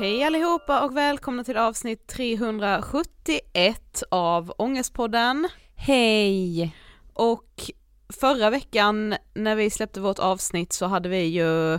Hej 0.00 0.24
allihopa 0.24 0.80
och 0.80 0.96
välkomna 0.96 1.44
till 1.44 1.56
avsnitt 1.56 2.06
371 2.06 4.02
av 4.10 4.52
Ångestpodden. 4.58 5.48
Hej! 5.74 6.76
Och 7.14 7.70
förra 8.08 8.50
veckan 8.50 9.14
när 9.34 9.56
vi 9.56 9.70
släppte 9.70 10.00
vårt 10.00 10.18
avsnitt 10.18 10.72
så 10.72 10.86
hade 10.86 11.08
vi 11.08 11.22
ju 11.22 11.78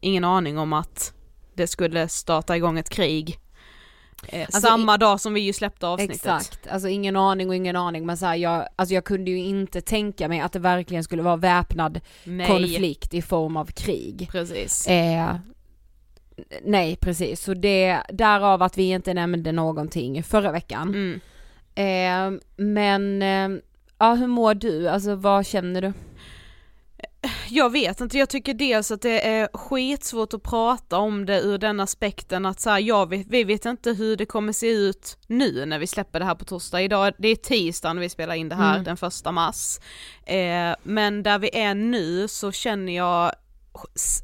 ingen 0.00 0.24
aning 0.24 0.58
om 0.58 0.72
att 0.72 1.14
det 1.54 1.66
skulle 1.66 2.08
starta 2.08 2.56
igång 2.56 2.78
ett 2.78 2.90
krig. 2.90 3.38
Eh, 4.28 4.40
Alltså, 4.40 4.60
samma 4.60 4.98
dag 4.98 5.20
som 5.20 5.34
vi 5.34 5.40
ju 5.40 5.52
släppte 5.52 5.86
avsnittet. 5.86 6.16
Exakt, 6.16 6.66
alltså 6.70 6.88
ingen 6.88 7.16
aning 7.16 7.48
och 7.48 7.54
ingen 7.54 7.76
aning 7.76 8.06
men 8.06 8.16
så 8.16 8.26
här, 8.26 8.34
jag, 8.36 8.68
alltså 8.76 8.94
jag 8.94 9.04
kunde 9.04 9.30
ju 9.30 9.38
inte 9.38 9.80
tänka 9.80 10.28
mig 10.28 10.40
att 10.40 10.52
det 10.52 10.58
verkligen 10.58 11.04
skulle 11.04 11.22
vara 11.22 11.36
väpnad 11.36 12.00
Nej, 12.24 12.46
konflikt 12.46 13.14
i 13.14 13.22
form 13.22 13.56
av 13.56 13.64
krig. 13.66 14.28
precis. 14.32 14.86
Eh, 14.86 15.34
nej 16.64 16.96
precis, 16.96 17.40
så 17.42 17.54
det, 17.54 18.02
därav 18.12 18.62
att 18.62 18.78
vi 18.78 18.82
inte 18.90 19.14
nämnde 19.14 19.52
någonting 19.52 20.22
förra 20.22 20.52
veckan. 20.52 20.88
Mm. 20.88 21.20
Eh, 21.74 22.40
men, 22.56 23.22
eh, 23.22 23.60
ja 23.98 24.14
hur 24.14 24.26
mår 24.26 24.54
du? 24.54 24.88
Alltså 24.88 25.14
vad 25.14 25.46
känner 25.46 25.82
du? 25.82 25.92
Jag 27.48 27.72
vet 27.72 28.00
inte, 28.00 28.18
jag 28.18 28.28
tycker 28.28 28.54
dels 28.54 28.90
att 28.90 29.02
det 29.02 29.26
är 29.28 29.48
skitsvårt 29.52 30.34
att 30.34 30.42
prata 30.42 30.98
om 30.98 31.26
det 31.26 31.40
ur 31.40 31.58
den 31.58 31.80
aspekten 31.80 32.46
att 32.46 32.60
så 32.60 32.70
här, 32.70 32.78
jag 32.78 33.08
vet, 33.08 33.26
vi 33.26 33.44
vet 33.44 33.64
inte 33.64 33.92
hur 33.92 34.16
det 34.16 34.26
kommer 34.26 34.52
se 34.52 34.66
ut 34.70 35.18
nu 35.26 35.66
när 35.66 35.78
vi 35.78 35.86
släpper 35.86 36.18
det 36.18 36.24
här 36.26 36.34
på 36.34 36.44
torsdag. 36.44 36.82
Idag, 36.82 37.12
det 37.18 37.28
är 37.28 37.36
tisdag 37.36 37.92
när 37.92 38.00
vi 38.00 38.08
spelar 38.08 38.34
in 38.34 38.48
det 38.48 38.54
här 38.54 38.72
Mm. 38.72 38.84
den 38.84 38.96
första 38.96 39.32
mars. 39.32 39.78
Eh, 40.26 40.74
men 40.82 41.22
där 41.22 41.38
vi 41.38 41.50
är 41.52 41.74
nu 41.74 42.28
så 42.28 42.52
känner 42.52 42.96
jag 42.96 43.32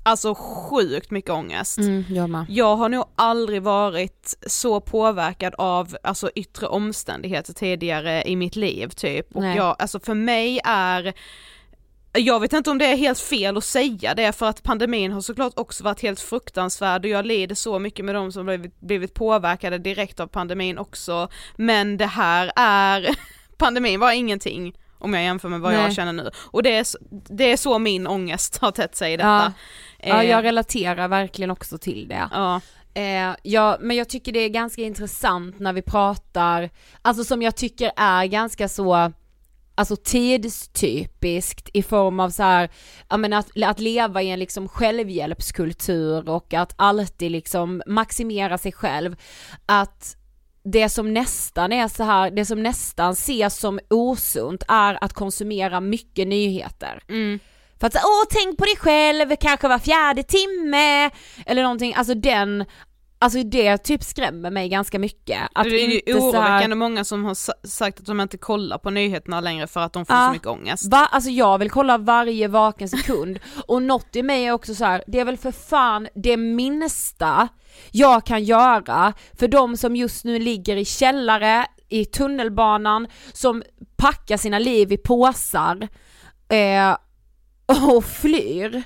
alltså 0.02 0.34
sjukt 0.34 1.10
mycket 1.10 1.30
ångest. 1.30 1.78
jag 2.08 2.30
med. 2.30 2.46
Jag 2.48 2.76
har 2.76 2.88
nog 2.88 3.04
aldrig 3.16 3.62
varit 3.62 4.34
så 4.46 4.80
påverkad 4.80 5.54
av 5.58 5.96
alltså 6.02 6.30
yttre 6.34 6.66
omständigheter 6.66 7.52
tidigare 7.52 8.22
i 8.28 8.36
mitt 8.36 8.56
liv 8.56 8.88
typ. 8.88 9.36
Och 9.36 9.42
Nej. 9.42 9.56
jag, 9.56 9.76
alltså 9.78 10.00
för 10.00 10.14
mig 10.14 10.60
är 10.64 11.12
jag 12.12 12.40
vet 12.40 12.52
inte 12.52 12.70
om 12.70 12.78
det 12.78 12.86
är 12.86 12.96
helt 12.96 13.20
fel 13.20 13.56
att 13.56 13.64
säga 13.64 14.14
det 14.14 14.32
för 14.32 14.46
att 14.46 14.62
pandemin 14.62 15.12
har 15.12 15.20
såklart 15.20 15.52
också 15.56 15.84
varit 15.84 16.02
helt 16.02 16.20
fruktansvärd 16.20 17.04
och 17.04 17.10
jag 17.10 17.26
lider 17.26 17.54
så 17.54 17.78
mycket 17.78 18.04
med 18.04 18.14
de 18.14 18.32
som 18.32 18.46
blivit, 18.46 18.80
blivit 18.80 19.14
påverkade 19.14 19.78
direkt 19.78 20.20
av 20.20 20.26
pandemin 20.26 20.78
också. 20.78 21.28
Men 21.56 21.96
det 21.96 22.06
här 22.06 22.52
är, 22.56 23.16
pandemin 23.56 24.00
var 24.00 24.12
ingenting 24.12 24.74
om 24.98 25.14
jag 25.14 25.22
jämför 25.22 25.48
med 25.48 25.60
vad 25.60 25.72
Nej. 25.72 25.82
jag 25.82 25.94
känner 25.94 26.12
nu. 26.12 26.30
Och 26.36 26.62
det 26.62 26.76
är, 26.76 26.86
det 27.10 27.52
är 27.52 27.56
så 27.56 27.78
min 27.78 28.06
ångest 28.06 28.58
har 28.58 28.70
tätt 28.70 28.96
sig 28.96 29.12
i 29.12 29.16
detta. 29.16 29.28
Ja, 29.28 29.52
ja 29.98 30.22
Eh, 30.22 30.30
jag 30.30 30.44
relaterar 30.44 31.08
verkligen 31.08 31.50
också 31.50 31.78
till 31.78 32.08
det. 32.08 32.28
ja. 32.32 32.60
Eh, 32.94 33.34
ja, 33.42 33.76
men 33.80 33.96
jag 33.96 34.08
tycker 34.08 34.32
det 34.32 34.38
är 34.38 34.48
ganska 34.48 34.82
intressant 34.82 35.58
när 35.58 35.72
vi 35.72 35.82
pratar, 35.82 36.70
alltså 37.02 37.24
som 37.24 37.42
jag 37.42 37.56
tycker 37.56 37.92
är 37.96 38.26
ganska 38.26 38.68
så 38.68 39.12
alltså 39.74 39.96
tidstypiskt 39.96 41.68
i 41.72 41.82
form 41.82 42.20
av 42.20 42.30
så 42.30 42.42
här, 42.42 42.70
ja 43.08 43.16
men 43.16 43.32
att, 43.32 43.62
att 43.64 43.80
leva 43.80 44.22
i 44.22 44.30
en 44.30 44.38
liksom 44.38 44.68
självhjälpskultur 44.68 46.28
och 46.28 46.54
att 46.54 46.74
alltid 46.76 47.30
liksom 47.30 47.82
maximera 47.86 48.58
sig 48.58 48.72
själv. 48.72 49.16
Att 49.66 50.16
det 50.64 50.88
som 50.88 51.14
nästan 51.14 51.72
är 51.72 51.88
så 51.88 52.04
här, 52.04 52.30
det 52.30 52.44
som 52.44 52.62
nästan 52.62 53.12
ses 53.12 53.58
som 53.58 53.80
osunt 53.90 54.62
är 54.68 55.04
att 55.04 55.12
konsumera 55.12 55.80
mycket 55.80 56.28
nyheter. 56.28 57.02
Mm. 57.08 57.38
För 57.80 57.86
att 57.86 57.94
åh 57.94 58.24
tänk 58.30 58.58
på 58.58 58.64
dig 58.64 58.76
själv, 58.76 59.36
kanske 59.40 59.68
var 59.68 59.78
fjärde 59.78 60.22
timme, 60.22 61.10
eller 61.46 61.62
någonting, 61.62 61.94
alltså 61.94 62.14
den, 62.14 62.64
Alltså 63.22 63.42
det 63.42 63.78
typ 63.78 64.02
skrämmer 64.02 64.50
mig 64.50 64.68
ganska 64.68 64.98
mycket. 64.98 65.40
Att 65.54 65.64
det 65.64 65.70
är 65.82 65.88
ju 65.88 65.94
inte 66.00 66.12
så 66.12 66.32
här- 66.32 66.48
oroväckande 66.48 66.76
många 66.76 67.04
som 67.04 67.24
har 67.24 67.34
sa- 67.34 67.52
sagt 67.64 68.00
att 68.00 68.06
de 68.06 68.20
inte 68.20 68.38
kollar 68.38 68.78
på 68.78 68.90
nyheterna 68.90 69.40
längre 69.40 69.66
för 69.66 69.80
att 69.80 69.92
de 69.92 70.06
får 70.06 70.16
Ja. 70.16 70.26
så 70.26 70.32
mycket 70.32 70.48
ångest. 70.48 70.90
Va? 70.92 71.08
Alltså 71.12 71.30
jag 71.30 71.58
vill 71.58 71.70
kolla 71.70 71.98
varje 71.98 72.48
vaken 72.48 72.88
sekund 72.88 73.38
och 73.66 73.82
något 73.82 74.16
i 74.16 74.22
mig 74.22 74.44
är 74.46 74.52
också 74.52 74.74
så 74.74 74.84
här, 74.84 75.04
det 75.06 75.20
är 75.20 75.24
väl 75.24 75.36
för 75.36 75.52
fan 75.52 76.08
det 76.14 76.36
minsta 76.36 77.48
jag 77.90 78.26
kan 78.26 78.44
göra 78.44 79.12
för 79.38 79.48
de 79.48 79.76
som 79.76 79.96
just 79.96 80.24
nu 80.24 80.38
ligger 80.38 80.76
i 80.76 80.84
källare, 80.84 81.66
i 81.88 82.04
tunnelbanan, 82.04 83.06
som 83.32 83.62
packar 83.96 84.36
sina 84.36 84.58
liv 84.58 84.92
i 84.92 84.96
påsar 84.96 85.88
eh, 86.48 86.96
och 87.96 88.04
flyr. 88.04 88.82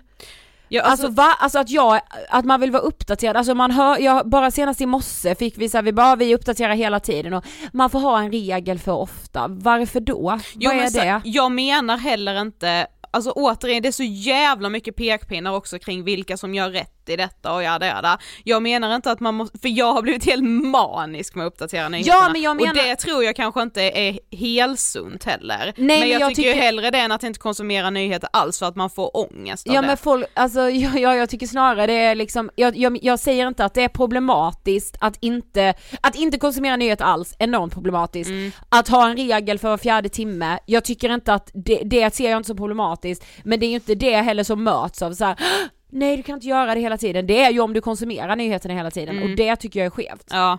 Ja, 0.68 0.82
Alltså, 0.82 1.08
va? 1.08 1.32
Alltså 1.38 1.58
att 1.58 1.70
jag, 1.70 2.00
att 2.28 2.44
man 2.44 2.60
vill 2.60 2.70
vara 2.70 2.82
uppdaterad, 2.82 3.36
alltså 3.36 3.54
man 3.54 3.70
hör, 3.70 3.98
jag, 3.98 4.28
bara 4.28 4.50
senast 4.50 4.80
i 4.80 4.86
morse 4.86 5.34
fick 5.34 5.58
vi 5.58 5.68
så 5.68 5.76
här, 5.78 5.82
vi 5.82 5.92
bara 5.92 6.16
vi 6.16 6.34
uppdaterar 6.34 6.74
hela 6.74 7.00
tiden 7.00 7.34
och 7.34 7.44
man 7.72 7.90
får 7.90 8.00
ha 8.00 8.18
en 8.20 8.32
regel 8.32 8.78
för 8.78 8.92
ofta, 8.92 9.46
varför 9.48 10.00
då? 10.00 10.38
Jo, 10.54 10.70
Vad 10.70 10.78
är 10.84 10.88
så- 10.88 10.98
det? 10.98 11.20
Jag 11.24 11.52
menar 11.52 11.96
heller 11.96 12.40
inte, 12.40 12.86
alltså 13.10 13.30
återigen 13.30 13.82
det 13.82 13.88
är 13.88 13.92
så 13.92 14.02
jävla 14.02 14.68
mycket 14.68 14.96
pekpinnar 14.96 15.52
också 15.52 15.78
kring 15.78 16.04
vilka 16.04 16.36
som 16.36 16.54
gör 16.54 16.70
rätt 16.70 16.92
i 17.08 17.16
detta 17.16 17.52
och 17.54 17.62
jada 17.62 17.86
jada. 17.86 18.18
Jag 18.44 18.62
menar 18.62 18.94
inte 18.96 19.10
att 19.10 19.20
man 19.20 19.34
måste, 19.34 19.58
för 19.58 19.68
jag 19.68 19.92
har 19.92 20.02
blivit 20.02 20.24
helt 20.26 20.44
manisk 20.44 21.34
med 21.34 21.46
att 21.46 21.52
uppdatera 21.52 21.88
nyheterna. 21.88 22.28
men 22.32 22.42
jag 22.42 22.56
menar- 22.56 22.70
Och 22.70 22.76
det 22.76 22.96
tror 22.96 23.24
jag 23.24 23.36
kanske 23.36 23.62
inte 23.62 23.82
är 23.82 24.18
helsunt 24.36 25.24
heller. 25.24 25.72
Nej, 25.76 26.00
men 26.00 26.08
jag, 26.08 26.20
jag 26.20 26.28
tycker 26.28 26.42
ju 26.42 26.52
tycker- 26.52 26.62
hellre 26.64 26.90
det 26.90 26.98
än 26.98 27.12
att 27.12 27.22
inte 27.22 27.38
konsumera 27.38 27.90
nyheter 27.90 28.28
alls 28.32 28.58
för 28.58 28.66
att 28.66 28.76
man 28.76 28.90
får 28.90 29.16
ångest 29.16 29.68
av 29.68 29.74
Ja 29.74 29.80
det. 29.80 29.86
men 29.86 29.96
folk, 29.96 30.26
alltså 30.34 30.60
ja, 30.70 30.90
ja, 30.98 31.14
jag 31.14 31.30
tycker 31.30 31.46
snarare 31.46 31.86
det 31.86 31.92
är 31.92 32.14
liksom, 32.14 32.50
jag, 32.56 32.76
jag, 32.76 32.98
jag 33.02 33.18
säger 33.18 33.48
inte 33.48 33.64
att 33.64 33.74
det 33.74 33.82
är 33.82 33.88
problematiskt 33.88 34.96
att 35.00 35.16
inte, 35.20 35.74
att 36.00 36.14
inte 36.14 36.38
konsumera 36.38 36.76
nyheter 36.76 37.04
alls, 37.04 37.34
enormt 37.38 37.74
problematiskt. 37.74 38.30
Mm. 38.30 38.52
Att 38.68 38.88
ha 38.88 39.08
en 39.10 39.16
regel 39.16 39.58
för 39.58 39.68
var 39.68 39.78
fjärde 39.78 40.08
timme, 40.08 40.58
jag 40.66 40.84
tycker 40.84 41.14
inte 41.14 41.34
att 41.34 41.50
det, 41.54 41.82
det 41.84 42.14
ser 42.14 42.30
jag 42.30 42.36
inte 42.38 42.46
som 42.46 42.56
problematiskt, 42.56 43.24
men 43.44 43.60
det 43.60 43.66
är 43.66 43.68
ju 43.68 43.74
inte 43.74 43.94
det 43.94 44.16
heller 44.16 44.44
som 44.44 44.64
möts 44.64 45.02
av 45.02 45.12
så 45.12 45.24
här. 45.24 45.36
"Åh, 45.96 45.98
Nej 45.98 46.16
du 46.16 46.22
kan 46.22 46.34
inte 46.34 46.46
göra 46.46 46.74
det 46.74 46.80
hela 46.80 46.98
tiden, 46.98 47.26
det 47.26 47.42
är 47.42 47.50
ju 47.50 47.60
om 47.60 47.72
du 47.72 47.80
konsumerar 47.80 48.36
nyheterna 48.36 48.74
hela 48.74 48.90
tiden 48.90 49.22
och 49.22 49.28
det 49.36 49.56
tycker 49.56 49.80
jag 49.80 49.86
är 49.86 49.90
skevt. 49.90 50.26
Ja, 50.30 50.58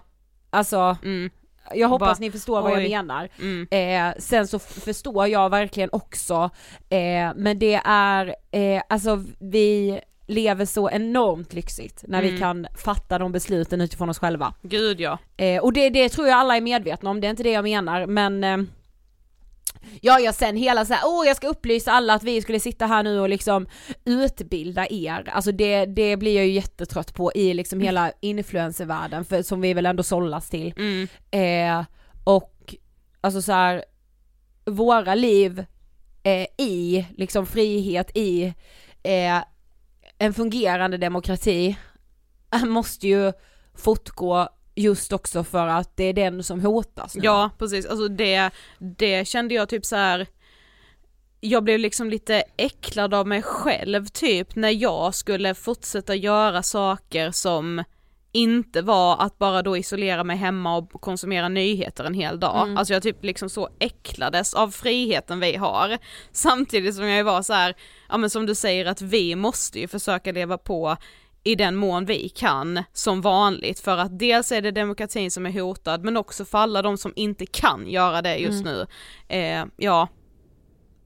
Alltså, 0.50 0.98
mm, 1.04 1.30
jag 1.74 1.88
hoppas 1.88 2.19
Bara, 2.19 2.25
ni 2.25 2.31
förstår 2.31 2.62
vad 2.62 2.72
jag 2.72 2.78
oj. 2.80 2.89
menar. 2.89 3.30
mm. 3.39 3.68
Eh, 3.72 4.16
sen 4.19 4.48
så 4.48 4.60
förstår 4.60 5.28
jag 5.28 5.50
verkligen 5.50 5.89
också, 5.92 6.50
eh, 6.89 7.31
men 7.36 7.60
det 7.60 7.81
är, 7.86 8.36
eh, 8.51 8.81
alltså 8.89 9.24
vi 9.39 10.00
lever 10.28 10.66
så 10.66 10.89
enormt 10.89 11.54
lyxigt 11.54 12.04
när 12.07 12.22
vi 12.22 12.28
Mm. 12.28 12.40
kan 12.40 12.68
fatta 12.78 13.18
de 13.19 13.31
besluten 13.31 13.81
utifrån 13.81 14.10
oss 14.10 14.19
själva. 14.19 14.54
Gud 14.62 15.00
ja. 15.01 15.18
Eh, 15.38 15.63
och 15.63 15.74
det, 15.74 15.90
det 15.90 16.10
tror 16.10 16.28
jag 16.28 16.38
alla 16.38 16.57
är 16.57 16.62
medvetna 16.62 17.10
om, 17.10 17.22
det 17.22 17.28
är 17.28 17.30
inte 17.31 17.44
det 17.44 17.51
jag 17.51 17.63
menar 17.63 18.06
men 18.06 18.44
eh, 18.44 18.57
Ja, 20.02 20.19
ja 20.19 20.34
sen 20.34 20.56
hela 20.56 20.86
så 20.86 20.94
här, 20.94 21.02
åh 21.06 21.28
jag 21.28 21.38
ska 21.38 21.48
upplysa 21.48 21.92
alla 21.92 22.14
att 22.14 22.24
vi 22.24 22.42
skulle 22.42 22.60
sitta 22.60 22.86
här 22.86 23.04
nu 23.04 23.19
och 23.19 23.30
liksom 23.30 23.68
utbilda 24.06 24.88
er, 24.90 25.30
alltså 25.30 25.52
det, 25.52 25.86
det 25.86 26.18
blir 26.18 26.36
jag 26.36 26.46
ju 26.46 26.52
jättetrött 26.52 27.14
på 27.14 27.31
i 27.36 27.54
liksom 27.54 27.80
hela 27.80 28.12
influencervärlden 28.19 29.25
för, 29.25 29.42
som 29.42 29.62
vi 29.62 29.74
väl 29.74 29.86
ändå 29.86 30.04
sållas 30.04 30.50
till. 30.50 30.74
Mm. 30.78 31.08
Eh, 31.31 31.86
och 32.24 32.75
alltså 33.22 33.42
så 33.42 33.52
här, 33.52 33.84
våra 34.66 35.16
liv 35.16 35.66
eh, 36.24 36.48
i 36.58 37.06
liksom 37.18 37.46
frihet, 37.46 38.12
i 38.18 38.54
eh, 39.04 39.44
en 40.18 40.34
fungerande 40.34 40.98
demokrati 40.98 41.78
måste 42.66 43.08
ju 43.08 43.34
fortgå 43.74 44.50
just 44.78 45.14
också 45.14 45.44
för 45.44 45.68
att 45.68 45.98
det 45.98 46.04
är 46.04 46.14
den 46.14 46.44
som 46.44 46.62
hotas 46.62 47.16
nu. 47.16 47.22
Ja 47.24 47.50
precis, 47.58 47.86
alltså 47.86 48.08
det, 48.08 48.50
det 48.78 49.28
kände 49.28 49.54
jag 49.54 49.70
typ 49.70 49.86
så 49.86 49.96
här. 49.96 50.28
jag 51.40 51.64
blev 51.64 51.80
liksom 51.80 52.10
lite 52.10 52.44
äcklad 52.58 53.14
av 53.14 53.28
mig 53.28 53.42
själv 53.42 54.06
typ 54.06 54.56
när 54.56 54.70
jag 54.70 55.16
skulle 55.16 55.56
fortsätta 55.56 56.16
göra 56.16 56.64
saker 56.64 57.32
som 57.32 57.84
inte 58.32 58.82
var 58.82 59.18
att 59.22 59.38
bara 59.38 59.62
då 59.62 59.78
isolera 59.78 60.24
mig 60.24 60.38
hemma 60.38 60.78
och 60.78 60.92
konsumera 60.92 61.50
nyheter 61.50 62.04
en 62.04 62.14
hel 62.14 62.40
dag. 62.40 62.64
Mm. 62.64 62.78
Alltså 62.78 62.94
jag 62.94 63.04
typ 63.04 63.24
liksom 63.24 63.50
så 63.50 63.70
äcklades 63.80 64.54
av 64.54 64.72
friheten 64.72 65.40
vi 65.40 65.56
har. 65.56 65.98
Samtidigt 66.32 66.96
som 66.96 67.08
jag 67.08 67.24
var 67.24 67.42
så 67.42 67.54
här, 67.54 67.76
ja 68.10 68.18
men 68.18 68.30
som 68.30 68.46
du 68.46 68.56
säger 68.56 68.86
att 68.86 69.02
vi 69.02 69.36
måste 69.36 69.80
ju 69.80 69.88
försöka 69.88 70.32
leva 70.32 70.58
på 70.58 70.98
i 71.48 71.56
den 71.56 71.76
mån 71.76 72.06
vi 72.06 72.30
kan 72.30 72.84
som 72.94 73.22
vanligt 73.22 73.80
för 73.80 73.98
att 73.98 74.20
dels 74.20 74.52
är 74.52 74.62
det 74.62 74.72
demokratin 74.72 75.32
som 75.32 75.46
är 75.46 75.52
hotad 75.62 76.04
men 76.04 76.18
också 76.18 76.46
för 76.46 76.58
alla 76.58 76.82
de 76.82 76.98
som 76.98 77.14
inte 77.16 77.46
kan 77.46 77.88
göra 77.88 78.22
det 78.22 78.38
just 78.38 78.66
Mm. 78.66 78.74
nu. 78.74 78.86
Eh, 79.28 79.66
ja. 79.78 80.08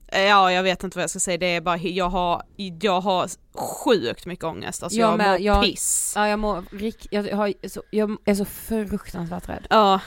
Eh, 0.08 0.22
Ja 0.22 0.52
jag 0.52 0.62
vet 0.62 0.84
inte 0.84 0.98
vad 0.98 1.02
jag 1.02 1.10
ska 1.10 1.18
säga, 1.18 1.38
det 1.38 1.46
är 1.46 1.60
bara, 1.60 1.76
jag 1.78 2.08
har, 2.08 2.42
jag 2.56 3.00
har 3.00 3.28
sjukt 3.54 4.26
mycket 4.26 4.44
ångest, 4.44 4.82
alltså 4.82 4.98
Jag 4.98 5.10
jag, 5.12 5.18
med, 5.18 5.30
mår 5.30 5.40
jag- 5.40 5.62
piss. 5.64 6.12
Ja 6.16 6.28
jag 6.28 6.38
mår 6.38 6.62
rik- 6.70 7.06
jag, 7.10 7.36
har, 7.36 7.68
så, 7.68 7.82
jag 7.90 8.16
är 8.24 8.34
så 8.34 8.44
fruktansvärt 8.44 9.48
rädd. 9.48 9.66
Ja. 9.70 10.00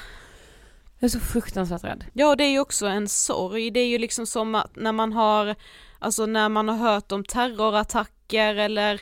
Jag 0.99 1.07
är 1.07 1.09
så 1.11 1.19
fruktansvärt 1.19 1.83
rädd. 1.83 2.05
Ja 2.13 2.35
det 2.35 2.43
är 2.43 2.51
ju 2.51 2.59
också 2.59 2.85
en 2.87 3.07
sorg, 3.07 3.71
det 3.71 3.79
är 3.79 3.87
ju 3.87 3.97
liksom 3.97 4.25
som 4.25 4.55
att 4.55 4.75
när 4.75 4.91
man 4.91 5.13
har, 5.13 5.55
alltså 5.99 6.25
när 6.25 6.49
man 6.49 6.69
har 6.69 6.77
hört 6.93 7.11
om 7.11 7.23
terrorattacker 7.23 8.55
eller, 8.55 9.01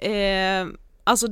eh, 0.00 0.66
alltså 1.04 1.26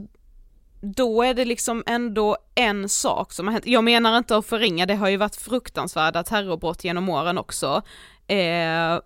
då 0.80 1.22
är 1.22 1.34
det 1.34 1.44
liksom 1.44 1.82
ändå 1.86 2.36
en 2.54 2.88
sak 2.88 3.32
som 3.32 3.46
har 3.46 3.52
hänt. 3.52 3.66
Jag 3.66 3.84
menar 3.84 4.18
inte 4.18 4.36
att 4.36 4.46
förringa, 4.46 4.86
det 4.86 4.94
har 4.94 5.08
ju 5.08 5.16
varit 5.16 5.36
fruktansvärda 5.36 6.22
terrorbrott 6.22 6.84
genom 6.84 7.08
åren 7.08 7.38
också. 7.38 7.82
Eh, 8.26 9.00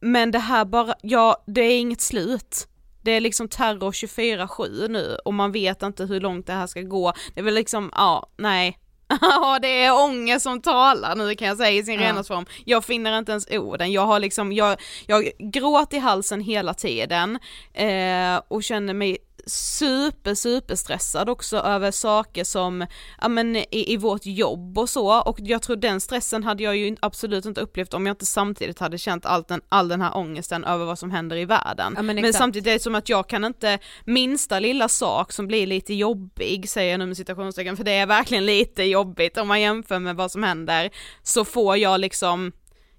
men 0.00 0.30
det 0.30 0.38
här 0.38 0.64
bara, 0.64 0.94
ja 1.02 1.44
det 1.46 1.60
är 1.60 1.78
inget 1.78 2.00
slut. 2.00 2.68
Det 3.02 3.10
är 3.10 3.20
liksom 3.20 3.48
terror 3.48 3.90
24-7 3.92 4.88
nu 4.88 5.16
och 5.24 5.34
man 5.34 5.52
vet 5.52 5.82
inte 5.82 6.04
hur 6.04 6.20
långt 6.20 6.46
det 6.46 6.52
här 6.52 6.66
ska 6.66 6.80
gå. 6.80 7.12
Det 7.34 7.40
är 7.40 7.44
väl 7.44 7.54
liksom, 7.54 7.90
ja, 7.94 8.26
nej. 8.36 8.78
Ja 9.20 9.58
det 9.62 9.84
är 9.84 10.04
ångest 10.04 10.42
som 10.42 10.60
talar 10.60 11.16
nu 11.16 11.34
kan 11.34 11.48
jag 11.48 11.56
säga 11.56 11.70
i 11.70 11.82
sin 11.84 12.00
Ja. 12.00 12.22
form. 12.24 12.46
Jag 12.64 12.84
finner 12.84 13.18
inte 13.18 13.32
ens 13.32 13.46
orden, 13.50 13.92
jag 13.92 14.06
har 14.06 14.20
liksom, 14.20 14.52
jag, 14.52 14.80
jag 15.06 15.30
gråt 15.38 15.92
i 15.94 15.98
halsen 15.98 16.40
hela 16.40 16.74
tiden 16.74 17.38
eh, 17.74 18.40
och 18.48 18.62
känner 18.64 18.94
mig 18.94 19.18
super 19.46 20.34
super 20.34 20.74
stressad 20.74 21.28
också 21.28 21.56
över 21.56 21.90
saker 21.90 22.44
som, 22.44 22.86
ja 23.20 23.28
men 23.28 23.56
i, 23.56 23.66
i 23.70 23.96
vårt 23.96 24.26
jobb 24.26 24.78
och 24.78 24.90
så 24.90 25.20
och 25.20 25.38
jag 25.40 25.62
tror 25.62 25.76
den 25.76 26.00
stressen 26.00 26.44
hade 26.44 26.62
jag 26.62 26.76
ju 26.76 26.96
absolut 27.02 27.44
inte 27.44 27.60
upplevt 27.60 27.94
om 27.94 28.06
jag 28.06 28.14
inte 28.14 28.26
samtidigt 28.26 28.78
hade 28.78 28.98
känt 28.98 29.26
all 29.26 29.42
den, 29.42 29.60
all 29.68 29.88
den 29.88 30.00
här 30.00 30.16
ångesten 30.16 30.64
över 30.64 30.84
vad 30.84 30.98
som 30.98 31.10
händer 31.10 31.36
i 31.36 31.44
världen. 31.44 31.92
Ja, 31.96 32.02
men 32.02 32.16
men 32.16 32.32
samtidigt 32.32 32.66
är 32.66 32.72
det 32.72 32.78
som 32.78 32.94
att 32.94 33.08
jag 33.08 33.28
kan 33.28 33.44
inte, 33.44 33.78
minsta 34.04 34.60
lilla 34.60 34.88
sak 34.88 35.32
som 35.32 35.46
blir 35.46 35.66
lite 35.66 35.94
jobbig, 35.94 36.68
säger 36.68 36.90
jag 36.90 36.98
nu 36.98 37.06
med 37.06 37.16
citationstecken, 37.16 37.76
för 37.76 37.84
det 37.84 37.92
är 37.92 38.06
verkligen 38.06 38.46
lite 38.46 38.82
jobbigt 38.82 39.36
om 39.36 39.48
man 39.48 39.60
jämför 39.60 39.98
med 39.98 40.16
vad 40.16 40.30
som 40.30 40.42
händer, 40.42 40.90
så 41.22 41.44
får 41.44 41.76
jag 41.76 42.00
liksom, 42.00 42.52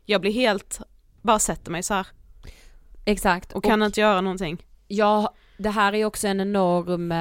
jag 0.06 0.22
blir 0.22 0.32
helt, 0.32 0.80
bara 1.22 1.40
sätter 1.40 1.72
mig 1.72 1.84
så 1.84 1.94
här 1.94 2.08
Exakt. 3.06 3.54
och 3.54 3.64
kan 3.64 3.84
inte 3.84 4.02
göra 4.02 4.22
någonting. 4.22 4.66
Ja, 4.88 5.34
det 5.58 5.70
här 5.70 5.96
är 5.96 6.06
också 6.06 6.28
en 6.28 6.42
enorm 6.42 7.12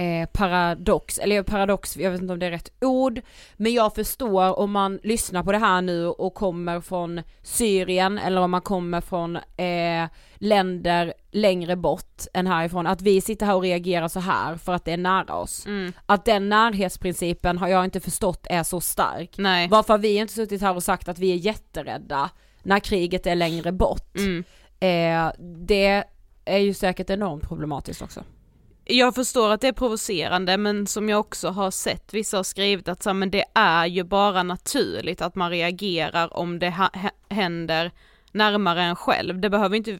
eh, 0.00 0.26
paradox, 0.32 1.18
eller 1.18 1.42
paradox, 1.42 1.96
jag 1.96 2.10
vet 2.10 2.20
inte 2.20 2.32
om 2.32 2.38
det 2.38 2.46
är 2.46 2.50
rätt 2.50 2.72
ord, 2.80 3.20
men 3.56 3.72
jag 3.72 3.94
förstår 3.94 4.58
om 4.58 4.70
man 4.70 5.00
lyssnar 5.02 5.42
på 5.42 5.52
det 5.52 5.58
här 5.58 5.82
nu 5.82 6.06
och 6.06 6.34
kommer 6.34 6.80
från 6.80 7.22
Syrien 7.42 8.18
eller 8.18 8.40
om 8.40 8.50
man 8.50 8.60
kommer 8.60 9.00
från 9.00 9.36
eh, 9.36 10.08
länder 10.34 11.14
längre 11.30 11.76
bort 11.76 12.22
än 12.34 12.46
härifrån, 12.46 12.86
att 12.86 13.02
vi 13.02 13.20
sitter 13.20 13.46
här 13.46 13.54
och 13.54 13.62
reagerar 13.62 14.08
så 14.08 14.20
här 14.20 14.56
för 14.56 14.72
att 14.72 14.84
det 14.84 14.92
är 14.92 14.96
nära 14.96 15.34
oss. 15.34 15.66
Mm. 15.66 15.92
Att 16.06 16.24
den 16.24 16.48
närhetsprincipen 16.48 17.58
har 17.58 17.68
jag 17.68 17.84
inte 17.84 18.00
förstått 18.00 18.46
är 18.50 18.62
så 18.62 18.80
stark. 18.80 19.34
Nej. 19.38 19.68
Varför 19.68 19.94
har 19.94 19.98
vi 19.98 20.16
inte 20.16 20.34
suttit 20.34 20.62
här 20.62 20.76
och 20.76 20.82
sagt 20.82 21.08
att 21.08 21.18
vi 21.18 21.32
är 21.32 21.36
jätterädda 21.36 22.30
när 22.62 22.78
kriget 22.78 23.26
är 23.26 23.34
längre 23.34 23.72
bort? 23.72 24.16
Mm. 24.16 24.44
Eh, 24.80 25.32
det 25.66 26.04
är 26.44 26.58
ju 26.58 26.74
säkert 26.74 27.10
enormt 27.10 27.48
problematiskt 27.48 28.02
också. 28.02 28.24
jag 28.84 29.14
förstår 29.14 29.50
att 29.50 29.60
det 29.60 29.68
är 29.68 29.72
provocerande 29.72 30.56
men 30.56 30.86
som 30.86 31.08
jag 31.08 31.20
också 31.20 31.48
har 31.48 31.70
sett, 31.70 32.14
vissa 32.14 32.36
har 32.36 32.44
skrivit 32.44 32.88
att 32.88 33.02
så, 33.02 33.14
men 33.14 33.30
det 33.30 33.44
är 33.54 33.86
ju 33.86 34.04
bara 34.04 34.42
naturligt 34.42 35.22
att 35.22 35.34
man 35.34 35.50
reagerar 35.50 36.36
om 36.36 36.58
det 36.58 36.74
händer 37.28 37.92
närmare 38.32 38.82
en 38.82 38.96
själv. 38.96 39.40
Det 39.40 39.50
behöver 39.50 39.76
inte 39.76 39.98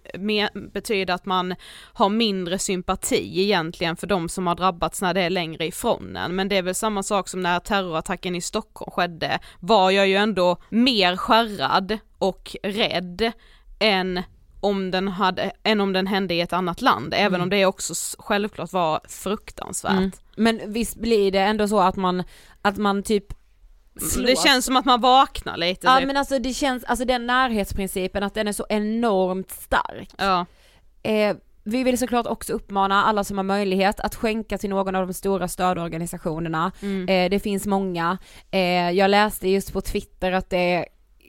betyda 0.73 1.15
att 1.15 1.27
man 1.27 1.55
har 1.93 2.09
mindre 2.09 2.59
sympati 2.59 3.43
egentligen 3.43 3.97
för 3.97 4.07
de 4.07 4.29
som 4.29 4.47
har 4.47 4.55
drabbats 4.55 5.03
när 5.03 5.15
det 5.15 5.21
är 5.21 5.31
längre 5.31 5.67
ifrån 5.67 6.17
en. 6.17 6.37
Men 6.37 6.49
det 6.49 6.57
är 6.57 6.63
väl 6.63 6.75
samma 6.75 7.03
sak 7.03 7.29
som 7.29 7.41
när 7.41 7.61
terrorattacken 7.61 8.35
i 8.35 8.41
Stockholm 8.41 8.91
skedde, 8.91 9.39
var 9.61 9.91
jag 9.91 10.09
ju 10.09 10.17
ändå 10.17 10.57
mer 10.69 11.17
skärrad 11.17 11.99
och 12.19 12.57
rädd 12.63 13.33
än 13.81 14.23
om 14.61 14.91
den 14.91 15.09
hade, 15.09 15.53
än 15.63 15.81
om 15.81 15.93
den 15.93 16.07
hände 16.07 16.35
i 16.35 16.41
ett 16.41 16.53
annat 16.53 16.83
land, 16.83 17.15
även 17.15 17.35
mm. 17.35 17.43
om 17.43 17.51
det 17.51 17.67
också 17.67 17.95
självklart 18.19 18.73
var 18.73 19.01
fruktansvärt. 19.09 19.93
Mm. 19.93 20.13
Men 20.37 20.61
visst 20.73 20.97
blir 20.97 21.33
det 21.33 21.41
ändå 21.41 21.69
så 21.69 21.81
att 21.81 21.97
man, 21.97 22.23
att 22.63 22.77
man 22.77 23.03
typ 23.03 23.25
Slås. 24.01 24.27
Det 24.27 24.49
känns 24.49 24.65
som 24.65 24.77
att 24.77 24.85
man 24.85 25.01
vaknar 25.01 25.57
lite. 25.57 25.87
Ja 25.87 25.99
typ. 25.99 26.07
men 26.07 26.17
alltså 26.17 26.39
det 26.39 26.55
känns, 26.55 26.85
alltså 26.85 27.05
den 27.05 27.27
närhetsprincipen 27.27 28.23
att 28.23 28.35
den 28.35 28.49
är 28.49 28.53
så 28.53 28.67
enormt 28.69 29.51
stark. 29.51 30.11
Ja. 30.19 30.47
Eh, 31.03 31.37
vi 31.65 31.85
vill 31.85 31.99
såklart 31.99 32.27
också 32.27 32.53
uppmana 32.53 33.05
alla 33.05 33.25
som 33.25 33.39
har 33.39 33.45
möjlighet 33.45 34.01
att 34.01 34.15
skänka 34.15 34.59
till 34.59 34.71
någon 34.71 34.95
av 34.95 35.07
de 35.07 35.15
stora 35.15 35.49
stödorganisationerna. 35.49 36.73
Mm. 36.83 37.09
Eh, 37.09 37.31
det 37.31 37.41
finns 37.41 37.67
många. 37.67 38.19
Eh, 38.51 38.91
jag 38.91 39.11
läste 39.11 39.49
just 39.49 39.73
på 39.73 39.81
Twitter 39.81 40.33
att 40.33 40.51
det 40.51 40.87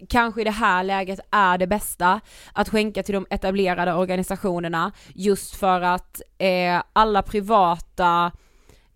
kanske 0.09 0.41
i 0.41 0.43
det 0.43 0.51
här 0.51 0.83
läget 0.83 1.19
är 1.31 1.57
det 1.57 1.67
bästa 1.67 2.21
att 2.53 2.69
skänka 2.69 3.03
till 3.03 3.13
de 3.13 3.25
etablerade 3.29 3.93
organisationerna 3.93 4.91
just 5.15 5.55
för 5.55 5.81
att 5.81 6.21
eh, 6.37 6.83
alla 6.93 7.21
privata 7.21 8.31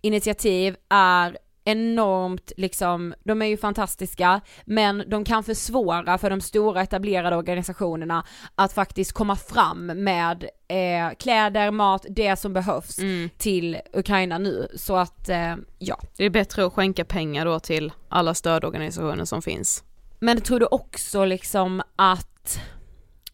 initiativ 0.01 0.75
är 0.89 1.37
enormt 1.65 2.51
liksom, 2.57 3.13
de 3.23 3.41
är 3.41 3.45
ju 3.45 3.57
fantastiska 3.57 4.41
men 4.65 5.03
de 5.07 5.25
kan 5.25 5.43
försvåra 5.43 6.17
för 6.17 6.29
de 6.29 6.41
stora 6.41 6.81
etablerade 6.81 7.35
organisationerna 7.35 8.25
att 8.55 8.73
faktiskt 8.73 9.13
komma 9.13 9.35
fram 9.35 9.85
med 9.85 10.43
eh, 10.67 11.15
kläder, 11.19 11.71
mat, 11.71 12.05
det 12.09 12.35
som 12.35 12.53
behövs 12.53 12.99
mm. 12.99 13.29
till 13.37 13.77
Ukraina 13.93 14.37
nu 14.37 14.67
så 14.75 14.95
att 14.95 15.29
eh, 15.29 15.55
ja. 15.79 16.01
Det 16.17 16.25
är 16.25 16.29
bättre 16.29 16.65
att 16.65 16.73
skänka 16.73 17.05
pengar 17.05 17.45
då 17.45 17.59
till 17.59 17.93
alla 18.09 18.33
stödorganisationer 18.33 19.25
som 19.25 19.41
finns. 19.41 19.83
Men 20.19 20.41
tror 20.41 20.59
du 20.59 20.65
också 20.65 21.25
liksom 21.25 21.81
att, 21.95 22.59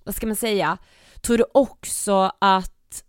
vad 0.04 0.16
ska 0.16 0.28
man 0.28 0.36
säga, 0.36 0.78
tror 1.22 1.38
du 1.38 1.46
också 1.54 2.32
att 2.40 3.04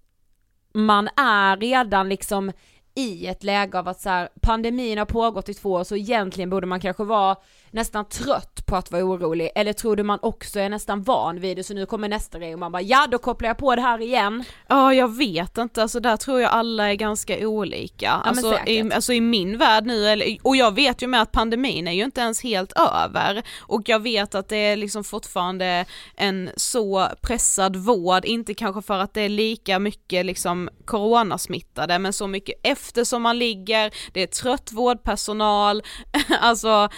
man 0.75 1.09
är 1.17 1.57
redan 1.57 2.09
liksom 2.09 2.53
i 2.95 3.27
ett 3.27 3.45
läge 3.45 3.79
av 3.79 3.89
att 3.89 4.01
så 4.01 4.09
här, 4.09 4.29
pandemin 4.41 4.99
har 4.99 5.05
pågått 5.05 5.49
i 5.49 5.55
två 5.55 5.73
år 5.73 5.85
så 5.85 5.97
egentligen 5.97 6.51
borde 6.51 6.67
man 6.67 6.81
kanske 6.81 7.05
vara 7.05 7.37
nästan 7.73 8.09
trött 8.09 8.67
på 8.67 8.77
att 8.77 8.93
vara 8.93 9.05
orolig 9.05 9.51
eller 9.55 9.73
tror 9.73 9.97
du 9.97 10.03
man 10.03 10.19
också 10.23 10.61
är 10.61 10.69
nästan 10.69 11.03
van 11.03 11.41
vid 11.41 11.57
det 11.57 11.65
så 11.65 11.75
nu 11.75 11.87
kommer 11.87 12.09
nästa 12.09 12.39
grej 12.39 12.53
och 12.53 12.59
man 12.59 12.73
bara 12.73 12.83
ja 12.83 13.07
då 13.11 13.19
kopplar 13.19 13.49
jag 13.49 13.59
på 13.59 13.77
det 13.77 13.83
här 13.83 14.01
igen? 14.03 14.45
Ja 14.69 14.95
jag 14.95 15.17
vet 15.17 15.59
inte, 15.59 15.83
alltså 15.83 16.01
där 16.01 16.17
tror 16.17 16.41
jag 16.41 16.51
alla 16.51 16.91
är 16.91 16.95
ganska 16.95 17.49
olika. 17.49 18.07
Ja, 18.07 18.11
alltså, 18.11 18.59
i, 18.67 18.93
alltså 18.93 19.13
i 19.13 19.21
min 19.21 19.59
värld 19.59 19.87
nu, 19.87 20.07
eller, 20.07 20.39
och 20.43 20.57
jag 20.57 20.75
vet 20.75 21.03
ju 21.03 21.07
med 21.07 21.23
att 21.23 21.33
pandemin 21.33 21.89
är 21.89 21.93
ju 21.93 22.05
inte 22.05 22.21
ens 22.21 22.43
helt 22.43 22.73
över 22.73 23.43
och 23.61 23.83
jag 23.89 24.03
vet 24.03 24.35
att 24.35 24.49
det 24.49 24.57
är 24.57 24.77
liksom 24.77 25.05
fortfarande 25.05 25.85
en 26.17 26.51
så 26.57 27.09
pressad 27.23 27.77
vård, 27.77 28.25
inte 28.25 28.55
kanske 28.55 28.83
för 28.83 28.99
att 28.99 29.15
det 29.15 29.21
är 29.21 29.29
lika 29.29 29.79
mycket 29.79 30.27
liksom 30.27 30.71
coronasmittade 30.85 31.99
men 31.99 32.13
så 32.13 32.27
mycket 32.27 32.61
eftersom 32.63 33.23
man 33.23 33.39
ligger, 33.39 33.95
det 34.13 34.23
är 34.23 34.27
trött 34.27 34.73
vårdpersonal, 34.73 35.83
alltså 36.41 36.89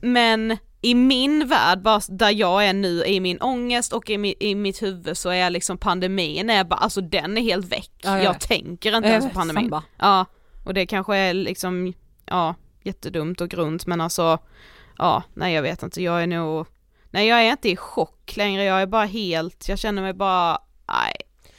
men 0.00 0.58
i 0.80 0.94
min 0.94 1.48
värld, 1.48 1.82
bara 1.82 2.00
där 2.08 2.30
jag 2.30 2.66
är 2.66 2.72
nu 2.72 3.04
i 3.04 3.20
min 3.20 3.40
ångest 3.40 3.92
och 3.92 4.10
i, 4.10 4.18
mi, 4.18 4.34
i 4.40 4.54
mitt 4.54 4.82
huvud 4.82 5.18
så 5.18 5.30
är 5.30 5.50
liksom 5.50 5.78
pandemin 5.78 6.50
är 6.50 6.64
bara, 6.64 6.76
alltså 6.76 7.00
den 7.00 7.38
är 7.38 7.42
helt 7.42 7.72
väck. 7.72 7.92
Ja, 8.02 8.16
ja. 8.16 8.22
Jag 8.22 8.40
tänker 8.40 8.96
inte 8.96 9.08
ens 9.08 9.28
på 9.28 9.34
pandemin. 9.34 9.62
Samba. 9.62 9.82
Ja, 9.98 10.26
och 10.64 10.74
det 10.74 10.86
kanske 10.86 11.16
är 11.16 11.34
liksom, 11.34 11.94
ja, 12.26 12.54
jättedumt 12.82 13.40
och 13.40 13.48
grunt 13.48 13.86
men 13.86 14.00
alltså, 14.00 14.38
ja, 14.98 15.22
nej 15.34 15.54
jag 15.54 15.62
vet 15.62 15.82
inte, 15.82 16.02
jag 16.02 16.22
är 16.22 16.26
nog, 16.26 16.66
nej 17.10 17.26
jag 17.26 17.42
är 17.42 17.50
inte 17.50 17.68
i 17.68 17.76
chock 17.76 18.36
längre, 18.36 18.64
jag 18.64 18.82
är 18.82 18.86
bara 18.86 19.04
helt, 19.04 19.68
jag 19.68 19.78
känner 19.78 20.02
mig 20.02 20.12
bara, 20.12 20.58
nej 20.88 21.14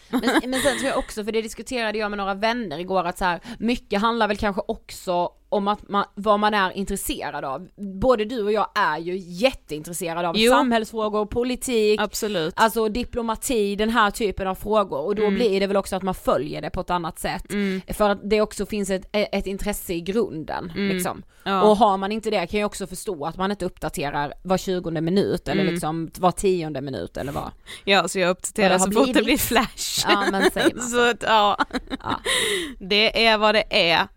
men, 0.09 0.21
men 0.51 0.61
sen 0.61 0.77
tror 0.77 0.89
jag 0.89 0.97
också, 0.97 1.23
för 1.23 1.31
det 1.31 1.41
diskuterade 1.41 1.97
jag 1.97 2.11
med 2.11 2.17
några 2.17 2.33
vänner 2.33 2.79
igår, 2.79 3.03
att 3.03 3.17
så 3.17 3.25
här, 3.25 3.39
mycket 3.59 4.01
handlar 4.01 4.27
väl 4.27 4.37
kanske 4.37 4.61
också 4.67 5.31
om 5.49 5.67
att 5.67 5.89
man, 5.89 6.05
vad 6.15 6.39
man 6.39 6.53
är 6.53 6.71
intresserad 6.71 7.45
av. 7.45 7.67
Både 7.75 8.25
du 8.25 8.43
och 8.43 8.51
jag 8.51 8.67
är 8.75 8.97
ju 8.97 9.17
jätteintresserade 9.17 10.29
av 10.29 10.37
jo. 10.37 10.51
samhällsfrågor, 10.51 11.25
politik, 11.25 12.01
Absolut. 12.01 12.53
alltså 12.57 12.89
diplomati, 12.89 13.75
den 13.75 13.89
här 13.89 14.11
typen 14.11 14.47
av 14.47 14.55
frågor 14.55 14.99
och 14.99 15.15
då 15.15 15.23
mm. 15.23 15.35
blir 15.35 15.59
det 15.59 15.67
väl 15.67 15.77
också 15.77 15.95
att 15.95 16.03
man 16.03 16.15
följer 16.15 16.61
det 16.61 16.69
på 16.69 16.81
ett 16.81 16.89
annat 16.89 17.19
sätt. 17.19 17.51
Mm. 17.51 17.81
För 17.87 18.09
att 18.09 18.29
det 18.29 18.41
också 18.41 18.65
finns 18.65 18.89
ett, 18.89 19.09
ett 19.11 19.47
intresse 19.47 19.93
i 19.93 20.01
grunden 20.01 20.71
mm. 20.75 20.95
liksom. 20.95 21.23
Ja. 21.43 21.61
Och 21.61 21.77
har 21.77 21.97
man 21.97 22.11
inte 22.11 22.29
det 22.29 22.47
kan 22.47 22.59
jag 22.59 22.67
också 22.67 22.87
förstå 22.87 23.25
att 23.25 23.37
man 23.37 23.51
inte 23.51 23.65
uppdaterar 23.65 24.33
var 24.43 24.57
tjugonde 24.57 25.01
minut 25.01 25.47
eller 25.47 25.61
mm. 25.61 25.73
liksom 25.73 26.11
var 26.17 26.31
tionde 26.31 26.81
minut 26.81 27.17
eller 27.17 27.31
vad. 27.31 27.51
Ja 27.83 28.07
så 28.07 28.19
jag 28.19 28.29
uppdaterar 28.29 28.77
så 28.77 28.91
fort 28.91 29.13
det 29.13 29.23
blir 29.23 29.37
flash. 29.37 30.05
Ja 30.07 30.21
men 30.21 30.31
man 30.31 30.51
så. 30.51 30.81
så 30.91 31.09
att, 31.09 31.23
ja. 31.23 31.57
ja. 32.03 32.19
Det 32.79 33.25
är 33.25 33.37
vad 33.37 33.55
det 33.55 33.91
är. 33.91 34.07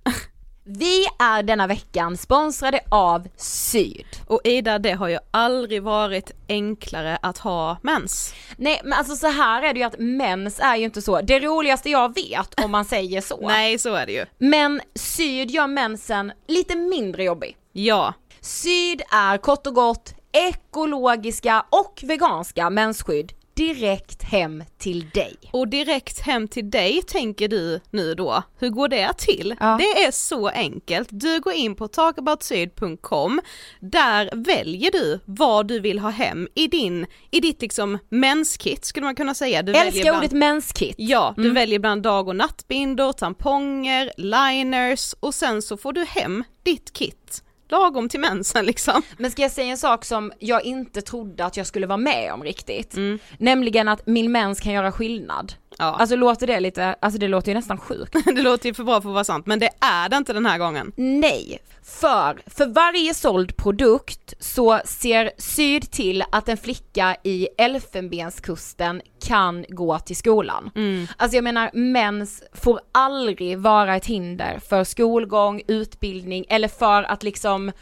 Vi 0.65 1.07
är 1.19 1.43
denna 1.43 1.67
veckan 1.67 2.17
sponsrade 2.17 2.81
av 2.89 3.29
Syd. 3.37 4.07
Och 4.27 4.41
Ida, 4.45 4.79
det 4.79 4.93
har 4.93 5.09
ju 5.09 5.19
aldrig 5.31 5.83
varit 5.83 6.31
enklare 6.49 7.19
att 7.23 7.39
ha 7.39 7.77
mens. 7.83 8.35
Nej 8.57 8.81
men 8.85 8.93
alltså 8.93 9.17
så 9.17 9.27
här 9.27 9.63
är 9.63 9.73
det 9.73 9.81
ju 9.81 9.87
att 9.87 9.99
mens 9.99 10.61
är 10.61 10.77
ju 10.77 10.85
inte 10.85 11.03
så, 11.03 11.21
det 11.21 11.41
roligaste 11.41 11.91
jag 11.91 12.15
vet 12.15 12.65
om 12.65 12.71
man 12.71 12.85
säger 12.85 13.21
så. 13.21 13.39
Nej 13.49 13.79
så 13.79 13.95
är 13.95 14.07
det 14.07 14.13
ju. 14.13 14.27
Men 14.39 14.81
Syd 14.95 15.51
gör 15.51 15.67
mensen 15.67 16.33
lite 16.49 16.77
mindre 16.77 17.25
jobbig. 17.25 17.57
Ja. 17.73 18.15
Syd 18.41 19.03
är 19.13 19.39
kort 19.39 19.67
och 19.67 19.75
gott 19.75 20.15
ekologiska 20.33 21.65
och 21.71 22.01
veganska 22.03 22.71
mensskydd 22.71 23.33
direkt 23.55 24.23
hem 24.23 24.65
till 24.79 25.11
dig. 25.11 25.37
Och 25.51 25.69
direkt 25.69 26.21
hem 26.21 26.49
till 26.49 26.71
dig 26.71 27.03
tänker 27.03 27.49
du 27.49 27.81
nu 27.91 28.15
då, 28.15 28.43
hur 28.59 28.71
går 28.71 28.89
det 28.89 29.13
till? 29.19 29.55
Ja. 29.61 29.77
Det 29.81 30.03
är 30.05 30.11
så 30.11 30.49
enkelt, 30.49 31.09
du 31.11 31.41
går 31.41 31.53
in 31.53 31.75
på 31.75 31.89
talkaboutsyd.com, 31.89 33.41
där 33.81 34.31
väljer 34.33 34.91
du 34.91 35.21
vad 35.25 35.69
du 35.69 35.81
vill 35.81 35.99
ha 35.99 36.11
hem 36.11 36.49
i 36.55 36.67
din, 36.67 37.07
i 37.31 37.41
ditt 37.41 37.63
liksom 37.63 37.99
menskit 38.09 38.85
skulle 38.85 39.05
man 39.05 39.15
kunna 39.15 39.35
säga. 39.35 39.63
Du 39.63 39.73
Älskar 39.73 40.03
bland, 40.03 40.19
ordet 40.19 40.33
menskit. 40.33 40.95
Ja, 40.99 41.35
du 41.37 41.43
mm. 41.43 41.55
väljer 41.55 41.79
bland 41.79 42.03
dag 42.03 42.29
och 42.29 42.37
nattbindor, 42.37 43.13
tamponger, 43.13 44.13
liners 44.17 45.15
och 45.21 45.35
sen 45.35 45.63
så 45.63 45.77
får 45.77 45.93
du 45.93 46.05
hem 46.05 46.45
ditt 46.63 46.93
kit 46.93 47.43
lagom 47.73 48.09
till 48.09 48.21
mensen 48.21 48.67
liksom. 48.67 49.03
Men 49.17 49.31
ska 49.31 49.43
jag 49.43 49.51
säga 49.51 49.71
en 49.71 49.79
sak 49.79 50.05
som 50.05 50.33
jag 50.39 50.65
inte 50.65 51.03
trodde 51.03 51.45
att 51.45 51.57
jag 51.57 51.67
skulle 51.67 51.87
vara 51.87 51.97
med 51.97 52.33
om 52.33 52.43
riktigt? 52.43 52.95
Mm. 52.95 53.19
Nämligen 53.39 53.89
att 53.89 54.07
min 54.07 54.33
mens 54.33 54.61
kan 54.61 54.73
göra 54.73 54.93
skillnad. 54.93 55.53
Ja. 55.83 55.97
Alltså 55.99 56.17
låter 56.17 56.47
det 56.47 56.61
lite, 56.61 56.97
alltså 57.01 57.19
det 57.19 57.29
låter 57.29 57.49
ju 57.49 57.55
nästan 57.55 57.79
sjukt. 57.79 58.17
det 58.25 58.43
låter 58.43 58.69
ju 58.69 58.75
för 58.75 58.85
bra 58.85 59.01
för 59.01 59.09
att 59.09 59.15
vara 59.15 59.25
sant, 59.25 59.47
men 59.47 59.59
det 59.59 59.71
är 59.81 60.09
det 60.09 60.17
inte 60.17 60.33
den 60.33 60.47
här 60.47 60.59
gången. 60.59 60.93
Nej, 60.97 61.59
för 61.83 62.43
för 62.47 62.67
varje 62.67 63.15
såld 63.15 63.57
produkt 63.57 64.35
så 64.39 64.81
ser 64.85 65.31
Syd 65.39 65.91
till 65.91 66.25
att 66.33 66.49
en 66.49 66.57
flicka 66.57 67.17
i 67.23 67.49
Elfenbenskusten 67.59 69.03
kan 69.25 69.65
gå 69.69 69.99
till 69.99 70.17
skolan. 70.17 70.71
Mm. 70.75 71.07
Alltså 71.17 71.37
jag 71.37 71.45
menar 71.45 71.71
mens 71.73 72.43
får 72.53 72.81
aldrig 72.93 73.59
vara 73.59 73.97
ett 73.97 74.07
hinder 74.07 74.59
för 74.69 74.85
skolgång, 74.85 75.63
utbildning 75.67 76.45
eller 76.49 76.69
för 76.69 77.03
att 77.03 77.23
liksom 77.23 77.73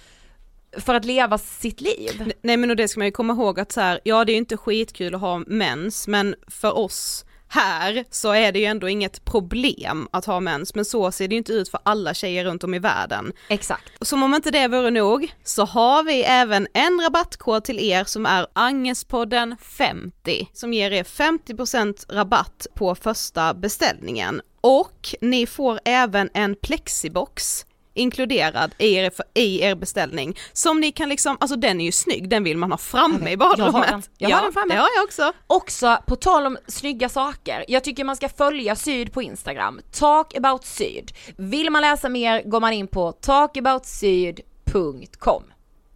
för 0.79 0.95
att 0.95 1.05
leva 1.05 1.39
sitt 1.39 1.81
liv. 1.81 2.33
Nej 2.43 2.57
men 2.57 2.71
och 2.71 2.77
det 2.77 2.89
ska 2.89 3.01
man 3.01 3.07
ju 3.07 3.13
komma 3.13 3.33
ihåg 3.33 3.61
att 3.61 3.73
så 3.73 3.81
här, 3.81 4.01
ja 4.05 4.25
det 4.25 4.33
är 4.33 4.35
ju 4.35 4.39
inte 4.39 4.57
skitkul 4.57 5.15
att 5.15 5.21
ha 5.21 5.43
mens 5.47 6.09
men 6.09 6.35
för 6.49 6.79
oss 6.79 7.25
här 7.53 8.05
så 8.11 8.33
är 8.33 8.53
det 8.53 8.59
ju 8.59 8.65
ändå 8.65 8.89
inget 8.89 9.25
problem 9.25 10.09
att 10.11 10.25
ha 10.25 10.41
mens 10.41 10.75
men 10.75 10.85
så 10.85 11.13
ser 11.13 11.29
det 11.29 11.35
ju 11.35 11.39
inte 11.39 11.53
ut 11.53 11.69
för 11.69 11.81
alla 11.83 12.15
tjejer 12.15 12.45
runt 12.45 12.65
om 12.65 12.75
i 12.75 12.79
världen. 12.79 13.33
Exakt. 13.49 13.93
Som 14.01 14.23
om 14.23 14.35
inte 14.35 14.51
det 14.51 14.69
vore 14.69 14.91
nog 14.91 15.35
så 15.45 15.65
har 15.65 16.03
vi 16.03 16.23
även 16.23 16.67
en 16.75 17.01
rabattkod 17.05 17.65
till 17.65 17.79
er 17.79 18.05
som 18.05 18.27
är 18.27 18.47
Angespodden 18.53 19.57
50 19.61 20.49
som 20.53 20.73
ger 20.73 20.91
er 20.91 21.05
50% 21.05 22.15
rabatt 22.15 22.67
på 22.75 22.95
första 22.95 23.55
beställningen 23.55 24.41
och 24.61 25.15
ni 25.21 25.47
får 25.47 25.81
även 25.85 26.31
en 26.35 26.57
plexibox 26.57 27.65
inkluderad 27.95 28.75
i 28.79 28.95
er, 28.95 29.13
i 29.35 29.63
er 29.63 29.75
beställning. 29.75 30.37
Som 30.53 30.81
ni 30.81 30.93
kan 30.93 31.09
liksom, 31.09 31.37
alltså 31.41 31.57
den 31.57 31.81
är 31.81 31.85
ju 31.85 31.93
snygg, 31.93 32.29
den 32.29 32.45
vill 32.45 32.57
man 32.57 32.71
ha 32.71 32.79
framme 32.79 33.31
i 33.31 33.37
badrummet. 33.37 33.75
Jag 33.75 33.81
har 33.81 33.87
den, 33.87 34.03
jag 34.19 34.31
ja, 34.31 34.37
har 34.37 34.43
den 34.43 34.53
framme. 34.53 34.75
Det 34.75 34.81
har 34.81 34.89
jag 34.97 35.05
också. 35.05 35.33
Också, 35.47 35.99
på 36.07 36.17
tal 36.17 36.47
om 36.47 36.59
snygga 36.67 37.09
saker, 37.09 37.65
jag 37.69 37.85
tycker 37.85 38.05
man 38.05 38.17
ska 38.17 38.29
följa 38.29 38.77
Syd 38.77 39.13
på 39.13 39.23
Instagram, 39.23 39.81
talk 39.93 40.37
about 40.37 40.65
syd. 40.65 41.13
Vill 41.37 41.71
man 41.71 41.83
läsa 41.83 42.09
mer 42.09 42.43
går 42.43 42.61
man 42.61 42.73
in 42.73 42.87
på 42.87 43.13
talkaboutsyd.com. 43.13 45.43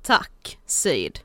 Tack 0.03 0.59
Syd. 0.67 1.21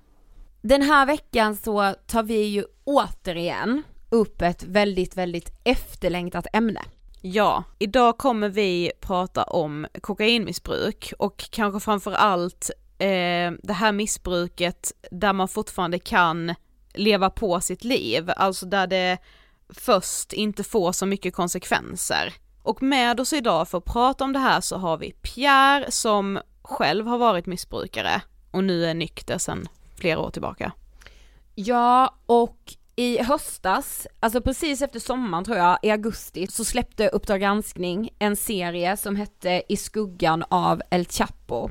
Den 0.62 0.82
här 0.82 1.06
veckan 1.06 1.56
så 1.56 1.96
tar 2.08 2.24
vi 2.24 2.44
ju 2.44 2.66
återigen 2.84 3.84
upp 4.10 4.42
ett 4.42 4.64
väldigt, 4.64 5.18
väldigt 5.18 5.52
efterlängtat 5.64 6.48
ämne. 6.54 6.82
Ja, 7.22 7.64
idag 7.80 8.18
kommer 8.18 8.50
vi 8.50 8.92
prata 9.02 9.44
om 9.44 9.88
kokainmissbruk 10.02 11.14
och 11.20 11.38
kanske 11.52 11.80
framför 11.80 12.12
allt 12.12 12.72
eh, 12.98 13.52
det 13.64 13.74
här 13.74 13.92
missbruket 13.92 14.92
där 15.12 15.34
man 15.34 15.48
fortfarande 15.48 16.00
kan 16.00 16.56
leva 16.94 17.30
på 17.30 17.62
sitt 17.62 17.84
liv, 17.84 18.32
alltså 18.36 18.66
där 18.66 18.88
det 18.88 19.18
först 19.70 20.34
inte 20.34 20.64
får 20.64 20.92
så 20.92 21.06
mycket 21.06 21.36
konsekvenser. 21.36 22.34
Och 22.64 22.84
med 22.84 23.20
oss 23.20 23.34
idag 23.34 23.68
för 23.68 23.78
att 23.78 23.86
prata 23.86 24.24
om 24.24 24.34
det 24.34 24.40
här 24.40 24.62
så 24.62 24.78
har 24.78 24.98
vi 24.98 25.12
Pierre 25.12 25.92
som 25.92 26.40
själv 26.62 27.08
har 27.08 27.18
varit 27.18 27.46
missbrukare 27.46 28.22
och 28.52 28.64
nu 28.64 28.86
är 28.86 28.94
nykter 28.94 29.38
sedan 29.38 29.68
flera 29.96 30.20
år 30.20 30.30
tillbaka. 30.30 30.72
Ja, 31.56 32.16
och 32.26 32.76
i 33.00 33.24
höstas, 33.24 34.08
alltså 34.20 34.42
precis 34.42 34.82
efter 34.82 35.00
sommaren 35.00 35.44
tror 35.44 35.58
jag, 35.58 35.80
i 35.82 35.90
augusti, 35.92 36.48
så 36.48 36.66
släppte 36.66 37.08
Uppdrag 37.08 37.42
granskning 37.42 38.10
en 38.20 38.36
serie 38.36 38.98
som 38.98 39.16
hette 39.16 39.64
I 39.70 39.78
skuggan 39.78 40.44
av 40.50 40.82
El 40.92 41.06
Chapo. 41.06 41.70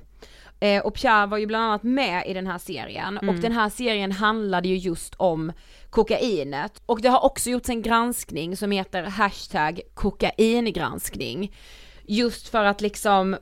Eh, 0.61 0.83
och 0.83 0.95
Pierre 0.95 1.27
var 1.27 1.39
ju 1.39 1.47
bland 1.47 1.65
annat 1.65 1.83
med 1.83 2.27
i 2.27 2.35
den 2.35 2.47
här 2.47 2.59
serien 2.59 3.19
och 3.19 3.35
den 3.35 3.53
här 3.53 3.69
serien 3.69 4.13
handlade 4.13 4.69
ju 4.69 4.77
just 4.77 5.15
om 5.15 5.53
kokainet. 5.91 6.83
Och 6.87 7.01
det 7.01 7.09
har 7.09 7.25
också 7.25 7.51
gjorts 7.51 7.69
en 7.69 7.83
granskning 7.83 8.57
som 8.57 8.71
heter 8.71 9.03
hashtag 9.03 9.81
kokaingranskning. 9.95 11.57
Just 12.03 12.49
för 12.49 12.65
att 12.65 12.81
liksom 12.81 13.37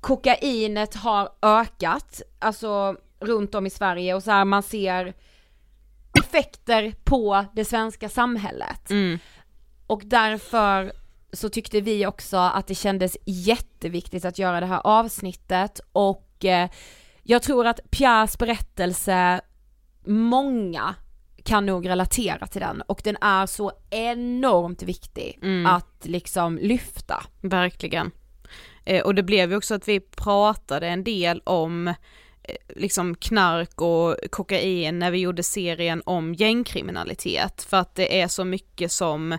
kokainet 0.00 0.94
har 0.94 1.28
ökat, 1.42 2.22
alltså 2.38 2.96
runt 3.20 3.54
om 3.54 3.66
i 3.66 3.70
Sverige 3.70 4.14
och 4.14 4.22
så 4.22 4.30
här 4.30 4.44
man 4.44 4.62
ser 4.62 5.14
effekter 6.26 6.94
på 7.04 7.44
det 7.54 7.64
svenska 7.64 8.08
samhället. 8.08 8.90
Och 9.86 10.02
därför 10.04 10.92
så 11.32 11.48
tyckte 11.48 11.80
vi 11.80 12.06
också 12.06 12.36
att 12.36 12.66
det 12.66 12.74
kändes 12.74 13.16
jätteviktigt 13.24 14.24
att 14.24 14.38
göra 14.38 14.60
det 14.60 14.66
här 14.66 14.80
avsnittet 14.84 15.80
och 15.92 16.44
eh, 16.44 16.70
jag 17.22 17.42
tror 17.42 17.66
att 17.66 17.90
Pierres 17.90 18.38
berättelse, 18.38 19.40
många 20.06 20.94
kan 21.44 21.66
nog 21.66 21.88
relatera 21.88 22.46
till 22.46 22.60
den 22.60 22.82
och 22.82 23.00
den 23.04 23.16
är 23.20 23.46
så 23.46 23.72
enormt 23.90 24.82
viktig 24.82 25.38
att 25.66 26.06
liksom 26.06 26.58
lyfta. 26.58 27.22
Verkligen. 27.40 28.10
Eh, 28.84 29.02
och 29.02 29.14
det 29.14 29.22
blev 29.22 29.50
ju 29.50 29.56
också 29.56 29.74
att 29.74 29.88
vi 29.88 30.00
pratade 30.00 30.88
en 30.88 31.04
del 31.04 31.42
om 31.44 31.94
liksom 32.68 33.14
knark 33.14 33.80
och 33.80 34.16
kokain 34.30 34.98
när 34.98 35.10
vi 35.10 35.18
gjorde 35.18 35.42
serien 35.42 36.02
om 36.06 36.34
gängkriminalitet 36.34 37.62
för 37.62 37.76
att 37.76 37.94
det 37.94 38.20
är 38.20 38.28
så 38.28 38.44
mycket 38.44 38.92
som 38.92 39.38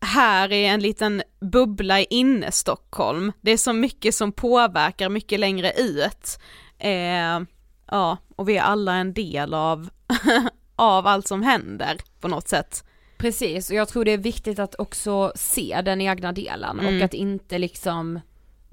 här 0.00 0.52
är 0.52 0.68
en 0.68 0.80
liten 0.80 1.22
bubbla 1.40 2.00
inne 2.00 2.52
Stockholm. 2.52 3.32
Det 3.40 3.50
är 3.50 3.56
så 3.56 3.72
mycket 3.72 4.14
som 4.14 4.32
påverkar 4.32 5.08
mycket 5.08 5.40
längre 5.40 5.72
ut. 5.72 6.38
Eh, 6.78 7.40
ja, 7.86 8.16
och 8.36 8.48
vi 8.48 8.56
är 8.56 8.62
alla 8.62 8.94
en 8.94 9.12
del 9.12 9.54
av, 9.54 9.88
av 10.76 11.06
allt 11.06 11.28
som 11.28 11.42
händer 11.42 12.00
på 12.20 12.28
något 12.28 12.48
sätt. 12.48 12.84
Precis, 13.18 13.70
och 13.70 13.76
jag 13.76 13.88
tror 13.88 14.04
det 14.04 14.12
är 14.12 14.18
viktigt 14.18 14.58
att 14.58 14.74
också 14.78 15.32
se 15.34 15.80
den 15.84 16.00
egna 16.00 16.32
delen 16.32 16.80
och 16.80 17.04
att 17.04 17.14
inte 17.14 17.58
liksom 17.58 18.20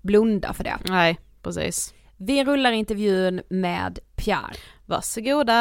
blunda 0.01 0.53
för 0.53 0.63
det. 0.63 0.77
Nej, 0.83 1.19
precis. 1.43 1.93
Vi 2.19 2.43
rullar 2.43 2.71
intervjun 2.71 3.41
med 3.49 3.99
Pierre. 4.15 4.55
Varsågoda! 4.85 5.53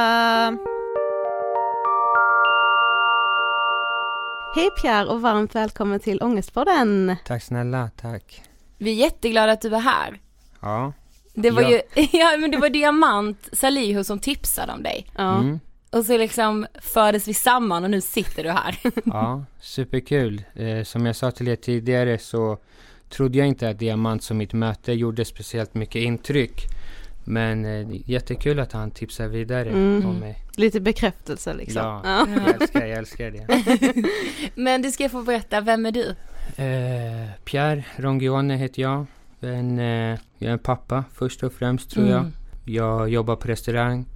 Hej 4.55 4.71
Pierre 4.83 5.07
och 5.07 5.21
varmt 5.23 5.55
välkommen 5.55 6.01
till 6.01 6.23
Ångestpodden! 6.23 7.17
Tack 7.25 7.43
snälla, 7.43 7.91
tack. 7.97 8.43
Vi 8.79 8.91
är 8.91 8.95
jätteglada 8.95 9.53
att 9.53 9.61
du 9.61 9.75
är 9.75 9.79
här. 9.81 10.21
Ja. 10.61 10.93
Det 11.35 11.51
var 11.51 11.63
Ja. 11.63 11.69
ju, 11.71 11.81
ja 12.13 12.37
men 12.39 12.51
det 12.51 12.59
var 12.59 12.69
Diamant 12.69 13.49
Salihu 13.53 14.05
som 14.05 14.19
tipsade 14.19 14.73
om 14.73 14.83
dig. 14.83 15.07
Ja, 15.17 15.35
Mm. 15.39 15.61
Och 15.91 16.05
så 16.07 16.19
liksom 16.19 16.67
fördes 16.75 17.29
vi 17.29 17.35
samman 17.35 17.85
och 17.85 17.91
nu 17.91 18.01
sitter 18.01 18.43
du 18.45 18.51
här. 18.51 18.79
Ja, 19.05 19.45
superkul. 19.61 20.43
Eh, 20.55 20.83
som 20.85 21.07
jag 21.07 21.17
sa 21.17 21.31
till 21.31 21.49
er 21.49 21.57
tidigare 21.57 22.19
så 22.19 22.59
trodde 23.09 23.39
jag 23.39 23.47
inte 23.47 23.69
att 23.69 23.79
Diamant 23.79 24.23
som 24.23 24.37
mitt 24.39 24.53
möte 24.53 24.93
gjorde 24.93 25.25
speciellt 25.25 25.75
mycket 25.75 26.03
intryck. 26.03 26.63
Men 27.29 27.65
eh, 27.65 27.87
jättekul 28.11 28.61
att 28.61 28.73
han 28.73 28.91
tipsar 28.91 29.29
vidare 29.29 29.69
Mm. 29.69 30.07
om 30.07 30.17
mig. 30.17 30.43
lite 30.57 30.81
bekräftelse 30.81 31.55
liksom. 31.55 31.83
Ja, 31.83 32.01
Ja. 32.05 32.27
jag 32.47 32.63
älskar, 32.63 32.87
jag 32.87 32.99
älskar 32.99 33.31
det. 33.31 34.05
Men 34.55 34.83
du 34.83 34.91
ska 34.91 35.09
få 35.09 35.23
berätta, 35.23 35.61
vem 35.61 35.87
är 35.87 35.93
du? 35.93 36.07
Eh, 36.57 37.31
Pierre 37.45 37.85
Rongione 37.97 38.57
heter 38.57 38.83
jag. 38.83 39.07
En, 39.41 39.79
eh, 39.79 40.19
jag 40.39 40.49
är 40.49 40.53
en 40.53 40.59
pappa 40.59 41.05
först 41.15 41.43
och 41.43 41.53
främst 41.53 41.91
tror 41.91 42.07
jag. 42.09 42.19
Mm. 42.21 42.33
Jag 42.65 43.09
jobbar 43.09 43.37
på 43.37 43.49
restaurang. 43.49 44.07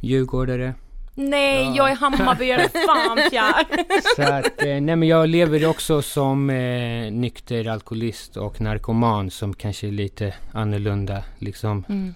Djurgårdare. 0.00 0.74
Nej, 1.20 1.64
Ja. 1.64 1.74
jag 1.76 1.90
är 1.90 1.96
Hammarbyare, 1.96 2.68
fan 2.68 3.18
Pierre. 3.30 3.84
Så 4.16 4.22
att, 4.22 4.62
eh, 4.62 4.66
nej 4.80 4.96
men 4.96 5.02
jag 5.02 5.28
lever 5.28 5.66
också 5.66 6.02
som 6.02 6.50
eh, 6.50 7.12
nykter 7.12 7.68
alkoholist 7.68 8.36
och 8.36 8.60
narkoman 8.60 9.30
som 9.30 9.54
kanske 9.54 9.86
är 9.86 9.92
lite 9.92 10.34
annorlunda 10.52 11.22
liksom 11.38 11.84
Mm. 11.88 12.14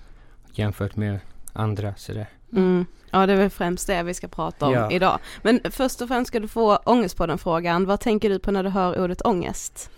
jämfört 0.52 0.96
med 0.96 1.18
andra 1.52 1.94
sådär. 1.96 2.26
Mm. 2.52 2.86
ja, 3.10 3.26
det 3.26 3.32
är 3.32 3.36
väl 3.36 3.50
främst 3.50 3.86
det 3.86 4.02
vi 4.02 4.14
ska 4.14 4.28
prata 4.28 4.66
om 4.66 4.72
Ja. 4.72 4.90
idag. 4.90 5.18
Men 5.42 5.60
först 5.70 6.00
och 6.00 6.08
främst 6.08 6.28
ska 6.28 6.40
du 6.40 6.48
få 6.48 6.76
Ångestpodden-frågan. 6.76 7.84
Vad 7.86 8.00
tänker 8.00 8.28
du 8.30 8.38
på 8.38 8.50
när 8.50 8.62
du 8.62 8.68
hör 8.70 9.04
ordet 9.04 9.22
ångest? 9.26 9.90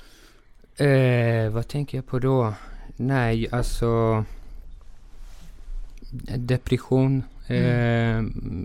Eh, 0.76 1.48
vad 1.50 1.68
tänker 1.68 1.98
jag 1.98 2.06
på 2.06 2.18
då? 2.18 2.54
Nej, 2.96 3.48
alltså 3.52 4.24
depression, 6.36 7.22
eh, 7.48 8.22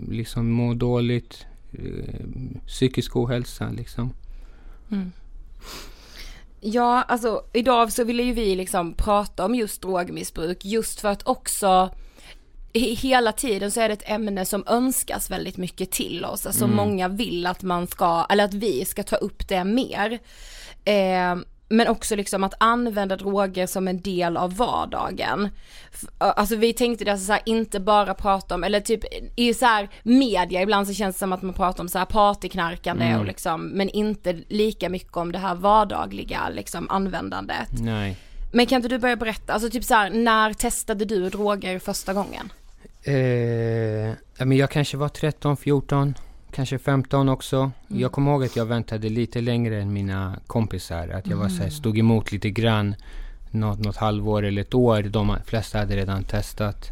liksom 0.08 0.50
må 0.50 0.74
dåligt, 0.74 1.46
eh, 1.72 2.26
psykisk 2.66 3.16
ohälsa 3.16 3.70
liksom. 3.70 4.12
Mm. 4.90 5.12
Ja, 6.60 7.02
alltså 7.02 7.42
idag 7.52 7.92
så 7.92 8.04
ville 8.04 8.22
ju 8.22 8.32
vi 8.32 8.54
liksom 8.56 8.94
prata 8.94 9.44
om 9.44 9.54
just 9.54 9.82
drogmissbruk 9.82 10.64
just 10.64 11.00
för 11.00 11.08
att 11.08 11.28
också 11.28 11.90
he- 12.72 12.96
hela 12.96 13.32
tiden 13.32 13.70
så 13.70 13.80
är 13.80 13.88
det 13.88 13.94
ett 13.94 14.10
ämne 14.10 14.44
som 14.44 14.64
önskas 14.66 15.30
väldigt 15.30 15.56
mycket 15.56 15.90
till 15.90 16.24
oss, 16.24 16.46
alltså 16.46 16.64
Mm. 16.64 16.76
många 16.76 17.08
vill 17.08 17.46
att 17.46 17.62
man 17.62 17.86
ska, 17.86 18.26
eller 18.30 18.44
att 18.44 18.54
vi 18.54 18.84
ska 18.84 19.02
ta 19.02 19.16
upp 19.16 19.48
det 19.48 19.64
mer. 19.64 20.18
Eh, 20.84 21.36
men 21.70 21.88
också 21.88 22.16
liksom 22.16 22.44
att 22.44 22.54
använda 22.58 23.16
droger 23.16 23.66
som 23.66 23.88
en 23.88 24.00
del 24.00 24.36
av 24.36 24.56
vardagen. 24.56 25.48
Alltså 26.18 26.56
vi 26.56 26.72
tänkte 26.72 27.04
det, 27.04 27.10
alltså 27.12 27.26
så 27.26 27.32
här, 27.32 27.42
inte 27.46 27.80
bara 27.80 28.14
prata 28.14 28.54
om, 28.54 28.64
eller 28.64 28.80
typ 28.80 29.00
i 29.36 29.54
så 29.54 29.64
här 29.66 29.88
media 30.02 30.62
ibland 30.62 30.86
så 30.86 30.94
känns 30.94 31.16
det 31.16 31.18
som 31.18 31.32
att 31.32 31.42
man 31.42 31.54
pratar 31.54 31.82
om 31.82 31.88
så 31.88 31.98
här 31.98 32.04
partyknarkande 32.06 33.04
Mm. 33.04 33.20
och 33.20 33.26
liksom, 33.26 33.68
men 33.68 33.88
inte 33.88 34.38
lika 34.48 34.88
mycket 34.88 35.16
om 35.16 35.32
det 35.32 35.38
här 35.38 35.54
vardagliga 35.54 36.48
liksom 36.48 36.90
användandet. 36.90 37.68
Nej. 37.80 38.16
Men 38.52 38.66
kan 38.66 38.76
inte 38.76 38.88
du 38.88 38.98
börja 38.98 39.16
berätta, 39.16 39.52
alltså 39.52 39.70
typ 39.70 39.84
så 39.84 39.94
här, 39.94 40.10
när 40.10 40.52
testade 40.52 41.04
du 41.04 41.28
droger 41.30 41.78
första 41.78 42.12
gången? 42.12 42.52
Eh, 43.02 44.44
men 44.46 44.52
jag 44.56 44.70
kanske 44.70 44.96
var 44.96 45.08
13, 45.08 45.56
14, 45.56 46.14
kanske 46.52 46.78
15 46.78 47.28
också. 47.28 47.70
Jag 47.88 48.12
kommer 48.12 48.30
ihåg 48.30 48.44
att 48.44 48.56
jag 48.56 48.66
väntade 48.66 49.08
lite 49.08 49.40
längre 49.40 49.80
än 49.82 49.92
mina 49.92 50.36
kompisar. 50.46 51.08
Att 51.08 51.26
jag 51.26 51.36
var 51.36 51.48
så 51.48 51.62
här, 51.62 51.70
stod 51.70 51.98
emot 51.98 52.32
lite 52.32 52.50
grann. 52.50 52.94
Något, 53.50 53.78
något 53.78 53.96
halvår 53.96 54.42
eller 54.44 54.62
ett 54.62 54.74
år. 54.74 55.02
De 55.02 55.36
flesta 55.46 55.78
hade 55.78 55.96
redan 55.96 56.24
testat. 56.24 56.88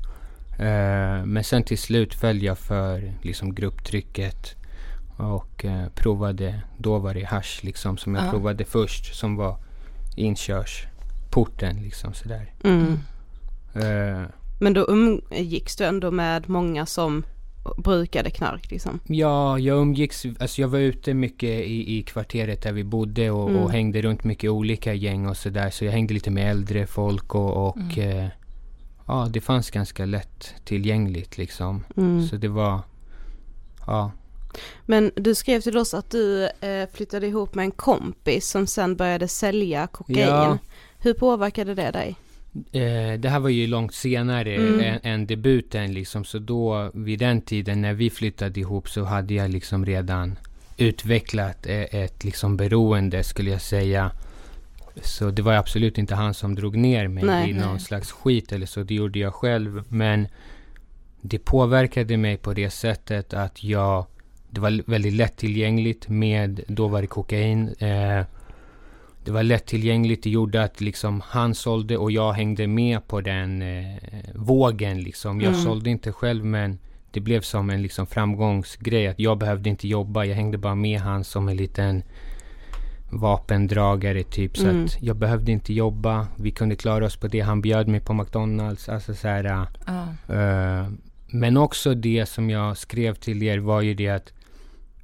Eh, 0.59 1.25
men 1.25 1.45
sen 1.45 1.63
till 1.63 1.79
slut 1.79 2.15
föll 2.15 2.43
jag 2.43 2.59
för 2.59 3.13
liksom, 3.23 3.55
grupptrycket. 3.55 4.55
Och 5.17 5.65
eh, 5.65 5.89
provade, 5.95 6.61
då 6.79 6.99
var 6.99 7.15
det 7.15 7.25
hash 7.25 7.59
liksom 7.65 7.97
som 7.99 8.15
jag 8.15 8.27
Ja. 8.27 8.31
provade 8.31 8.65
först. 8.65 9.15
Som 9.15 9.37
var 9.37 9.57
inkörsporten 10.17 11.77
liksom 11.83 12.15
sådär. 12.15 12.53
Mm. 12.65 12.93
Eh, 13.75 14.29
Men 14.61 14.73
då 14.73 14.87
umgicks 14.89 15.77
du 15.77 15.85
ändå 15.85 16.11
med 16.11 16.49
många 16.49 16.87
som 16.87 17.25
brukade 17.77 18.31
knark 18.31 18.71
liksom? 18.71 19.01
Ja, 19.07 19.59
jag 19.59 19.79
umgicks, 19.79 20.27
alltså 20.41 20.61
jag 20.61 20.69
var 20.69 20.79
ute 20.79 21.15
mycket 21.15 21.49
i, 21.51 21.99
i 21.99 22.03
kvarteret 22.03 22.63
där 22.63 22.73
vi 22.73 22.85
bodde 22.85 23.31
och, 23.31 23.51
Mm. 23.51 23.63
och 23.63 23.71
hängde 23.71 24.03
runt 24.03 24.25
mycket 24.25 24.51
olika 24.51 24.95
gäng 24.95 25.27
och 25.29 25.37
sådär. 25.37 25.71
Så 25.71 25.85
jag 25.85 25.93
hängde 25.93 26.15
lite 26.15 26.31
med 26.31 26.51
äldre 26.51 26.87
folk 26.87 27.35
och, 27.35 27.69
och 27.69 27.77
Mm. 27.99 28.19
eh, 28.19 28.29
ja, 29.07 29.27
det 29.31 29.41
fanns 29.41 29.71
ganska 29.71 30.05
lätt 30.05 30.55
tillgängligt 30.65 31.39
liksom. 31.39 31.85
Mm. 31.97 32.27
Så 32.27 32.37
det 32.37 32.49
var, 32.49 32.81
ja. 33.87 34.11
Men 34.87 35.11
du 35.15 35.35
skrev 35.35 35.61
till 35.61 35.77
oss 35.79 35.95
att 35.95 36.11
du 36.11 36.45
eh, 36.45 36.89
flyttade 36.93 37.27
ihop 37.27 37.55
med 37.55 37.63
en 37.65 37.71
kompis 37.71 38.49
som 38.49 38.67
sen 38.67 38.97
började 38.97 39.29
sälja 39.29 39.87
kokain. 39.87 40.19
Ja. 40.19 40.59
Hur 40.99 41.15
påverkade 41.15 41.75
det 41.75 41.91
dig? 41.91 42.17
Eh, 42.73 43.21
det 43.21 43.29
här 43.29 43.39
var 43.41 43.49
ju 43.49 43.67
långt 43.67 43.95
senare 43.95 44.55
Mm. 44.55 44.81
än, 44.81 44.99
än 45.03 45.27
debuten 45.27 45.95
liksom. 45.95 46.25
Så 46.25 46.39
då 46.39 46.91
vid 46.95 47.19
den 47.19 47.41
tiden 47.41 47.81
när 47.83 47.95
vi 47.95 48.11
flyttade 48.11 48.61
ihop 48.61 48.89
så 48.89 49.05
hade 49.05 49.35
jag 49.35 49.51
liksom 49.51 49.87
redan 49.87 50.39
utvecklat 50.77 51.67
eh, 51.67 51.83
ett 51.95 52.25
liksom 52.25 52.57
beroende 52.57 53.25
skulle 53.25 53.51
jag 53.51 53.61
säga. 53.61 54.11
Så 55.03 55.31
det 55.31 55.43
var 55.43 55.53
absolut 55.53 55.99
inte 55.99 56.15
han 56.15 56.35
som 56.35 56.55
drog 56.55 56.77
ner 56.77 57.09
mig 57.09 57.25
Nej. 57.25 57.51
i 57.51 57.53
någon 57.53 57.71
Nej. 57.73 57.81
slags 57.81 58.13
skit 58.13 58.53
eller 58.53 58.67
så. 58.67 58.83
Det 58.83 58.95
gjorde 58.95 59.19
jag 59.19 59.35
själv. 59.35 59.83
Men 59.89 60.29
det 61.21 61.39
påverkade 61.39 62.17
mig 62.17 62.37
på 62.37 62.55
det 62.55 62.71
sättet 62.71 63.35
att 63.35 63.65
jag 63.65 64.07
det 64.51 64.61
var 64.61 64.83
väldigt 64.91 65.13
lättillgängligt 65.13 66.09
med, 66.09 66.61
då 66.69 66.89
var 66.89 67.01
det 67.01 67.07
kokain. 67.07 67.69
Eh, 67.79 68.25
det 69.29 69.33
var 69.33 69.43
lättillgängligt, 69.43 70.23
det 70.23 70.31
gjorde 70.31 70.63
att 70.63 70.81
liksom 70.81 71.23
han 71.27 71.55
sålde 71.55 71.97
och 71.97 72.11
jag 72.13 72.33
hängde 72.33 72.67
med 72.67 73.07
på 73.09 73.21
den 73.21 73.63
eh, 73.63 73.95
vågen 74.35 75.01
liksom. 75.03 75.41
Jag 75.41 75.53
Mm. 75.53 75.65
sålde 75.65 75.91
inte 75.91 76.13
själv 76.13 76.45
men 76.45 76.79
det 77.11 77.21
blev 77.21 77.41
som 77.41 77.71
en 77.71 77.83
liksom 77.83 78.07
framgångsgrej 78.07 79.07
att 79.09 79.19
jag 79.21 79.39
behövde 79.39 79.71
inte 79.71 79.89
jobba, 79.89 80.25
jag 80.25 80.37
hängde 80.37 80.59
bara 80.59 80.75
med 80.75 81.01
han 81.01 81.25
som 81.25 81.49
en 81.49 81.57
liten 81.57 82.03
vapendragare 83.11 84.23
typ. 84.23 84.57
Så 84.57 84.69
Mm. 84.69 84.85
att 84.85 85.03
jag 85.03 85.17
behövde 85.17 85.53
inte 85.53 85.73
jobba, 85.75 86.27
vi 86.37 86.51
kunde 86.51 86.77
klara 86.77 87.07
oss 87.07 87.17
på 87.17 87.29
det. 87.29 87.41
Han 87.41 87.61
bjöd 87.61 87.89
mig 87.89 88.01
på 88.01 88.13
McDonalds, 88.15 88.89
alltså 88.89 89.15
så 89.15 89.29
här, 89.29 89.45
Ja. 89.45 89.67
Eh, 90.35 90.89
men 91.31 91.57
också 91.57 91.95
det 91.95 92.27
som 92.29 92.51
jag 92.51 92.77
skrev 92.77 93.15
till 93.15 93.43
er 93.43 93.59
var 93.59 93.81
ju 93.81 93.95
det 93.95 94.09
att 94.09 94.33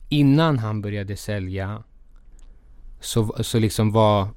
innan 0.08 0.58
han 0.58 0.82
började 0.82 1.16
sälja 1.16 1.82
så, 3.04 3.36
så 3.40 3.58
liksom 3.58 3.92
var 3.92 4.28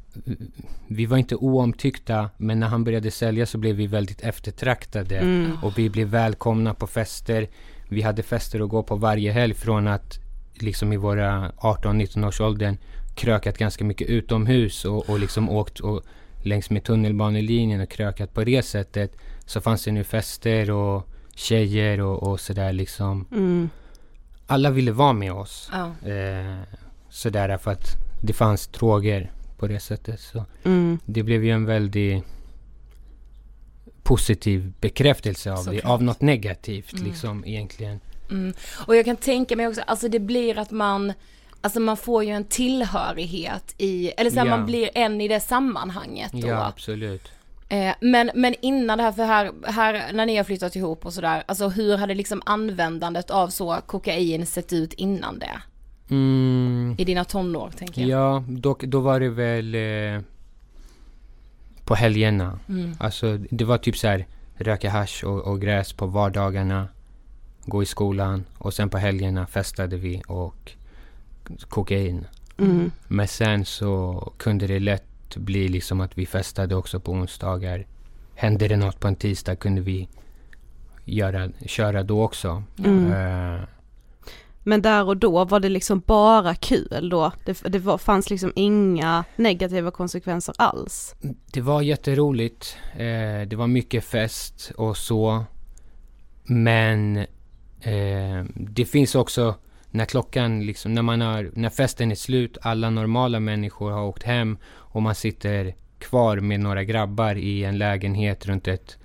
vi 0.88 1.06
var 1.06 1.18
inte 1.18 1.36
oomtyckta 1.36 2.30
men 2.38 2.60
när 2.60 2.68
han 2.68 2.84
började 2.84 3.12
sälja 3.12 3.46
så 3.46 3.58
blev 3.58 3.76
vi 3.76 3.88
väldigt 3.88 4.22
eftertraktade 4.22 5.18
Mm. 5.18 5.52
och 5.64 5.78
vi 5.78 5.90
blev 5.90 6.08
välkomna 6.08 6.74
på 6.74 6.88
fester. 6.88 7.48
Vi 7.90 8.02
hade 8.02 8.24
fester 8.24 8.60
att 8.60 8.70
gå 8.70 8.84
på 8.84 8.96
varje 8.96 9.32
helg 9.32 9.54
från 9.54 9.88
att 9.88 10.20
liksom 10.54 10.94
i 10.94 10.98
våra 10.98 11.52
18-19 11.52 12.28
års 12.28 12.42
åldern 12.42 12.78
krökat 13.16 13.58
ganska 13.58 13.84
mycket 13.86 14.08
utomhus 14.10 14.86
och, 14.86 15.10
och 15.10 15.20
liksom 15.20 15.50
åkt 15.50 15.80
och 15.80 16.04
längs 16.44 16.70
med 16.70 16.84
tunnelbanelinjen 16.84 17.82
och 17.82 17.90
krökat 17.90 18.34
på 18.34 18.44
det 18.44 18.64
sättet 18.64 19.12
så 19.46 19.62
fanns 19.62 19.84
det 19.84 19.92
nu 19.92 20.04
fester 20.04 20.72
och 20.72 21.08
tjejer 21.36 22.02
och, 22.02 22.24
och 22.24 22.40
sådär 22.40 22.74
liksom. 22.74 23.26
Mm. 23.32 23.70
Alla 24.48 24.70
ville 24.70 24.92
vara 24.92 25.14
med 25.14 25.34
oss. 25.34 25.72
Ja. 25.72 26.10
Eh, 26.12 26.56
sådär 27.10 27.58
för 27.58 27.72
att 27.72 28.07
det 28.22 28.34
fanns 28.34 28.68
droger 28.68 29.32
på 29.58 29.68
det 29.68 29.80
sättet. 29.80 30.20
Så 30.20 30.46
Mm. 30.64 31.00
det 31.06 31.24
blev 31.24 31.44
ju 31.46 31.52
en 31.52 31.66
väldigt 31.66 32.24
positiv 34.04 34.74
bekräftelse 34.82 35.52
av 35.54 35.66
det. 35.66 35.84
Av 35.86 36.04
något 36.04 36.22
negativt 36.22 36.94
Mm. 36.94 37.06
liksom 37.06 37.46
egentligen. 37.46 38.00
Mm. 38.30 38.54
Och 38.88 38.96
jag 38.96 39.06
kan 39.06 39.16
tänka 39.16 39.56
mig 39.56 39.68
också, 39.68 39.82
alltså 39.82 40.08
det 40.10 40.20
blir 40.20 40.58
att 40.58 40.72
man, 40.72 41.14
alltså 41.62 41.80
man 41.80 41.98
får 41.98 42.24
ju 42.24 42.32
en 42.32 42.44
tillhörighet 42.46 43.76
i, 43.78 44.08
eller 44.18 44.30
så 44.32 44.40
här, 44.40 44.46
Ja. 44.46 44.58
man 44.58 44.66
blir 44.66 44.90
en 44.94 45.22
i 45.22 45.28
det 45.28 45.40
sammanhanget 45.40 46.32
då. 46.32 46.48
Ja, 46.48 46.66
absolut. 46.68 47.32
Eh, 47.70 47.94
men, 48.02 48.32
men 48.36 48.56
innan 48.62 48.98
det 48.98 49.04
här, 49.04 49.12
för 49.12 49.24
här, 49.26 49.52
här 49.66 50.14
när 50.14 50.26
ni 50.26 50.38
har 50.38 50.44
flyttat 50.44 50.76
ihop 50.76 51.06
och 51.06 51.14
sådär, 51.14 51.44
alltså 51.46 51.68
hur 51.70 51.98
hade 51.98 52.14
liksom 52.14 52.42
användandet 52.46 53.30
av 53.32 53.48
så 53.50 53.78
kokain 53.86 54.46
sett 54.46 54.74
ut 54.74 54.94
innan 54.94 55.40
det? 55.40 55.62
Mm, 56.10 56.96
I 56.98 57.06
dina 57.06 57.24
tonår 57.26 57.70
tänker 57.78 58.02
jag. 58.02 58.10
ja, 58.10 58.43
då, 58.48 58.78
då 58.82 59.00
var 59.00 59.20
det 59.20 59.30
väl 59.30 59.76
eh, 59.76 60.22
på 61.86 61.96
helgerna. 61.96 62.60
Mm. 62.70 62.96
Alltså 63.00 63.38
det 63.38 63.65
var 63.65 63.78
typ 63.78 63.98
så 63.98 64.08
här 64.08 64.26
röka 64.56 64.89
hasch 64.89 65.24
och, 65.24 65.41
och 65.41 65.62
gräs 65.62 65.93
på 65.93 66.06
vardagarna. 66.06 66.88
Gå 67.65 67.84
i 67.84 67.86
skolan 67.86 68.43
och 68.58 68.74
sen 68.74 68.89
på 68.89 68.98
helgerna 68.98 69.48
festade 69.48 69.98
vi 69.98 70.22
och 70.28 70.72
kokain. 71.70 72.28
Mm. 72.58 72.91
Men 73.08 73.28
sen 73.28 73.65
så 73.65 74.32
kunde 74.38 74.67
det 74.67 74.80
lätt 74.80 75.36
bli 75.36 75.67
liksom 75.67 76.02
att 76.02 76.17
vi 76.17 76.26
festade 76.26 76.76
också 76.76 77.00
på 77.00 77.12
onsdagar. 77.12 77.86
Hände 78.36 78.67
det 78.67 78.78
något 78.78 79.00
på 79.00 79.08
en 79.08 79.15
tisdag 79.15 79.56
kunde 79.56 79.82
vi 79.82 80.08
göra, 81.06 81.50
köra 81.65 82.04
då 82.04 82.24
också. 82.24 82.63
Mm. 82.78 83.12
Eh, 83.13 83.62
Men 84.68 84.82
där 84.82 85.08
och 85.08 85.18
då 85.18 85.46
var 85.46 85.60
det 85.60 85.70
liksom 85.70 86.02
bara 86.06 86.56
kul 86.56 87.10
då? 87.10 87.32
Det, 87.46 87.64
det 87.64 87.80
var, 87.80 87.98
fanns 87.98 88.30
liksom 88.30 88.52
inga 88.56 89.24
negativa 89.36 89.92
konsekvenser 89.92 90.56
alls? 90.58 91.16
det 91.54 91.62
var 91.62 91.82
jätteroligt. 91.82 92.78
Eh, 92.94 93.48
det 93.48 93.56
var 93.56 93.68
mycket 93.68 94.04
fest 94.04 94.72
och 94.78 94.98
så. 94.98 95.44
Men 96.44 97.18
eh, 97.82 98.46
det 98.54 98.86
finns 98.86 99.16
också 99.16 99.56
när 99.92 100.06
klockan 100.06 100.66
liksom, 100.66 100.94
när 100.94 101.02
man 101.02 101.22
har, 101.22 101.52
när 101.54 101.70
festen 101.70 102.12
är 102.12 102.16
slut, 102.16 102.58
alla 102.62 102.90
normala 102.90 103.40
människor 103.40 103.92
har 103.92 104.04
åkt 104.04 104.24
hem 104.24 104.58
och 104.68 105.02
man 105.02 105.16
sitter 105.16 105.76
kvar 106.00 106.38
med 106.38 106.60
några 106.60 106.84
grabbar 106.84 107.36
i 107.36 107.64
en 107.64 107.78
lägenhet 107.78 108.46
runt 108.46 108.68
ett 108.68 108.98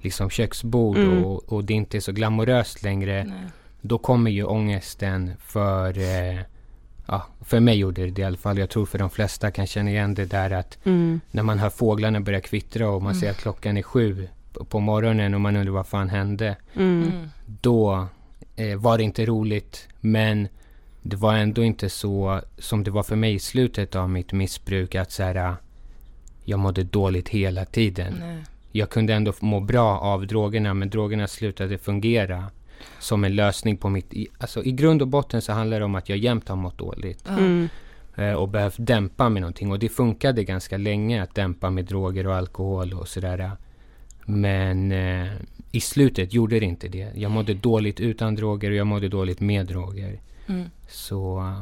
liksom 0.00 0.30
köksbord 0.30 0.96
Mm. 0.96 1.24
och, 1.24 1.52
och 1.52 1.64
det 1.64 1.74
inte 1.74 1.96
är 1.96 2.00
så 2.00 2.12
glamoröst 2.12 2.82
längre. 2.82 3.24
Nej. 3.24 3.50
Då 3.80 3.98
kommer 3.98 4.30
ju 4.30 4.44
ångesten 4.44 5.30
för, 5.40 5.98
eh, 5.98 6.40
ja, 7.06 7.26
för 7.40 7.60
mig 7.60 7.78
gjorde 7.78 8.02
det 8.04 8.10
det 8.10 8.22
i 8.22 8.24
alla 8.24 8.36
fall. 8.36 8.58
Jag 8.58 8.70
tror 8.70 8.86
för 8.86 8.98
de 8.98 9.10
flesta 9.10 9.50
kan 9.50 9.66
känna 9.66 9.90
igen 9.90 10.14
det 10.14 10.24
där 10.24 10.50
att 10.50 10.78
Mm. 10.84 11.20
när 11.30 11.42
man 11.42 11.58
hör 11.58 11.70
fåglarna 11.70 12.20
börja 12.20 12.40
kvittra 12.40 12.90
och 12.90 13.02
man 13.02 13.14
ser 13.14 13.30
att 13.30 13.36
klockan 13.36 13.76
är 13.76 13.82
sju 13.82 14.28
på- 14.52 14.64
på 14.64 14.80
morgonen 14.80 15.34
och 15.34 15.40
man 15.40 15.56
undrar 15.56 15.72
vad 15.72 15.86
fan 15.86 16.08
hände. 16.08 16.56
Mm. 16.74 17.02
Mm. 17.02 17.28
Då 17.46 18.06
eh, 18.56 18.76
var 18.76 18.98
det 18.98 19.04
inte 19.04 19.26
roligt 19.26 19.88
men 20.00 20.48
det 21.02 21.16
var 21.16 21.34
ändå 21.34 21.62
inte 21.64 21.88
så 21.88 22.40
som 22.58 22.84
det 22.84 22.90
var 22.90 23.02
för 23.02 23.16
mig 23.16 23.34
i 23.34 23.38
slutet 23.38 23.96
av 23.96 24.10
mitt 24.10 24.32
missbruk 24.32 24.94
att 24.94 25.12
så 25.12 25.22
här, 25.22 25.36
ah, 25.36 25.56
jag 26.44 26.58
mådde 26.58 26.82
dåligt 26.82 27.28
hela 27.28 27.64
tiden. 27.64 28.16
Nej. 28.20 28.36
Jag 28.72 28.90
kunde 28.90 29.14
ändå 29.14 29.32
må 29.40 29.60
bra 29.60 29.98
av 29.98 30.26
drogerna 30.26 30.74
men 30.74 30.90
drogerna 30.90 31.26
slutade 31.28 31.78
fungera 31.78 32.44
som 32.98 33.24
en 33.24 33.34
lösning 33.36 33.76
på 33.76 33.88
mitt... 33.88 34.14
i- 34.14 34.28
Alltså 34.38 34.64
i 34.64 34.72
grund 34.72 35.02
och 35.02 35.08
botten 35.08 35.42
så 35.42 35.52
handlar 35.52 35.78
det 35.78 35.84
om 35.84 35.94
att 35.94 36.08
jag 36.08 36.18
jämt 36.18 36.48
har 36.48 36.56
mått 36.56 36.78
dåligt. 36.78 37.28
Mm. 37.28 37.68
eh, 38.16 38.32
och 38.32 38.48
behövt 38.48 38.74
dämpa 38.78 39.28
med 39.28 39.42
någonting. 39.42 39.70
Och 39.72 39.78
det 39.78 39.88
funkade 39.88 40.44
ganska 40.44 40.76
länge 40.76 41.22
att 41.22 41.34
dämpa 41.34 41.70
med 41.70 41.84
droger 41.84 42.26
och 42.26 42.34
alkohol 42.34 42.92
och 42.92 43.08
sådär. 43.08 43.50
Men 44.26 44.92
eh, 44.92 45.32
i 45.72 45.80
slutet 45.80 46.32
gjorde 46.34 46.60
det 46.60 46.66
inte 46.66 46.88
det. 46.88 47.08
Jag 47.14 47.30
mådde 47.30 47.54
dåligt 47.54 48.00
utan 48.00 48.34
droger 48.34 48.70
och 48.70 48.76
jag 48.76 48.86
mådde 48.86 49.08
dåligt 49.08 49.40
med 49.40 49.66
droger. 49.66 50.20
Mm. 50.46 50.70
Så 50.88 51.52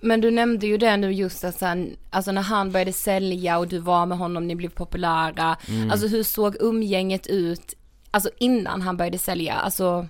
Men 0.00 0.20
du 0.20 0.30
nämnde 0.30 0.66
ju 0.66 0.78
det 0.78 0.96
nu 0.96 1.12
just 1.12 1.44
att 1.44 1.54
sen, 1.54 1.96
alltså 2.10 2.32
när 2.32 2.42
han 2.42 2.72
började 2.72 2.92
sälja 2.92 3.58
och 3.58 3.68
du 3.68 3.78
var 3.78 4.06
med 4.06 4.18
honom, 4.18 4.46
ni 4.46 4.54
blev 4.54 4.68
populära. 4.68 5.56
mm. 5.68 5.90
Alltså 5.90 6.06
hur 6.06 6.22
såg 6.22 6.56
umgänget 6.60 7.26
ut, 7.26 7.74
alltså 8.10 8.30
innan 8.38 8.82
han 8.82 8.96
började 8.96 9.18
sälja? 9.18 9.54
Alltså 9.54 10.08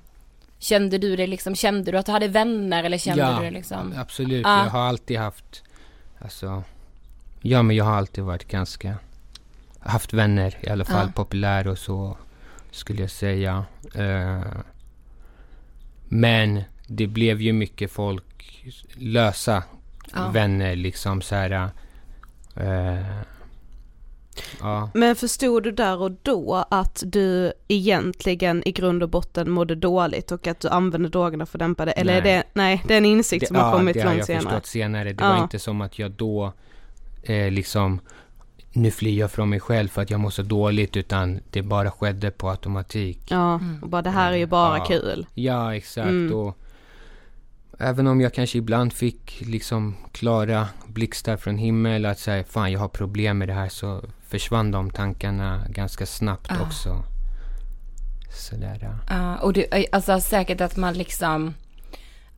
kände 0.59 0.99
du 0.99 1.17
det 1.17 1.27
liksom, 1.27 1.55
kände 1.55 1.93
du 1.93 1.99
att 1.99 2.07
du 2.07 2.13
hade 2.13 2.29
vänner 2.29 2.85
eller 2.85 2.99
kände 2.99 3.23
Ja, 3.23 3.39
du 3.39 3.45
det 3.45 3.51
liksom? 3.51 3.95
absolut. 3.97 4.47
Ja. 4.47 4.65
Jag 4.65 4.71
har 4.71 4.81
alltid 4.81 5.19
haft... 5.19 5.63
Alltså... 6.19 6.63
Ja, 7.41 7.63
men 7.63 7.77
jag 7.77 7.85
har 7.85 7.95
alltid 7.95 8.25
varit 8.25 8.49
ganska... 8.49 8.95
Haft 9.81 10.13
vänner 10.13 10.55
i 10.61 10.69
alla 10.69 10.85
fall. 10.85 11.07
Ja. 11.07 11.13
Populär 11.13 11.67
och 11.69 11.79
så, 11.79 12.17
skulle 12.71 13.01
jag 13.01 13.11
säga. 13.11 13.65
Eh, 13.95 14.41
men 16.09 16.63
det 16.87 17.07
blev 17.07 17.41
ju 17.41 17.53
mycket 17.53 17.93
folk, 17.93 18.65
lösa 18.95 19.63
Ja. 20.15 20.29
vänner 20.29 20.77
liksom 20.77 21.23
så 21.23 21.35
här... 21.35 21.71
eh, 22.57 23.07
ja. 24.61 24.91
Men 24.95 25.17
förstod 25.17 25.63
du 25.63 25.73
där 25.73 26.01
och 26.03 26.11
då 26.23 26.65
att 26.71 27.03
du 27.07 27.53
egentligen 27.69 28.69
i 28.69 28.73
grund 28.73 29.03
och 29.03 29.09
botten 29.09 29.51
mådde 29.51 29.75
dåligt 29.75 30.33
och 30.33 30.47
att 30.47 30.61
du 30.61 30.69
använde 30.69 31.09
drogerna 31.09 31.47
för 31.47 31.59
att 31.59 31.61
dämpa 31.61 31.85
det? 31.85 31.93
Eller 31.93 32.13
är 32.17 32.23
Nej. 32.23 32.33
det, 32.33 32.45
nej, 32.53 32.83
det 32.89 32.95
är 32.95 32.99
en 32.99 33.05
insikt 33.07 33.47
som 33.47 33.57
har 33.57 33.73
kommit 33.73 33.95
det 33.95 34.01
har 34.01 34.07
långt 34.07 34.19
jag 34.19 34.27
senare. 34.27 34.43
förstått 34.43 34.67
senare. 34.67 35.13
Det 35.13 35.25
Ja. 35.25 35.29
var 35.33 35.43
inte 35.43 35.59
som 35.59 35.81
att 35.81 35.99
jag 35.99 36.11
då 36.11 36.53
eh, 37.23 37.51
liksom 37.51 38.01
nu 38.73 38.91
flyr 38.91 39.19
jag 39.21 39.31
från 39.31 39.49
mig 39.49 39.61
själv 39.61 39.89
för 39.89 40.03
att 40.03 40.11
jag 40.11 40.21
mår 40.21 40.31
så 40.31 40.43
dåligt 40.43 40.97
utan 40.97 41.41
det 41.51 41.63
bara 41.63 41.91
skedde 41.91 42.31
på 42.31 42.49
automatik. 42.51 43.21
Ja, 43.29 43.61
och 43.83 43.89
bara 43.89 44.03
det 44.03 44.11
här 44.11 44.33
är 44.33 44.37
ju 44.37 44.47
bara 44.47 44.79
Ja. 44.79 44.85
kul. 44.85 45.27
Ja, 45.35 45.75
exakt. 45.75 46.07
Mm. 46.09 46.35
Och 46.35 46.59
även 47.79 48.07
om 48.07 48.21
jag 48.21 48.35
kanske 48.35 48.59
ibland 48.59 48.93
fick 48.93 49.43
liksom 49.47 49.97
klara 50.13 50.69
blixtar 50.87 51.37
från 51.37 51.59
himmel 51.59 52.07
att 52.07 52.19
säga 52.19 52.45
fan 52.45 52.73
jag 52.73 52.81
har 52.81 52.89
problem 52.89 53.39
med 53.39 53.49
det 53.49 53.55
här 53.55 53.69
så 53.69 54.03
försvann 54.29 54.71
de 54.71 54.91
tankarna 54.91 55.67
ganska 55.71 56.07
snabbt 56.07 56.51
Ah. 56.53 56.63
också. 56.67 57.05
Sådär. 58.31 58.79
ja. 58.83 58.99
Ja, 59.17 59.37
och 59.39 59.53
det, 59.53 59.87
alltså 59.93 60.21
säkert 60.21 60.61
att 60.61 60.77
man 60.77 60.95
liksom, 60.95 61.55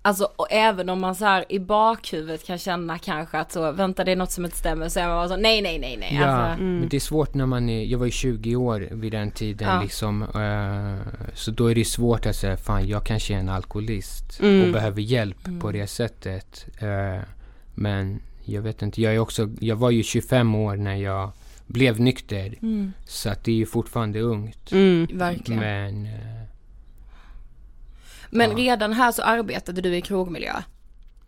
alltså 0.08 0.28
och 0.36 0.46
även 0.50 0.88
om 0.88 1.00
man 1.00 1.14
så 1.14 1.24
här 1.24 1.44
i 1.48 1.58
bakhuvudet 1.58 2.46
kan 2.46 2.58
känna 2.58 2.98
kanske 2.98 3.38
att 3.38 3.52
så, 3.52 3.72
vänta 3.72 4.04
det 4.04 4.12
är 4.12 4.16
något 4.16 4.30
som 4.30 4.44
inte 4.44 4.56
stämmer, 4.56 4.88
så 4.88 5.00
är 5.00 5.06
man 5.06 5.16
bara 5.16 5.28
så, 5.28 5.36
nej 5.36 5.62
nej 5.62 5.78
nej 5.78 5.96
nej. 6.00 6.18
Ja, 6.20 6.26
Alltså, 6.26 6.62
men 6.62 6.88
det 6.88 6.96
är 6.96 7.00
svårt 7.00 7.34
när 7.34 7.46
man 7.46 7.68
är, 7.68 7.84
jag 7.84 7.98
var 7.98 8.06
ju 8.06 8.12
20 8.12 8.56
år 8.56 8.88
vid 8.90 9.12
den 9.12 9.30
tiden 9.30 9.68
Ja. 9.68 9.82
liksom. 9.82 10.22
eh, 10.22 11.22
så 11.34 11.50
då 11.50 11.70
är 11.70 11.74
det 11.74 11.84
svårt 11.84 12.26
att 12.26 12.36
säga, 12.36 12.56
fan 12.56 12.88
jag 12.88 13.04
kanske 13.04 13.34
är 13.34 13.38
en 13.38 13.48
alkoholist 13.48 14.40
Mm. 14.42 14.66
och 14.66 14.72
behöver 14.72 15.00
hjälp 15.00 15.48
på 15.60 15.72
det 15.72 15.86
sättet. 15.86 16.66
Eh, 16.78 17.22
men 17.74 18.20
jag 18.44 18.62
vet 18.62 18.82
inte, 18.82 19.02
jag 19.02 19.14
är 19.14 19.18
också, 19.18 19.48
jag 19.60 19.76
var 19.76 19.90
ju 19.90 20.02
25 20.02 20.54
år 20.54 20.76
när 20.76 20.96
jag 20.96 21.30
blev 21.66 22.00
nykter. 22.00 22.54
mm, 22.62 22.92
Så 23.06 23.30
att 23.30 23.44
det 23.44 23.50
är 23.50 23.56
ju 23.56 23.66
fortfarande 23.66 24.20
ungt. 24.20 24.72
Mm. 24.72 25.06
verkligen. 25.12 25.60
Men, 25.60 26.08
Men 28.30 28.50
ja. 28.50 28.56
redan 28.56 28.92
här 28.92 29.12
så 29.12 29.22
arbetade 29.22 29.80
du 29.80 29.96
i 29.96 30.00
krogmiljö. 30.00 30.52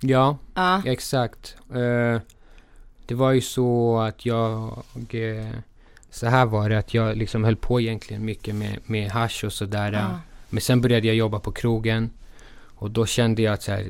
ja, 0.00 0.36
Ja. 0.54 0.82
exakt. 0.86 1.56
Eh, 1.74 2.20
det 3.06 3.14
var 3.14 3.32
ju 3.32 3.40
så 3.40 3.98
att 3.98 4.26
jag... 4.26 4.84
eh, 5.10 5.50
så 6.10 6.26
här 6.26 6.46
var 6.46 6.68
det 6.68 6.78
att 6.78 6.94
jag 6.94 7.16
liksom 7.16 7.44
höll 7.44 7.56
på 7.56 7.80
egentligen 7.80 8.24
mycket 8.24 8.54
med, 8.54 8.78
med 8.86 9.10
hasch 9.10 9.44
och 9.44 9.52
sådär. 9.52 9.92
Ja. 9.92 10.20
Men 10.48 10.60
sen 10.60 10.80
började 10.80 11.06
jag 11.06 11.16
jobba 11.16 11.38
på 11.38 11.52
krogen. 11.52 12.10
Och 12.74 12.90
då 12.90 13.06
kände 13.06 13.42
jag 13.42 13.54
att 13.54 13.62
så 13.62 13.72
här, 13.72 13.86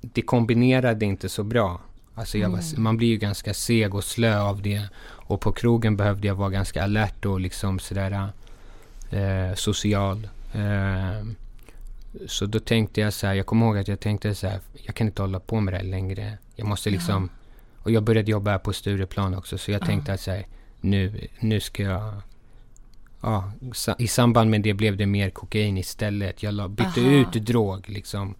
det 0.00 0.22
kombinerade 0.22 1.04
inte 1.06 1.28
så 1.28 1.42
bra. 1.42 1.80
Alltså 2.14 2.38
jag 2.38 2.50
var, 2.50 2.78
man 2.78 2.96
blir 2.96 3.08
ju 3.08 3.16
ganska 3.16 3.54
seg 3.54 3.94
och 3.94 4.04
slö 4.04 4.40
av 4.40 4.62
det. 4.62 4.82
Och 5.04 5.40
på 5.40 5.52
krogen 5.52 5.96
behövde 5.96 6.28
jag 6.28 6.34
vara 6.34 6.50
ganska 6.50 6.84
alert 6.84 7.24
och 7.26 7.40
liksom 7.40 7.78
sådär 7.78 8.28
eh, 9.10 9.54
social. 9.54 10.28
Eh, 10.54 11.26
så 12.26 12.46
då 12.46 12.58
tänkte 12.58 13.00
jag 13.00 13.12
så 13.12 13.26
här, 13.26 13.34
jag 13.34 13.46
kommer 13.46 13.66
ihåg 13.66 13.78
att 13.78 13.88
jag 13.88 14.00
tänkte 14.00 14.34
så 14.34 14.46
här, 14.46 14.60
jag 14.72 14.94
kan 14.94 15.06
inte 15.06 15.22
hålla 15.22 15.40
på 15.40 15.60
med 15.60 15.74
det 15.74 15.78
här 15.78 15.84
längre. 15.84 16.38
Jag 16.56 16.66
måste 16.66 16.90
liksom, 16.90 17.30
och 17.82 17.90
jag 17.90 18.02
började 18.02 18.30
jobba 18.30 18.50
här 18.50 18.58
på 18.58 18.72
Stureplan 18.72 19.34
också, 19.34 19.58
så 19.58 19.70
jag 19.70 19.86
tänkte 19.86 20.12
att 20.12 20.20
så 20.20 20.30
här, 20.30 20.46
nu, 20.80 21.28
nu 21.40 21.60
ska 21.60 21.82
jag, 21.82 22.14
ja, 23.20 23.52
i 23.98 24.08
samband 24.08 24.50
med 24.50 24.62
det 24.62 24.74
blev 24.74 24.96
det 24.96 25.06
mer 25.06 25.30
kokain 25.30 25.78
istället. 25.78 26.42
Jag 26.42 26.54
la, 26.54 26.68
bytte 26.68 27.00
Aha. 27.00 27.10
ut 27.10 27.32
drog 27.32 27.88
liksom. 27.88 28.34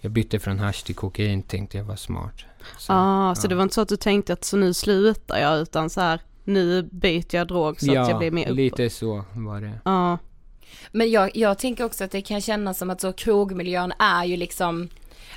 Jag 0.00 0.12
bytte 0.12 0.38
från 0.38 0.58
hasch 0.58 0.84
till 0.84 0.94
kokain, 0.94 1.42
tänkte 1.42 1.78
jag 1.78 1.84
var 1.84 1.96
smart. 1.96 2.44
Så, 2.78 2.92
Ah, 2.92 3.34
så 3.34 3.44
ja. 3.44 3.48
det 3.48 3.54
var 3.54 3.62
inte 3.62 3.74
så 3.74 3.80
att 3.80 3.88
du 3.88 3.96
tänkte 3.96 4.32
att 4.32 4.44
så 4.44 4.56
nu 4.56 4.74
slutar 4.74 5.38
jag 5.38 5.58
utan 5.60 5.90
så 5.90 6.00
här 6.00 6.20
nu 6.44 6.82
byter 6.82 7.34
jag 7.34 7.48
drog 7.48 7.80
så 7.80 7.90
att 7.90 8.08
jag 8.08 8.18
blir 8.18 8.30
mer 8.30 8.48
upp. 8.48 8.56
lite 8.56 8.90
så 8.90 9.24
var 9.32 9.60
det. 9.60 9.80
Ja, 9.84 10.18
Men 10.92 11.10
jag, 11.10 11.36
jag 11.36 11.58
tänker 11.58 11.84
också 11.84 12.04
att 12.04 12.10
det 12.10 12.22
kan 12.22 12.40
kännas 12.40 12.78
som 12.78 12.90
att 12.90 13.00
så 13.00 13.12
krogmiljön 13.12 13.92
är 13.98 14.24
ju 14.24 14.36
liksom, 14.36 14.88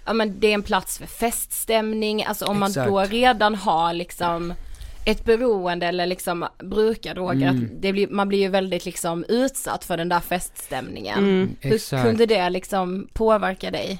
ja 0.05 0.13
men 0.13 0.39
det 0.39 0.47
är 0.47 0.53
en 0.53 0.63
plats 0.63 0.97
för 0.97 1.05
feststämning, 1.05 2.23
alltså 2.23 2.45
om 2.45 2.59
man 2.59 2.69
Exakt. 2.69 2.89
då 2.89 2.99
redan 3.01 3.55
har 3.55 3.93
liksom 3.93 4.53
ett 5.05 5.25
beroende 5.25 5.85
eller 5.85 6.05
liksom 6.05 6.45
brukar 6.57 7.15
droger, 7.15 7.49
Mm. 7.49 7.69
det 7.79 7.91
blir, 7.93 8.07
man 8.07 8.27
blir 8.27 8.39
ju 8.39 8.47
väldigt 8.47 8.85
liksom 8.85 9.25
utsatt 9.29 9.83
för 9.85 9.97
den 9.97 10.09
där 10.09 10.19
feststämningen. 10.19 11.17
mm. 11.19 11.55
Hur 11.59 11.73
Exakt. 11.73 12.03
kunde 12.03 12.25
det 12.25 12.49
liksom 12.49 13.07
påverka 13.13 13.71
dig? 13.71 13.99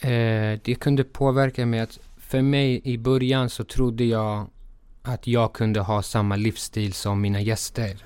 Eh, 0.00 0.58
det 0.64 0.74
kunde 0.80 1.04
påverka 1.04 1.66
mig 1.66 1.80
att 1.80 1.98
för 2.20 2.42
mig 2.42 2.80
i 2.84 2.98
början 2.98 3.50
så 3.50 3.64
trodde 3.64 4.04
jag 4.04 4.46
att 5.02 5.26
jag 5.26 5.52
kunde 5.52 5.80
ha 5.80 6.02
samma 6.02 6.36
livsstil 6.36 6.92
som 6.92 7.20
mina 7.20 7.40
gäster. 7.40 7.96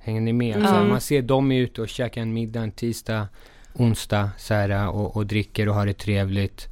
Hänger 0.00 0.20
ni 0.20 0.32
med? 0.32 0.56
Alltså, 0.56 0.74
Mm. 0.74 0.88
man 0.88 1.00
ser 1.00 1.22
dem 1.22 1.52
ute 1.52 1.82
och 1.82 1.88
käkar 1.88 2.22
en 2.22 2.32
middag 2.32 2.60
en 2.60 2.70
tisdag, 2.72 3.28
onsdag 3.74 4.30
så 4.38 4.54
här, 4.54 4.88
och, 4.88 5.16
och 5.16 5.26
dricker 5.26 5.68
och 5.68 5.74
har 5.74 5.86
det 5.86 5.94
trevligt. 5.98 6.68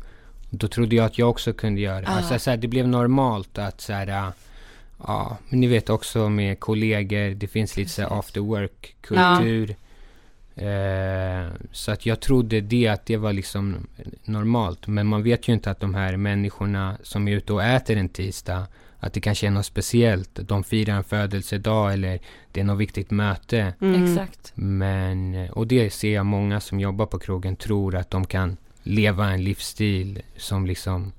Då 0.50 0.68
trodde 0.68 0.96
jag 0.96 1.04
att 1.06 1.18
jag 1.18 1.30
också 1.30 1.52
kunde 1.52 1.80
göra 1.80 2.00
det. 2.00 2.08
Ah. 2.08 2.10
Alltså, 2.10 2.38
så 2.38 2.50
här, 2.50 2.56
det 2.56 2.68
blev 2.68 2.88
normalt 2.88 3.58
att 3.58 3.80
så 3.80 3.92
här, 3.92 4.32
ja, 5.06 5.36
men 5.48 5.60
ni 5.60 5.66
vet 5.66 5.90
också 5.90 6.28
med 6.28 6.60
kollegor, 6.60 7.34
det 7.34 7.46
finns 7.48 7.76
lite 7.76 7.90
så 7.90 8.02
här 8.02 8.18
after 8.18 8.40
work 8.40 8.96
kultur. 9.00 9.76
Eh, 10.56 11.46
så 11.72 11.92
att 11.92 12.06
jag 12.06 12.20
trodde 12.20 12.60
det 12.60 12.88
att 12.88 13.06
det 13.06 13.16
var 13.16 13.32
liksom 13.32 13.86
normalt. 14.24 14.86
Men 14.86 15.06
man 15.06 15.22
vet 15.22 15.48
ju 15.48 15.52
inte 15.52 15.70
att 15.70 15.80
de 15.80 15.94
här 15.94 16.16
människorna 16.16 16.96
som 17.02 17.28
är 17.28 17.32
ute 17.32 17.52
och 17.52 17.64
äter 17.64 17.96
en 17.96 18.08
tisdag, 18.08 18.66
att 19.00 19.12
det 19.12 19.20
kanske 19.20 19.46
är 19.46 19.50
något 19.50 19.66
speciellt. 19.66 20.30
De 20.34 20.64
firar 20.64 20.96
en 20.96 21.04
födelsedag 21.04 21.92
eller 21.92 22.20
det 22.52 22.60
är 22.60 22.64
något 22.64 22.78
viktigt 22.78 23.10
möte. 23.10 23.74
Mm. 23.80 24.04
Exakt. 24.04 24.52
Men, 24.54 25.48
och 25.50 25.66
det 25.66 25.90
ser 25.90 26.14
jag 26.14 26.26
många 26.26 26.60
som 26.60 26.80
jobbar 26.80 27.06
på 27.06 27.18
krogen 27.18 27.56
tror 27.56 27.96
att 27.96 28.10
de 28.10 28.26
kan 28.26 28.56
leva 28.82 29.30
en 29.30 29.44
livsstil 29.44 30.22
som 30.36 30.66
liksom, 30.66 31.12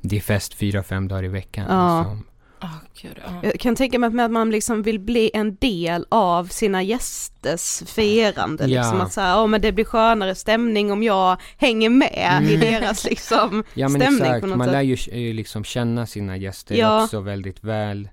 det 0.00 0.16
är 0.16 0.20
fest 0.20 0.54
fyra, 0.54 0.82
fem 0.82 1.08
dagar 1.08 1.24
i 1.24 1.28
veckan. 1.28 1.66
Ja. 1.68 1.98
Liksom. 1.98 2.24
Åh 2.62 2.74
gud, 3.02 3.12
ja. 3.26 3.40
Jag 3.42 3.60
kan 3.60 3.76
tänka 3.76 3.98
mig 3.98 4.24
att 4.24 4.30
man 4.30 4.50
liksom 4.50 4.82
vill 4.82 4.98
bli 5.00 5.30
en 5.34 5.56
del 5.56 6.06
av 6.08 6.44
sina 6.44 6.82
gästers 6.82 7.82
firande. 7.86 8.66
Ja. 8.66 8.80
Liksom 8.82 9.00
att 9.00 9.12
säga, 9.12 9.26
ja 9.26 9.46
men 9.46 9.60
det 9.60 9.72
blir 9.72 9.84
skönare 9.84 10.34
stämning 10.34 10.92
om 10.92 11.02
jag 11.02 11.36
hänger 11.56 11.90
med 11.90 12.42
i 12.50 12.54
Mm. 12.54 12.60
deras 12.60 13.04
liksom 13.04 13.64
Ja 13.74 13.88
men 13.88 14.00
stämning 14.00 14.20
exakt, 14.24 14.40
på 14.40 14.46
något 14.46 14.58
man 14.58 14.66
sätt. 14.66 14.72
lär 14.72 14.82
ju 14.82 15.28
eh, 15.28 15.34
liksom 15.34 15.64
känna 15.64 16.06
sina 16.06 16.36
gäster 16.36 16.74
Ja. 16.74 17.04
också 17.04 17.20
väldigt 17.20 17.64
väl. 17.64 18.08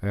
Eh, 0.00 0.08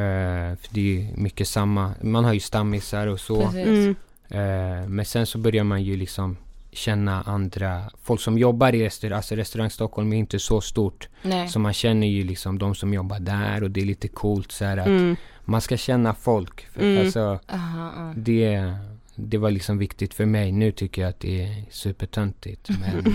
för 0.60 0.68
det 0.74 0.80
är 0.80 0.84
ju 0.84 1.06
mycket 1.16 1.48
samma, 1.48 1.92
man 2.02 2.24
har 2.24 2.32
ju 2.32 2.40
stammisar 2.40 3.06
och 3.06 3.20
så. 3.20 3.42
Mm. 3.48 3.94
Eh, 4.28 4.88
men 4.88 5.04
sen 5.04 5.26
så 5.26 5.38
börjar 5.38 5.64
man 5.64 5.82
ju 5.82 5.96
liksom 5.96 6.36
känna 6.72 7.22
andra, 7.22 7.82
folk 8.02 8.20
som 8.20 8.38
jobbar 8.38 8.74
i 8.74 8.84
restaurang, 8.84 9.16
alltså 9.16 9.34
restaurang 9.36 9.70
Stockholm 9.70 10.12
är 10.12 10.16
inte 10.16 10.38
så 10.38 10.60
stort. 10.60 11.08
Nej. 11.22 11.48
Så 11.48 11.58
man 11.58 11.72
känner 11.72 12.06
ju 12.06 12.24
liksom 12.24 12.58
de 12.58 12.74
som 12.74 12.94
jobbar 12.94 13.20
där 13.20 13.62
och 13.62 13.70
det 13.70 13.80
är 13.80 13.84
lite 13.86 14.08
coolt 14.08 14.52
så 14.52 14.64
att 14.64 14.86
Mm. 14.86 15.16
man 15.44 15.60
ska 15.60 15.76
känna 15.76 16.14
folk. 16.14 16.60
För, 16.72 16.80
Mm. 16.82 17.00
Alltså 17.04 17.38
Aha, 17.52 17.92
ja. 17.96 18.12
det, 18.16 18.72
det 19.14 19.38
var 19.38 19.50
liksom 19.50 19.78
viktigt 19.78 20.14
för 20.14 20.26
mig. 20.26 20.52
Nu 20.52 20.72
tycker 20.72 21.02
jag 21.02 21.08
att 21.08 21.20
det 21.20 21.42
är 21.42 21.64
supertöntigt. 21.70 22.68
Men 22.80 23.06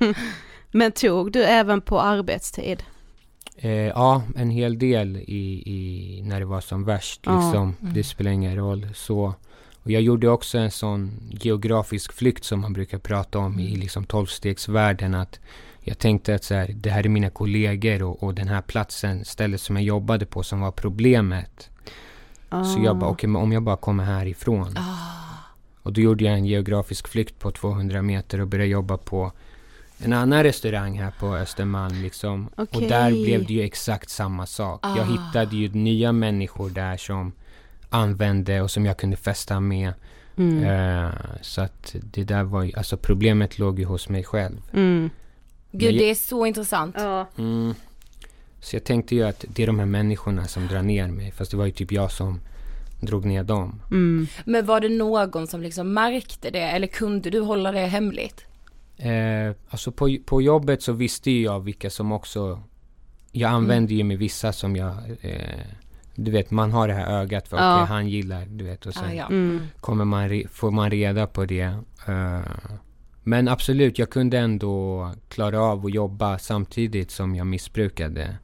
eh, 0.00 0.16
Men 0.70 0.92
tog 0.92 1.32
du 1.32 1.44
även 1.44 1.80
på 1.80 2.00
arbetstid? 2.00 2.82
Eh, 3.56 3.70
ja, 3.72 4.22
en 4.36 4.50
hel 4.50 4.78
del 4.78 5.16
i, 5.16 5.62
i, 5.66 6.22
när 6.24 6.40
det 6.40 6.46
var 6.46 6.60
som 6.60 6.84
värst. 6.84 7.20
Liksom. 7.26 7.74
Mm. 7.82 7.94
Det 7.94 8.04
spelar 8.04 8.30
ingen 8.30 8.56
roll. 8.56 8.88
Så. 8.94 9.34
Och 9.84 9.90
jag 9.90 10.02
gjorde 10.02 10.28
också 10.28 10.58
en 10.58 10.70
sån 10.70 11.10
geografisk 11.30 12.12
flykt 12.12 12.44
som 12.44 12.60
man 12.60 12.72
brukar 12.72 12.98
prata 12.98 13.38
om 13.38 13.60
i 13.60 13.76
liksom 13.76 14.04
tolvstegsvärlden. 14.04 15.14
Att 15.14 15.40
jag 15.80 15.98
tänkte 15.98 16.34
att 16.34 16.44
så 16.44 16.54
här, 16.54 16.66
det 16.74 16.90
här 16.90 17.04
är 17.04 17.08
mina 17.08 17.30
kollegor 17.30 18.02
och, 18.02 18.22
och 18.22 18.34
den 18.34 18.48
här 18.48 18.62
platsen, 18.62 19.24
stället 19.24 19.60
som 19.60 19.76
jag 19.76 19.84
jobbade 19.84 20.26
på 20.26 20.42
som 20.42 20.60
var 20.60 20.70
problemet. 20.70 21.70
Så 22.50 22.80
jag 22.84 22.96
bara, 22.98 23.06
Ah. 23.10 23.12
okej 23.12 23.28
men 23.28 23.42
om 23.42 23.52
jag 23.52 23.62
bara 23.62 23.76
kommer 23.76 24.04
härifrån. 24.04 24.74
Ah. 24.76 24.94
Och 25.82 25.92
då 25.92 26.00
gjorde 26.00 26.24
jag 26.24 26.34
en 26.34 26.44
geografisk 26.46 27.08
flykt 27.08 27.38
på 27.38 27.50
200 27.50 28.02
meter 28.02 28.40
och 28.40 28.48
började 28.48 28.70
jobba 28.70 28.96
på 28.96 29.32
en 29.98 30.12
annan 30.12 30.42
restaurang 30.42 30.98
här 30.98 31.12
på 31.20 31.36
Östermalm 31.36 32.02
liksom. 32.02 32.46
Och 32.56 32.62
Okej. 32.72 32.88
där 32.88 33.10
blev 33.10 33.46
det 33.46 33.52
ju 33.54 33.62
exakt 33.62 34.10
samma 34.10 34.46
sak. 34.46 34.80
Jag 34.82 34.98
Ah. 34.98 35.04
hittade 35.04 35.56
ju 35.56 35.68
nya 35.68 36.12
människor 36.12 36.70
där 36.70 36.96
som 36.96 37.32
använde 37.94 38.60
och 38.60 38.70
som 38.70 38.86
jag 38.86 38.96
kunde 38.96 39.16
festa 39.16 39.60
med. 39.60 39.92
Mm. 40.36 40.64
Eh, 40.64 41.10
så 41.40 41.60
att 41.60 41.96
det 42.02 42.24
där 42.24 42.44
var 42.44 42.62
ju, 42.62 42.72
alltså 42.76 42.96
problemet 42.96 43.58
låg 43.58 43.78
ju 43.78 43.84
hos 43.84 44.08
mig 44.08 44.24
själv. 44.24 44.56
Mm. 44.72 45.10
Gud 45.72 45.90
Men 45.90 45.98
det 45.98 46.10
är 46.10 46.14
så 46.14 46.46
intressant. 46.46 46.94
Ja. 46.98 47.28
Mm. 47.38 47.74
Så 48.60 48.76
jag 48.76 48.84
tänkte 48.84 49.14
ju 49.14 49.22
att 49.22 49.44
det 49.48 49.62
är 49.62 49.66
de 49.66 49.78
här 49.78 49.86
människorna 49.86 50.44
som 50.44 50.66
drar 50.66 50.82
ner 50.82 51.08
mig. 51.08 51.32
Fast 51.32 51.50
det 51.50 51.56
var 51.56 51.66
ju 51.66 51.72
typ 51.72 51.92
jag 51.92 52.12
som 52.12 52.40
drog 53.00 53.24
ner 53.24 53.44
dem. 53.44 53.80
Mm. 53.90 54.26
Men 54.44 54.66
var 54.66 54.80
det 54.80 54.88
någon 54.88 55.46
som 55.46 55.62
liksom 55.62 55.92
märkte 55.92 56.50
det 56.50 56.62
eller 56.62 56.86
kunde 56.86 57.30
du 57.30 57.40
hålla 57.40 57.72
det 57.72 57.86
hemligt? 57.86 58.44
Eh, 58.96 59.54
alltså 59.68 59.92
på, 59.92 60.16
på 60.24 60.42
jobbet 60.42 60.82
så 60.82 60.92
visste 60.92 61.30
ju 61.30 61.42
jag 61.42 61.60
vilka 61.60 61.90
som 61.90 62.12
också... 62.12 62.62
Jag 63.32 63.50
använde 63.50 63.94
ju 63.94 64.04
med 64.04 64.18
vissa 64.18 64.52
som 64.52 64.76
jag... 64.76 64.94
Eh, 65.20 65.64
du 66.14 66.30
vet, 66.30 66.50
man 66.50 66.72
har 66.72 66.88
det 66.88 66.94
här 66.94 67.20
ögat 67.20 67.48
för 67.48 67.56
Ja. 67.56 67.74
okej, 67.74 67.86
han 67.86 68.08
gillar, 68.08 68.46
du 68.46 68.64
vet. 68.64 68.86
Och 68.86 68.94
sen 68.94 69.04
Ah, 69.04 69.12
ja. 69.12 69.26
Mm. 69.26 69.60
kommer 69.80 70.04
man, 70.04 70.28
re- 70.28 70.48
får 70.48 70.70
man 70.70 70.90
reda 70.90 71.26
på 71.26 71.44
det. 71.44 71.78
Eh, 72.06 72.40
men 73.22 73.48
absolut, 73.48 73.98
jag 73.98 74.10
kunde 74.10 74.38
ändå 74.38 75.10
klara 75.28 75.60
av 75.60 75.86
att 75.86 75.94
jobba 75.94 76.38
samtidigt 76.38 77.10
som 77.10 77.34
jag 77.34 77.46
missbrukade. 77.46 78.36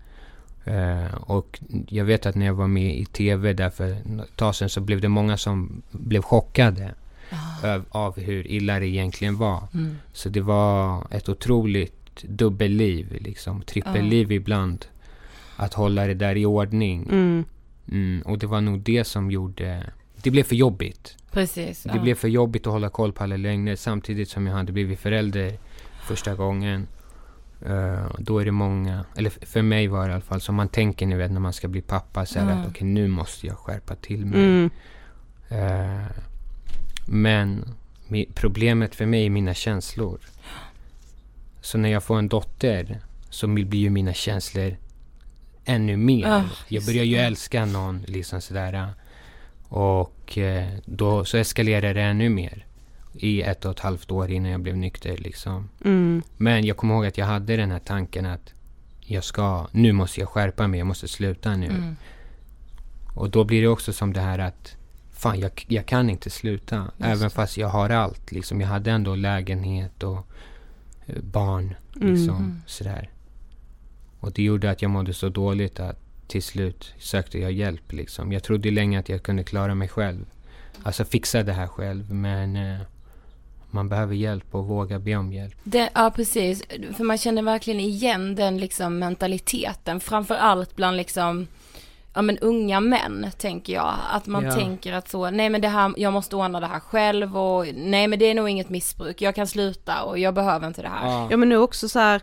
Uh, 0.68 1.14
och 1.14 1.60
jag 1.88 2.04
vet 2.04 2.26
att 2.26 2.34
när 2.34 2.46
jag 2.46 2.54
var 2.54 2.66
med 2.66 2.98
i 2.98 3.04
TV 3.04 3.52
där 3.52 3.70
för 3.70 3.88
ett 3.90 4.36
tag 4.36 4.54
sedan 4.54 4.68
så 4.68 4.80
blev 4.80 5.00
det 5.00 5.08
många 5.08 5.36
som 5.36 5.82
blev 5.90 6.22
chockade 6.22 6.94
oh. 7.32 7.74
av, 7.74 7.84
av, 7.90 8.20
hur 8.20 8.46
illa 8.46 8.80
det 8.80 8.86
egentligen 8.86 9.36
var. 9.36 9.62
Mm. 9.74 9.96
Så 10.12 10.28
det 10.28 10.40
var 10.40 11.06
ett 11.10 11.28
otroligt 11.28 12.22
dubbelliv, 12.22 13.18
liksom 13.20 13.62
trippelliv 13.62 14.28
oh. 14.28 14.34
ibland. 14.34 14.86
Att 15.56 15.74
hålla 15.74 16.06
det 16.06 16.14
där 16.14 16.36
i 16.36 16.46
ordning. 16.46 17.02
Mm. 17.02 17.44
Mm, 17.90 18.22
och 18.22 18.38
det 18.38 18.46
var 18.46 18.60
nog 18.60 18.80
det 18.80 19.04
som 19.04 19.30
gjorde... 19.30 19.90
Det 20.22 20.30
blev 20.30 20.42
för 20.42 20.56
jobbigt. 20.56 21.16
Precis. 21.32 21.82
Det 21.82 21.90
ja. 21.94 22.02
blev 22.02 22.14
för 22.14 22.28
jobbigt 22.28 22.66
att 22.66 22.72
hålla 22.72 22.88
koll 22.88 23.12
på 23.12 23.24
alla 23.24 23.36
lögner 23.36 23.76
samtidigt 23.76 24.28
som 24.28 24.46
jag 24.46 24.54
hade 24.54 24.72
blivit 24.72 24.98
förälder 24.98 25.58
första 26.06 26.34
gången. 26.34 26.86
Uh, 27.66 28.16
då 28.18 28.38
är 28.38 28.44
det 28.44 28.52
många, 28.52 29.04
eller 29.16 29.30
för 29.30 29.62
mig 29.62 29.88
var 29.88 30.04
det 30.04 30.10
i 30.10 30.14
alla 30.14 30.22
fall, 30.22 30.40
som 30.40 30.54
man 30.54 30.68
tänker 30.68 31.06
ni 31.06 31.16
vet 31.16 31.30
när 31.30 31.40
man 31.40 31.52
ska 31.52 31.68
bli 31.68 31.82
pappa, 31.82 32.26
så 32.26 32.38
mm. 32.38 32.48
att 32.48 32.58
okej 32.58 32.70
okay, 32.70 32.88
nu 32.88 33.08
måste 33.08 33.46
jag 33.46 33.56
skärpa 33.56 33.94
till 33.94 34.26
mig. 34.26 34.40
Mm. 34.40 34.70
Uh, 35.52 36.06
men 37.06 37.74
problemet 38.34 38.94
för 38.94 39.06
mig 39.06 39.26
är 39.26 39.30
mina 39.30 39.54
känslor. 39.54 40.20
Så 41.60 41.78
när 41.78 41.88
jag 41.88 42.04
får 42.04 42.18
en 42.18 42.28
dotter 42.28 43.00
så 43.30 43.46
blir 43.46 43.74
ju 43.74 43.90
mina 43.90 44.14
känslor 44.14 44.76
ännu 45.70 45.96
mer. 45.96 46.26
Oh, 46.26 46.44
jag 46.68 46.84
börjar 46.84 47.04
ju 47.04 47.16
älska 47.16 47.64
någon 47.64 48.02
liksom 48.06 48.40
sådär. 48.40 48.88
Och 49.68 50.38
eh, 50.38 50.68
då 50.84 51.24
så 51.24 51.36
eskalerar 51.36 51.94
det 51.94 52.02
ännu 52.02 52.28
mer. 52.28 52.66
I 53.12 53.42
ett 53.42 53.64
och 53.64 53.70
ett 53.70 53.80
halvt 53.80 54.10
år 54.10 54.30
innan 54.30 54.50
jag 54.50 54.60
blev 54.60 54.76
nykter 54.76 55.16
liksom. 55.16 55.68
Mm. 55.84 56.22
Men 56.36 56.64
jag 56.64 56.76
kommer 56.76 56.94
ihåg 56.94 57.06
att 57.06 57.18
jag 57.18 57.26
hade 57.26 57.56
den 57.56 57.70
här 57.70 57.78
tanken 57.78 58.26
att 58.26 58.54
jag 59.00 59.24
ska, 59.24 59.66
nu 59.72 59.92
måste 59.92 60.20
jag 60.20 60.28
skärpa 60.28 60.66
mig, 60.66 60.78
jag 60.78 60.86
måste 60.86 61.08
sluta 61.08 61.56
nu. 61.56 61.66
Mm. 61.66 61.96
Och 63.14 63.30
då 63.30 63.44
blir 63.44 63.62
det 63.62 63.68
också 63.68 63.92
som 63.92 64.12
det 64.12 64.20
här 64.20 64.38
att 64.38 64.76
fan 65.12 65.40
jag, 65.40 65.66
jag 65.68 65.86
kan 65.86 66.10
inte 66.10 66.30
sluta. 66.30 66.76
Just. 66.76 67.10
Även 67.10 67.30
fast 67.30 67.56
jag 67.56 67.68
har 67.68 67.90
allt. 67.90 68.32
Liksom, 68.32 68.60
jag 68.60 68.68
hade 68.68 68.90
ändå 68.90 69.14
lägenhet 69.14 70.02
och 70.02 70.26
eh, 71.06 71.22
barn. 71.22 71.74
Liksom, 71.92 72.36
mm. 72.36 72.62
sådär. 72.66 73.10
Och 74.20 74.32
det 74.32 74.42
gjorde 74.42 74.70
att 74.70 74.82
jag 74.82 74.90
mådde 74.90 75.14
så 75.14 75.28
dåligt 75.28 75.80
att 75.80 75.98
till 76.26 76.42
slut 76.42 76.94
sökte 76.98 77.38
jag 77.38 77.52
hjälp. 77.52 77.92
Liksom. 77.92 78.32
Jag 78.32 78.42
trodde 78.42 78.70
länge 78.70 78.98
att 78.98 79.08
jag 79.08 79.22
kunde 79.22 79.44
klara 79.44 79.74
mig 79.74 79.88
själv. 79.88 80.26
Alltså 80.82 81.04
fixa 81.04 81.42
det 81.42 81.52
här 81.52 81.66
själv. 81.66 82.14
Men 82.14 82.56
eh, 82.56 82.80
man 83.70 83.88
behöver 83.88 84.14
hjälp 84.14 84.54
och 84.54 84.66
våga 84.66 84.98
be 84.98 85.16
om 85.16 85.32
hjälp. 85.32 85.54
Det, 85.62 85.90
ja, 85.94 86.12
precis. 86.16 86.62
För 86.96 87.04
man 87.04 87.18
känner 87.18 87.42
verkligen 87.42 87.80
igen 87.80 88.34
den 88.34 88.58
liksom 88.58 88.98
mentaliteten. 88.98 90.00
Framför 90.00 90.34
allt 90.34 90.76
bland 90.76 90.96
liksom 90.96 91.46
ja 92.14 92.22
men 92.22 92.38
unga 92.38 92.80
män 92.80 93.26
tänker 93.38 93.72
jag. 93.72 93.94
Att 94.12 94.26
man 94.26 94.44
ja. 94.44 94.52
tänker 94.52 94.92
att 94.92 95.08
så, 95.08 95.30
nej 95.30 95.50
men 95.50 95.60
det 95.60 95.68
här, 95.68 95.94
jag 95.96 96.12
måste 96.12 96.36
ordna 96.36 96.60
det 96.60 96.66
här 96.66 96.80
själv 96.80 97.38
och 97.38 97.66
nej 97.74 98.08
men 98.08 98.18
det 98.18 98.24
är 98.24 98.34
nog 98.34 98.48
inget 98.48 98.68
missbruk, 98.68 99.22
jag 99.22 99.34
kan 99.34 99.46
sluta 99.46 100.02
och 100.02 100.18
jag 100.18 100.34
behöver 100.34 100.66
inte 100.66 100.82
det 100.82 100.88
här. 100.88 101.06
Ja, 101.06 101.28
ja 101.30 101.36
men 101.36 101.48
nu 101.48 101.56
också 101.56 101.88
så 101.88 101.98
här, 101.98 102.20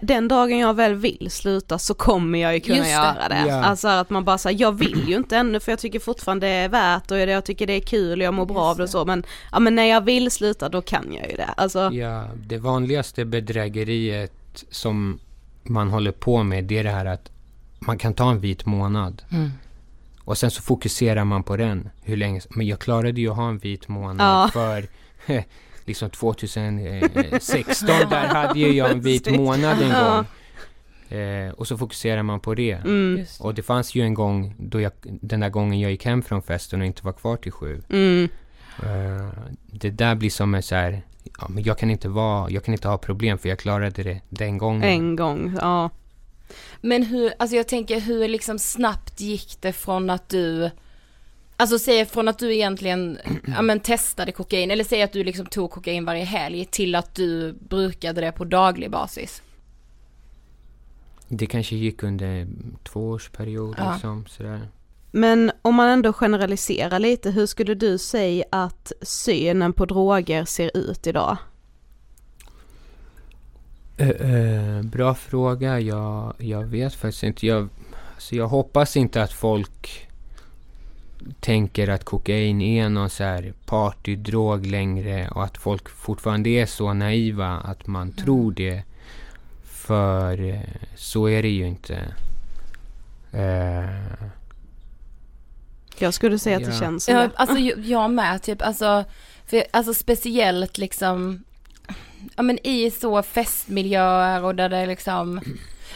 den 0.00 0.28
dagen 0.28 0.58
jag 0.58 0.74
väl 0.74 0.94
vill 0.94 1.30
sluta 1.30 1.78
så 1.78 1.94
kommer 1.94 2.38
jag 2.38 2.54
ju 2.54 2.60
kunna 2.60 2.82
det. 2.82 2.90
göra 2.90 3.28
det. 3.28 3.44
Ja. 3.48 3.64
Alltså 3.64 3.88
att 3.88 4.10
man 4.10 4.24
bara 4.24 4.38
säger 4.38 4.60
jag 4.60 4.72
vill 4.72 5.08
ju 5.08 5.16
inte 5.16 5.36
ännu 5.36 5.60
för 5.60 5.72
jag 5.72 5.78
tycker 5.78 5.98
fortfarande 5.98 6.46
det 6.46 6.52
är 6.52 6.68
värt 6.68 7.10
och 7.10 7.18
jag 7.18 7.44
tycker 7.44 7.66
det 7.66 7.72
är 7.72 7.80
kul 7.80 8.20
och 8.20 8.24
jag 8.24 8.34
mår 8.34 8.46
bra 8.46 8.60
av 8.60 8.76
det 8.76 8.82
och 8.82 8.90
så 8.90 9.04
men, 9.04 9.24
ja 9.52 9.58
men 9.58 9.74
när 9.74 9.84
jag 9.84 10.00
vill 10.00 10.30
sluta 10.30 10.68
då 10.68 10.82
kan 10.82 11.12
jag 11.12 11.30
ju 11.30 11.36
det. 11.36 11.54
Alltså. 11.56 11.90
Ja, 11.92 12.24
det 12.34 12.58
vanligaste 12.58 13.24
bedrägeriet 13.24 14.64
som 14.70 15.18
man 15.62 15.90
håller 15.90 16.12
på 16.12 16.42
med 16.42 16.64
det 16.64 16.78
är 16.78 16.84
det 16.84 16.90
här 16.90 17.06
att 17.06 17.30
man 17.78 17.98
kan 17.98 18.14
ta 18.14 18.30
en 18.30 18.40
vit 18.40 18.66
månad. 18.66 19.22
Mm. 19.30 19.50
Och 20.24 20.38
sen 20.38 20.50
så 20.50 20.62
fokuserar 20.62 21.24
man 21.24 21.42
på 21.42 21.56
den. 21.56 21.90
Hur 22.02 22.16
länge, 22.16 22.40
men 22.50 22.66
jag 22.66 22.78
klarade 22.78 23.20
ju 23.20 23.30
att 23.30 23.36
ha 23.36 23.48
en 23.48 23.58
vit 23.58 23.88
månad 23.88 24.26
ja. 24.26 24.50
för 24.52 24.88
liksom 25.84 26.10
2016 26.10 27.88
där 28.10 28.28
hade 28.28 28.58
ju 28.58 28.72
jag 28.72 28.90
en 28.90 29.00
vit 29.00 29.36
månad 29.36 29.82
en 29.82 30.04
gång. 30.04 30.26
Eh, 31.08 31.50
och 31.50 31.66
så 31.66 31.78
fokuserar 31.78 32.22
man 32.22 32.40
på 32.40 32.54
det. 32.54 32.72
Mm. 32.72 33.24
Och 33.40 33.54
det 33.54 33.62
fanns 33.62 33.94
ju 33.94 34.02
en 34.02 34.14
gång 34.14 34.54
då 34.58 34.80
jag, 34.80 34.92
den 35.02 35.40
där 35.40 35.48
gången 35.48 35.80
jag 35.80 35.90
gick 35.90 36.04
hem 36.04 36.22
från 36.22 36.42
festen 36.42 36.80
och 36.80 36.86
inte 36.86 37.04
var 37.04 37.12
kvar 37.12 37.36
till 37.36 37.52
sju. 37.52 37.82
Mm. 37.90 38.28
Eh, 38.82 39.28
det 39.66 39.90
där 39.90 40.14
blir 40.14 40.30
som 40.30 40.54
en 40.54 40.62
så 40.62 40.74
här, 40.74 41.02
ja, 41.38 41.46
men 41.48 41.64
jag 41.64 41.78
kan 41.78 41.90
inte 41.90 42.08
vara, 42.08 42.50
jag 42.50 42.64
kan 42.64 42.74
inte 42.74 42.88
ha 42.88 42.98
problem 42.98 43.38
för 43.38 43.48
jag 43.48 43.58
klarade 43.58 44.02
det 44.02 44.20
den 44.28 44.58
gången. 44.58 44.82
En 44.82 45.16
gång, 45.16 45.56
ja. 45.60 45.90
Men 46.80 47.02
hur, 47.02 47.32
alltså 47.38 47.56
jag 47.56 47.68
tänker 47.68 48.00
hur 48.00 48.28
liksom 48.28 48.58
snabbt 48.58 49.20
gick 49.20 49.56
det 49.60 49.72
från 49.72 50.10
att 50.10 50.28
du 50.28 50.70
Alltså 51.60 51.78
säg 51.78 52.06
från 52.06 52.28
att 52.28 52.38
du 52.38 52.54
egentligen, 52.54 53.18
ja 53.46 53.62
men 53.62 53.80
testade 53.80 54.32
kokain, 54.32 54.70
eller 54.70 54.84
säg 54.84 55.02
att 55.02 55.12
du 55.12 55.24
liksom 55.24 55.46
tog 55.46 55.70
kokain 55.70 56.04
varje 56.04 56.24
helg 56.24 56.64
till 56.64 56.94
att 56.94 57.14
du 57.14 57.52
brukade 57.52 58.20
det 58.20 58.32
på 58.32 58.44
daglig 58.44 58.90
basis? 58.90 59.42
Det 61.28 61.46
kanske 61.46 61.76
gick 61.76 62.02
under 62.02 62.46
två 62.82 63.08
års 63.08 63.28
period 63.28 63.74
ja. 63.78 63.92
liksom, 63.92 64.26
sådär. 64.26 64.68
Men 65.10 65.52
om 65.62 65.74
man 65.74 65.88
ändå 65.88 66.12
generaliserar 66.12 66.98
lite, 66.98 67.30
hur 67.30 67.46
skulle 67.46 67.74
du 67.74 67.98
säga 67.98 68.44
att 68.50 68.92
synen 69.02 69.72
på 69.72 69.84
droger 69.84 70.44
ser 70.44 70.76
ut 70.76 71.06
idag? 71.06 71.36
Uh, 74.00 74.30
uh, 74.30 74.82
bra 74.82 75.14
fråga. 75.14 75.80
Jag, 75.80 76.34
jag 76.38 76.64
vet 76.64 76.94
faktiskt 76.94 77.22
inte. 77.22 77.46
Jag, 77.46 77.68
alltså 78.14 78.34
jag 78.34 78.48
hoppas 78.48 78.96
inte 78.96 79.22
att 79.22 79.32
folk 79.32 80.08
tänker 81.40 81.88
att 81.88 82.04
kokain 82.04 82.60
är 82.60 82.88
någon 82.88 83.10
så 83.10 83.24
här 83.24 83.52
partydrog 83.66 84.66
längre 84.66 85.28
och 85.28 85.44
att 85.44 85.58
folk 85.58 85.88
fortfarande 85.88 86.50
är 86.50 86.66
så 86.66 86.94
naiva 86.94 87.48
att 87.48 87.86
man 87.86 88.02
mm. 88.02 88.14
tror 88.14 88.52
det. 88.52 88.82
För 89.62 90.40
uh, 90.40 90.60
så 90.96 91.28
är 91.28 91.42
det 91.42 91.48
ju 91.48 91.66
inte. 91.66 92.14
jag 95.98 96.14
skulle 96.14 96.38
säga 96.38 96.56
att 96.56 96.62
ja. 96.62 96.68
det 96.68 96.78
känns 96.78 97.04
som 97.04 97.14
ja. 97.14 97.28
Alltså 97.36 97.58
jag 97.58 98.10
med, 98.10 98.42
typ 98.42 98.62
alltså, 98.62 99.04
för, 99.46 99.64
alltså 99.70 99.94
speciellt 99.94 100.78
liksom 100.78 101.44
ja 102.36 102.42
men 102.42 102.66
i 102.66 102.90
så 102.90 103.22
festmiljöer 103.22 104.44
och 104.44 104.54
där 104.54 104.68
det 104.68 104.86
liksom, 104.86 105.40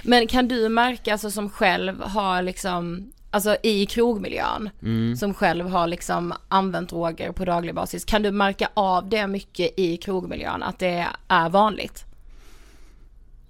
men 0.03 0.27
kan 0.27 0.49
du 0.49 0.69
märka 0.69 1.13
alltså 1.13 1.31
som 1.31 1.51
själv 1.51 2.03
har 2.03 2.43
liksom, 2.43 3.13
alltså 3.31 3.57
i 3.63 3.87
krogmiljön, 3.87 4.71
mm. 4.83 5.17
som 5.17 5.35
själv 5.35 5.69
har 5.69 5.87
liksom 5.87 6.35
använt 6.49 6.91
droger 6.91 7.33
på 7.33 7.45
daglig 7.45 7.75
basis, 7.75 8.05
kan 8.05 8.23
du 8.23 8.31
märka 8.31 8.69
av 8.75 9.09
det 9.09 9.27
mycket 9.27 9.79
i 9.79 9.97
krogmiljön, 9.97 10.63
att 10.63 10.79
det 10.79 11.07
är 11.29 11.49
vanligt? 11.49 12.05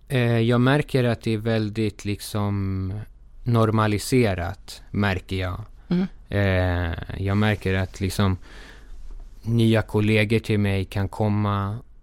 Eh, 0.09 0.39
jag 0.39 0.61
märker 0.61 1.05
att 1.05 1.23
det 1.23 1.31
är 1.31 1.39
väldigt 1.39 2.05
liksom 2.05 2.93
normaliserat, 3.45 4.83
märker 4.91 5.37
jag. 5.37 5.61
Mm. 5.89 6.07
Eh, 6.29 7.23
jag 7.23 7.37
märker 7.37 7.75
att 7.75 8.01
liksom 8.01 8.37
nya 9.43 9.83
kollegor 9.83 10.39
till 10.39 10.61
mig 10.61 10.85
kan 10.85 11.09
komma 11.09 11.79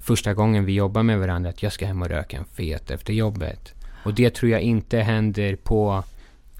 första 0.00 0.34
gången 0.34 0.64
vi 0.64 0.72
jobbar 0.72 1.02
med 1.02 1.18
varandra 1.18 1.50
att 1.50 1.62
jag 1.62 1.72
ska 1.72 1.86
hem 1.86 2.02
och 2.02 2.08
röka 2.08 2.36
en 2.36 2.44
fet 2.44 2.90
efter 2.90 3.12
jobbet. 3.12 3.74
Och 4.04 4.14
det 4.14 4.34
tror 4.34 4.50
jag 4.50 4.60
inte 4.60 4.98
händer 4.98 5.56
på 5.56 6.04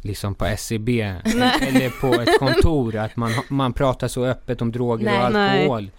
liksom 0.03 0.35
på 0.35 0.45
SCB 0.45 1.01
eller 1.01 2.01
på 2.01 2.21
ett 2.21 2.39
kontor 2.39 2.97
att 2.97 3.17
man, 3.17 3.33
man 3.49 3.73
pratar 3.73 4.09
så 4.09 4.25
öppet 4.25 4.63
om 4.63 4.73
droger 4.73 5.05
Nej. 5.05 5.19
och 5.19 5.25
alkohol. 5.25 5.91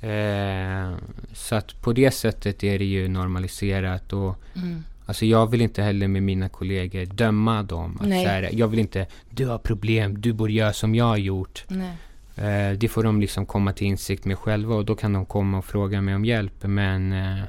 Eh, 0.00 0.98
så 1.32 1.54
att 1.54 1.80
på 1.82 1.92
det 1.92 2.10
sättet 2.10 2.64
är 2.64 2.78
det 2.78 2.84
ju 2.84 3.08
normaliserat 3.08 4.12
och 4.12 4.36
Mm. 4.54 4.84
Alltså 5.10 5.26
jag 5.26 5.50
vill 5.50 5.60
inte 5.60 5.82
heller 5.82 6.08
med 6.08 6.22
mina 6.22 6.48
kollegor 6.48 7.04
döma 7.04 7.62
dem. 7.62 7.98
Att 8.00 8.06
så 8.06 8.12
här, 8.14 8.50
jag 8.52 8.68
vill 8.68 8.78
inte, 8.78 9.06
du 9.30 9.46
har 9.46 9.58
problem, 9.58 10.20
du 10.20 10.32
borde 10.32 10.52
göra 10.52 10.72
som 10.72 10.94
jag 10.94 11.04
har 11.04 11.16
gjort. 11.16 11.64
Nej. 11.68 11.96
Eh, 12.40 12.72
det 12.78 12.88
får 12.88 13.02
de 13.04 13.20
liksom 13.20 13.46
komma 13.46 13.72
till 13.72 13.86
insikt 13.86 14.24
med 14.24 14.38
själva 14.38 14.74
och 14.74 14.84
då 14.84 14.94
kan 14.96 15.12
de 15.12 15.26
komma 15.26 15.58
och 15.58 15.64
fråga 15.64 16.00
mig 16.00 16.14
om 16.14 16.24
hjälp. 16.24 16.62
Men 16.62 17.12
eh, 17.12 17.42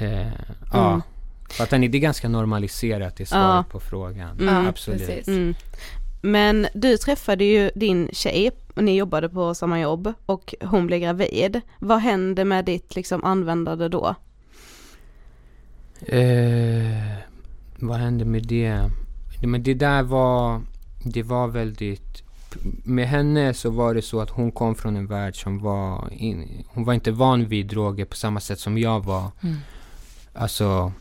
eh, 0.00 0.32
ja, 0.72 0.88
Mm. 0.90 1.02
fattar 1.50 1.78
ni? 1.78 1.88
Det 1.88 1.98
är 1.98 2.00
ganska 2.00 2.28
normaliserat 2.28 3.16
det 3.16 3.26
svaret 3.26 3.44
Ja. 3.44 3.64
på 3.70 3.80
frågan. 3.80 4.30
Mm. 4.40 4.54
Ja, 4.54 4.68
Absolut. 4.68 5.28
Mm. 5.28 5.54
Men 6.22 6.66
du 6.74 6.96
träffade 6.96 7.44
ju 7.44 7.70
din 7.74 8.08
tjej 8.12 8.50
och 8.74 8.84
ni 8.84 8.96
jobbade 8.96 9.28
på 9.28 9.54
samma 9.54 9.80
jobb 9.80 10.12
och 10.26 10.54
hon 10.60 10.86
blev 10.86 11.00
gravid. 11.00 11.60
Vad 11.78 11.98
hände 12.00 12.44
med 12.44 12.64
ditt 12.64 12.96
liksom 12.96 13.24
användande 13.24 13.88
då? 13.88 14.14
Eh, 16.00 17.12
vad 17.78 17.96
hände 17.98 18.24
med 18.24 18.46
det? 18.46 18.80
Men 19.42 19.62
det 19.62 19.74
där 19.74 20.02
var, 20.02 20.60
det 21.04 21.22
var 21.22 21.48
väldigt, 21.48 22.22
med 22.84 23.08
henne 23.08 23.54
så 23.54 23.70
var 23.70 23.94
det 23.94 24.02
så 24.02 24.20
att 24.20 24.30
hon 24.30 24.52
kom 24.52 24.74
från 24.74 24.96
en 24.96 25.06
värld 25.06 25.42
som 25.42 25.58
var, 25.58 26.08
in, 26.12 26.64
hon 26.68 26.84
var 26.84 26.94
inte 26.94 27.10
van 27.10 27.46
vid 27.46 27.66
droger 27.66 28.04
på 28.04 28.16
samma 28.16 28.40
sätt 28.40 28.60
som 28.60 28.78
jag 28.78 29.04
var. 29.04 29.30
Mm. 29.42 29.56
Alltså, 30.32 30.92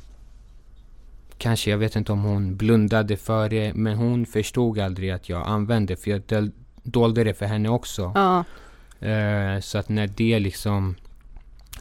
kanske, 1.37 1.69
jag 1.71 1.77
vet 1.77 1.95
inte 1.95 2.11
om 2.11 2.23
hon 2.23 2.55
blundade 2.55 3.17
för 3.17 3.49
det, 3.49 3.73
men 3.73 3.97
hon 3.97 4.25
förstod 4.25 4.79
aldrig 4.79 5.09
att 5.09 5.29
jag 5.29 5.47
använde, 5.47 5.95
för 5.95 6.11
jag 6.11 6.51
dolde 6.83 7.23
det 7.23 7.33
för 7.33 7.45
henne 7.45 7.69
också. 7.69 8.11
Ja, 8.15 8.43
Eh, 8.99 9.59
så 9.59 9.77
att 9.77 9.89
när 9.89 10.07
det 10.07 10.39
liksom, 10.39 10.95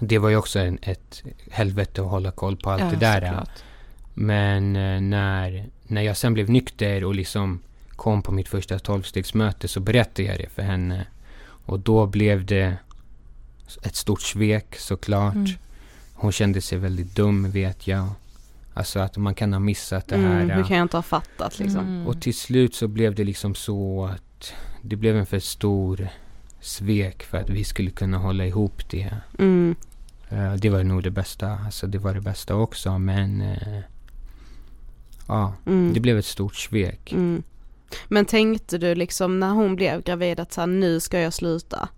det 0.01 0.19
var 0.19 0.29
ju 0.29 0.37
också 0.37 0.59
en, 0.59 0.79
ett 0.83 1.23
helvete 1.51 2.03
att 2.03 2.11
hålla 2.11 2.31
koll 2.31 2.57
på 2.57 2.71
allt 2.71 2.83
Ja, 2.83 2.91
det 2.91 2.97
där. 2.97 3.21
såklart. 3.21 3.63
Men 4.15 4.77
eh, 4.77 5.01
när, 5.01 5.67
när 5.83 6.03
jag 6.03 6.17
sen 6.17 6.35
blev 6.35 6.51
nykter 6.51 7.05
och 7.05 7.15
liksom 7.15 7.61
kom 7.97 8.23
på 8.23 8.33
mitt 8.33 8.49
första 8.49 8.79
tolvstegsmöte 8.79 9.69
så 9.69 9.81
berättade 9.81 10.23
jag 10.23 10.39
det 10.39 10.49
för 10.49 10.63
henne. 10.63 11.07
Och 11.67 11.81
då 11.81 12.07
blev 12.07 12.47
det 12.47 12.77
ett 13.83 13.97
stort 13.97 14.23
svek 14.23 14.77
såklart. 14.77 15.35
Mm. 15.35 15.51
Hon 16.15 16.33
kände 16.33 16.61
sig 16.61 16.79
väldigt 16.79 17.15
dum 17.17 17.51
vet 17.51 17.87
jag. 17.87 18.09
Alltså 18.75 19.01
att 19.01 19.17
man 19.17 19.35
kan 19.35 19.53
ha 19.53 19.61
missat 19.61 20.09
det 20.09 20.17
här. 20.17 20.41
mm, 20.41 20.57
hur 20.57 20.65
kan 20.65 20.77
jag 20.77 20.85
inte 20.85 20.97
ha 20.97 21.03
fattat 21.03 21.59
liksom? 21.59 21.81
Mm. 21.81 22.07
Och 22.07 22.21
till 22.21 22.35
slut 22.35 22.75
så 22.75 22.89
blev 22.89 23.15
det 23.15 23.25
liksom 23.25 23.55
så 23.55 24.05
att 24.05 24.53
det 24.83 24.97
blev 24.97 25.17
en 25.17 25.27
för 25.27 25.39
stor 25.39 26.09
svek 26.61 27.23
för 27.23 27.39
att 27.39 27.51
vi 27.51 27.65
skulle 27.65 27.91
kunna 27.91 28.19
hålla 28.19 28.47
ihop 28.47 28.91
det. 28.91 29.17
Mm, 29.39 29.75
Eh, 30.29 30.55
det 30.55 30.71
var 30.71 30.85
nog 30.85 31.03
det 31.03 31.11
bästa. 31.11 31.59
Alltså 31.65 31.87
det 31.87 31.99
var 31.99 32.15
det 32.15 32.21
bästa 32.21 32.55
också 32.55 32.99
men 32.99 33.41
eh, 33.41 33.81
ja, 35.29 35.53
mm, 35.67 35.93
det 35.95 36.01
blev 36.01 36.19
ett 36.19 36.27
stort 36.27 36.57
svek. 36.57 37.13
Men 38.09 38.25
tänkte 38.25 38.79
du 38.79 38.95
liksom 38.95 39.41
när 39.41 39.51
hon 39.51 39.77
blev 39.77 40.03
gravid 40.03 40.41
att 40.41 40.53
så 40.53 40.61
här, 40.61 40.69
nu 40.69 41.01
ska 41.01 41.21
jag 41.21 41.33
sluta? 41.33 41.89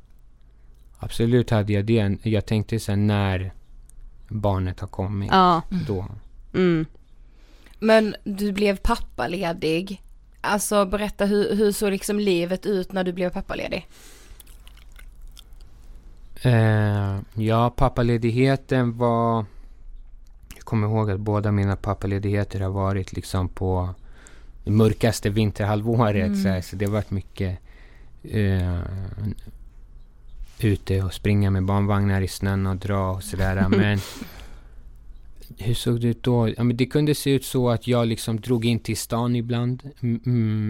Absolut 0.99 1.51
hade 1.51 1.73
jag 1.73 1.85
det. 1.85 2.17
Jag 2.23 2.47
tänkte 2.47 2.81
sen 2.81 3.07
när 3.07 3.53
barnet 4.29 4.81
har 4.81 4.89
kommit. 4.89 5.29
Ja, 5.33 5.63
Då. 5.87 6.07
mm. 6.55 6.87
Men 7.79 8.17
du 8.25 8.53
blev 8.53 8.77
pappaledig. 8.77 10.03
Alltså 10.41 10.85
berätta 10.87 11.25
hur, 11.25 11.57
hur 11.57 11.73
såg 11.73 11.91
liksom 11.91 12.21
livet 12.21 12.67
ut 12.67 12.93
när 12.93 13.05
du 13.05 13.13
blev 13.13 13.31
pappaledig? 13.31 13.89
Eh, 16.43 17.19
ja, 17.35 17.71
pappaledigheten 17.71 18.99
var... 18.99 19.45
Jag 20.55 20.65
kommer 20.65 20.87
ihåg 20.87 21.11
att 21.11 21.21
båda 21.21 21.53
mina 21.53 21.77
pappaledigheter 21.77 22.61
har 22.61 22.71
varit 22.71 23.13
liksom 23.13 23.49
på 23.49 23.95
mörkaste 24.69 25.31
vinterhalvåret. 25.31 26.27
Mm. 26.27 26.43
Så, 26.43 26.49
här, 26.49 26.61
så 26.61 26.77
det 26.77 26.85
har 26.85 26.93
varit 26.93 27.11
mycket 27.11 27.59
eh, 28.23 28.79
ute 30.61 31.03
och 31.03 31.15
springa 31.15 31.51
med 31.51 31.65
barnvagnar 31.65 32.21
i 32.21 32.29
snön 32.29 32.67
och 32.67 32.77
dra 32.77 33.11
och 33.11 33.23
sådär. 33.23 33.69
Men 33.77 33.99
hur 35.59 35.75
såg 35.75 36.01
det 36.01 36.09
ut 36.09 36.23
då? 36.23 36.49
Ja, 36.49 36.65
men 36.65 36.77
det 36.77 36.87
kunde 36.87 37.15
se 37.15 37.31
ut 37.31 37.45
så 37.45 37.71
att 37.71 37.87
jag 37.87 38.07
liksom 38.07 38.41
drog 38.41 38.65
in 38.65 38.79
till 38.79 38.97
stan 38.97 39.37
ibland 39.37 39.91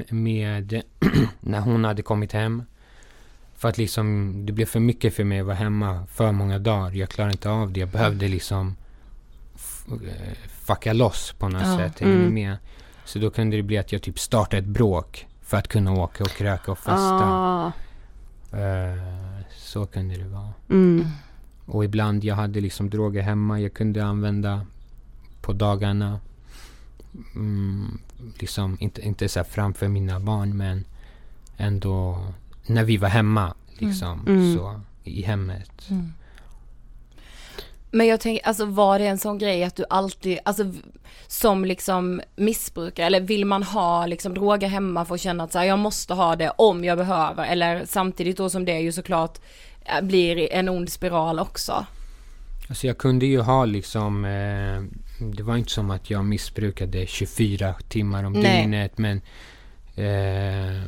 med 0.09 0.82
när 1.40 1.61
hon 1.61 1.84
hade 1.84 2.03
kommit 2.03 2.32
hem. 2.32 2.62
För 3.57 3.68
att 3.68 3.78
liksom, 3.78 4.32
det 4.46 4.53
blev 4.53 4.66
för 4.66 4.80
mycket 4.80 5.14
för 5.14 5.24
mig 5.24 5.40
att 5.40 5.46
vara 5.46 5.57
hemma 5.57 6.07
för 6.07 6.32
många 6.32 6.59
dagar. 6.59 6.92
Jag 6.92 7.09
klarade 7.09 7.32
inte 7.32 7.51
av 7.51 7.72
det. 7.72 7.80
Jag 7.80 7.88
behövde 7.88 8.28
liksom 8.28 8.76
eh, 9.88 10.38
fucka 10.49 10.92
loss 10.92 11.34
på 11.38 11.49
något 11.49 11.62
Ja, 11.62 11.76
sätt. 11.78 12.03
Mm. 12.03 12.34
med? 12.34 12.57
Så 13.09 13.19
då 13.19 13.31
kunde 13.31 13.57
det 13.57 13.63
bli 13.63 13.79
att 13.79 13.93
jag 13.93 14.03
typ 14.03 14.19
startade 14.19 14.59
ett 14.59 14.65
bråk 14.69 15.27
för 15.43 15.57
att 15.57 15.69
kunna 15.69 15.93
åka 15.93 16.25
och 16.25 16.31
kröka 16.31 16.73
och 16.73 16.79
festa. 16.79 17.25
Ah, 17.25 17.73
Eh, 18.53 19.43
så 19.57 19.87
kunde 19.87 20.17
det 20.17 20.25
vara. 20.29 20.53
mm, 20.71 21.07
Och 21.67 21.85
ibland 21.85 22.25
jag 22.25 22.35
hade 22.35 22.61
liksom 22.61 22.91
droger 22.91 23.23
hemma 23.23 23.61
jag 23.61 23.75
kunde 23.75 24.05
använda 24.05 24.67
på 25.41 25.53
dagarna. 25.53 26.21
Mm, 27.35 27.99
liksom 28.39 28.77
inte, 28.81 29.01
inte 29.03 29.29
så 29.29 29.45
framför 29.45 29.89
mina 29.89 30.21
barn 30.21 30.57
men 30.57 30.85
ändå 31.57 32.19
när 32.67 32.85
vi 32.85 32.97
var 32.97 33.09
hemma 33.09 33.55
liksom 33.79 34.27
Mm. 34.27 34.57
så 34.57 34.81
i 35.05 35.23
hemmet. 35.23 35.89
Men 37.91 38.07
jag 38.07 38.20
tänker, 38.20 38.47
alltså 38.47 38.64
var 38.64 38.99
det 38.99 39.07
en 39.07 39.18
sån 39.18 39.39
grej 39.39 39.64
att 39.64 39.76
du 39.76 39.84
alltid, 39.91 40.39
alltså 40.45 40.64
som 41.26 41.64
liksom 41.64 42.20
missbrukare, 42.36 43.07
eller 43.07 43.20
vill 43.20 43.45
man 43.45 43.62
ha 43.62 44.07
liksom 44.07 44.34
droger 44.34 44.68
hemma 44.68 45.05
för 45.05 45.14
att 45.14 45.20
känna 45.20 45.45
att 45.45 45.53
så 45.53 45.59
här, 45.59 45.66
jag 45.66 45.78
måste 45.78 46.14
ha 46.14 46.36
det 46.36 46.51
om 46.51 46.84
jag 46.84 46.99
behöver, 46.99 47.47
eller 47.47 47.84
samtidigt 47.86 48.36
då 48.36 48.51
som 48.51 48.64
det 48.64 48.80
ju 48.80 48.93
såklart 48.93 49.39
eh, 49.84 50.01
blir 50.05 50.53
en 50.53 50.68
ond 50.68 50.91
spiral 50.91 51.39
också. 51.39 51.86
Alltså 52.68 52.86
jag 52.86 52.99
kunde 52.99 53.26
ju 53.26 53.41
ha 53.41 53.64
liksom 53.64 54.24
eh, 54.24 54.82
Det 55.36 55.43
var 55.43 55.57
inte 55.57 55.70
som 55.70 55.91
att 55.91 56.11
jag 56.11 56.24
missbrukade 56.24 57.07
24 57.07 57.74
timmar 57.89 58.24
om 58.24 58.32
Nej. 58.32 58.62
dygnet 58.62 58.99
men 58.99 59.20
eh, 59.97 60.82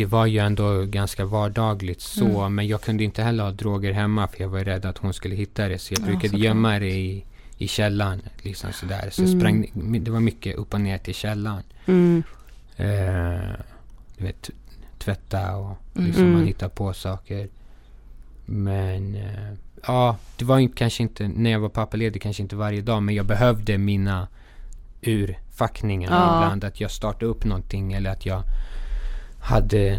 Det 0.00 0.06
var 0.06 0.26
ju 0.26 0.38
ändå 0.38 0.84
ganska 0.84 1.24
vardagligt 1.24 2.00
så 2.00 2.40
Mm. 2.40 2.54
men 2.54 2.66
jag 2.66 2.80
kunde 2.82 3.04
inte 3.04 3.22
heller 3.22 3.44
ha 3.44 3.50
droger 3.50 3.92
hemma 3.92 4.28
för 4.28 4.40
jag 4.40 4.48
var 4.48 4.60
rädd 4.64 4.84
att 4.86 4.98
hon 4.98 5.12
skulle 5.14 5.34
hitta 5.34 5.68
det 5.68 5.78
så 5.78 5.94
jag 5.94 6.00
Ja, 6.00 6.04
brukade 6.04 6.28
såklart. 6.28 6.44
gömma 6.44 6.78
det 6.78 6.90
i, 6.90 7.24
i 7.58 7.68
källaren. 7.68 8.22
Liksom 8.42 8.72
sådär. 8.72 9.08
Så 9.12 9.22
Mm. 9.22 9.40
sprang, 9.40 9.66
det 10.04 10.10
var 10.10 10.20
mycket 10.20 10.56
upp 10.56 10.74
och 10.74 10.80
ner 10.80 10.98
till 10.98 11.14
källaren. 11.14 11.62
Mm. 11.86 12.22
Eh, 12.76 13.50
du 14.18 14.24
vet, 14.24 14.50
tvätta 14.98 15.56
och 15.56 15.76
liksom 15.94 16.22
Mm. 16.22 16.34
man 16.34 16.46
hittar 16.46 16.68
på 16.68 16.92
saker. 16.92 17.48
Men 18.46 19.14
eh, 19.14 19.52
ja, 19.86 20.16
det 20.36 20.44
var 20.44 20.76
kanske 20.76 21.02
inte, 21.02 21.28
när 21.28 21.50
jag 21.50 21.60
var 21.60 21.68
pappaledig, 21.68 22.22
kanske 22.22 22.42
inte 22.42 22.56
varje 22.56 22.80
dag, 22.82 23.02
men 23.02 23.14
jag 23.14 23.26
behövde 23.26 23.78
mina 23.78 24.28
urfackningar 25.02 26.10
Ja. 26.10 26.36
ibland. 26.44 26.64
Att 26.64 26.80
jag 26.80 26.90
startade 26.90 27.26
upp 27.26 27.44
någonting 27.44 27.92
eller 27.92 28.10
att 28.10 28.26
jag 28.26 28.42
hade 29.40 29.98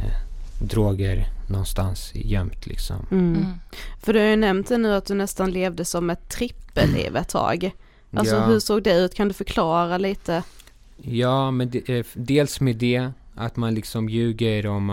droger 0.62 1.28
någonstans 1.48 2.12
gömt 2.16 2.68
liksom. 2.68 3.06
Mm. 3.12 3.36
Mm. 3.36 3.46
För 4.00 4.14
du 4.14 4.20
har 4.20 4.26
ju 4.28 4.36
nämnt 4.36 4.68
det 4.70 4.78
nu 4.78 4.94
att 4.96 5.06
du 5.06 5.14
nästan 5.14 5.52
levde 5.52 5.86
som 5.86 6.10
ett 6.10 6.30
trippelliv 6.30 7.16
ett 7.16 7.30
tag. 7.30 7.72
Alltså 8.16 8.36
Ja. 8.36 8.46
hur 8.46 8.60
såg 8.60 8.84
det 8.84 8.94
ut? 8.98 9.16
Kan 9.16 9.28
du 9.28 9.34
förklara 9.34 9.98
lite? 9.98 10.44
Ja, 10.98 11.52
men 11.52 11.70
det, 11.70 11.90
eh, 11.90 12.06
dels 12.14 12.62
med 12.62 12.76
det 12.76 13.10
att 13.36 13.56
man 13.58 13.76
liksom 13.76 14.10
ljuger 14.10 14.68
om, 14.68 14.90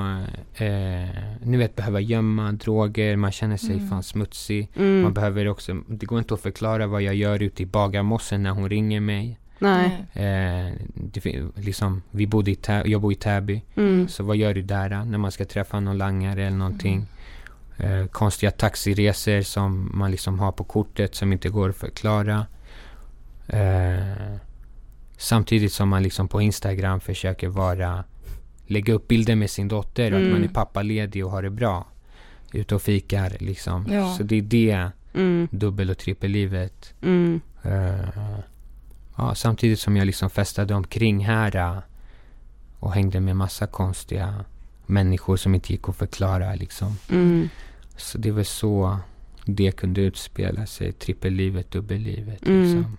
eh, 0.57 0.67
eh, 0.67 1.09
ni 1.43 1.57
vet, 1.57 1.77
behöver 1.77 2.01
gömma 2.01 2.53
droger, 2.53 3.17
man 3.17 3.33
känner 3.33 3.57
sig 3.57 3.75
Mm. 3.75 3.89
fan 3.89 4.03
smutsig. 4.03 4.69
Mm. 4.77 5.01
Man 5.03 5.15
behöver 5.15 5.49
också, 5.49 5.77
det 5.87 6.07
går 6.07 6.19
inte 6.19 6.35
att 6.35 6.41
förklara 6.41 6.87
vad 6.87 7.03
jag 7.03 7.15
gör 7.15 7.43
ute 7.43 7.63
i 7.63 7.67
Bagarmossen 7.67 8.43
när 8.43 8.51
hon 8.51 8.69
ringer 8.69 9.01
mig. 9.01 9.39
Nej. 9.59 10.05
Eh, 10.13 10.73
det, 10.95 11.25
liksom, 11.55 12.03
vi 12.11 12.27
bodde 12.27 12.51
i 12.51 12.55
Tä- 12.55 12.87
jag 12.87 13.01
bor 13.01 13.13
i 13.13 13.15
Täby, 13.15 13.63
Mm. 13.77 14.09
så 14.09 14.23
vad 14.25 14.37
gör 14.37 14.55
du 14.55 14.63
där 14.63 14.89
då, 14.91 14.97
när 14.97 15.19
man 15.19 15.33
ska 15.33 15.45
träffa 15.45 15.81
någon 15.81 15.99
langare 15.99 16.47
eller 16.47 16.57
någonting? 16.57 17.07
Eh, 17.77 18.07
konstiga 18.07 18.51
taxiresor 18.51 19.43
som 19.43 19.91
man 19.95 20.11
liksom 20.11 20.39
har 20.39 20.53
på 20.53 20.65
kortet 20.65 21.15
som 21.15 21.33
inte 21.33 21.49
går 21.49 21.69
att 21.69 21.77
förklara. 21.77 22.47
Eh, 23.49 24.37
samtidigt 25.17 25.73
som 25.73 25.89
man 25.89 26.03
liksom 26.03 26.29
på 26.29 26.41
Instagram 26.43 27.01
försöker 27.01 27.49
vara 27.49 28.05
lägga 28.67 28.95
upp 28.95 29.09
bilder 29.09 29.37
med 29.37 29.51
sin 29.51 29.69
dotter 29.69 30.13
och 30.13 30.19
att 30.19 30.23
man 30.25 30.33
Mm. 30.37 30.45
är 30.45 30.49
pappaledig 30.55 31.25
och 31.25 31.31
har 31.31 31.43
det 31.43 31.51
bra. 31.51 31.87
Ute 32.53 32.75
och 32.75 32.83
fikar 32.83 33.37
liksom. 33.41 33.87
Ja. 33.91 34.15
Så 34.15 34.23
det 34.23 34.37
är 34.39 34.43
det 34.43 34.91
Mm. 35.15 35.49
dubbel 35.51 35.91
och 35.91 35.99
trippellivet. 35.99 36.95
Mm. 37.03 37.41
Eh, 37.63 38.39
ja, 39.19 39.35
samtidigt 39.35 39.81
som 39.81 39.97
jag 39.97 40.07
liksom 40.07 40.31
festade 40.31 40.75
omkring 40.75 41.25
här 41.25 41.57
eh, 41.57 41.79
och 42.79 42.93
hängde 42.93 43.21
med 43.21 43.37
massa 43.37 43.67
konstiga 43.67 44.45
människor 44.87 45.37
som 45.37 45.55
inte 45.55 45.73
gick 45.73 45.89
att 45.89 45.97
förklara 45.97 46.55
liksom. 46.55 46.97
Mm. 47.11 47.49
Så 47.97 48.19
det 48.19 48.31
väl 48.31 48.45
så 48.45 48.99
det 49.45 49.73
kunde 49.73 50.01
utspela 50.01 50.67
sig. 50.67 50.93
Trippellivet, 50.93 51.71
dubbellivet 51.71 52.47
Mm. 52.47 52.63
liksom. 52.63 52.97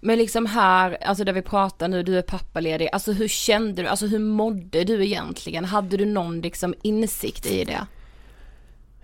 Men 0.00 0.18
liksom 0.18 0.46
här, 0.46 0.98
alltså 1.04 1.24
där 1.24 1.32
vi 1.32 1.42
pratar 1.42 1.88
nu, 1.88 2.02
du 2.02 2.18
är 2.18 2.22
pappaledig, 2.22 2.88
alltså 2.92 3.12
hur 3.12 3.28
kände 3.28 3.82
du, 3.82 3.88
alltså 3.88 4.06
hur 4.06 4.18
mådde 4.18 4.84
du 4.84 5.04
egentligen? 5.04 5.64
Hade 5.64 5.96
du 5.96 6.04
någon 6.04 6.40
liksom 6.40 6.74
insikt 6.82 7.46
i 7.46 7.64
det? 7.64 7.86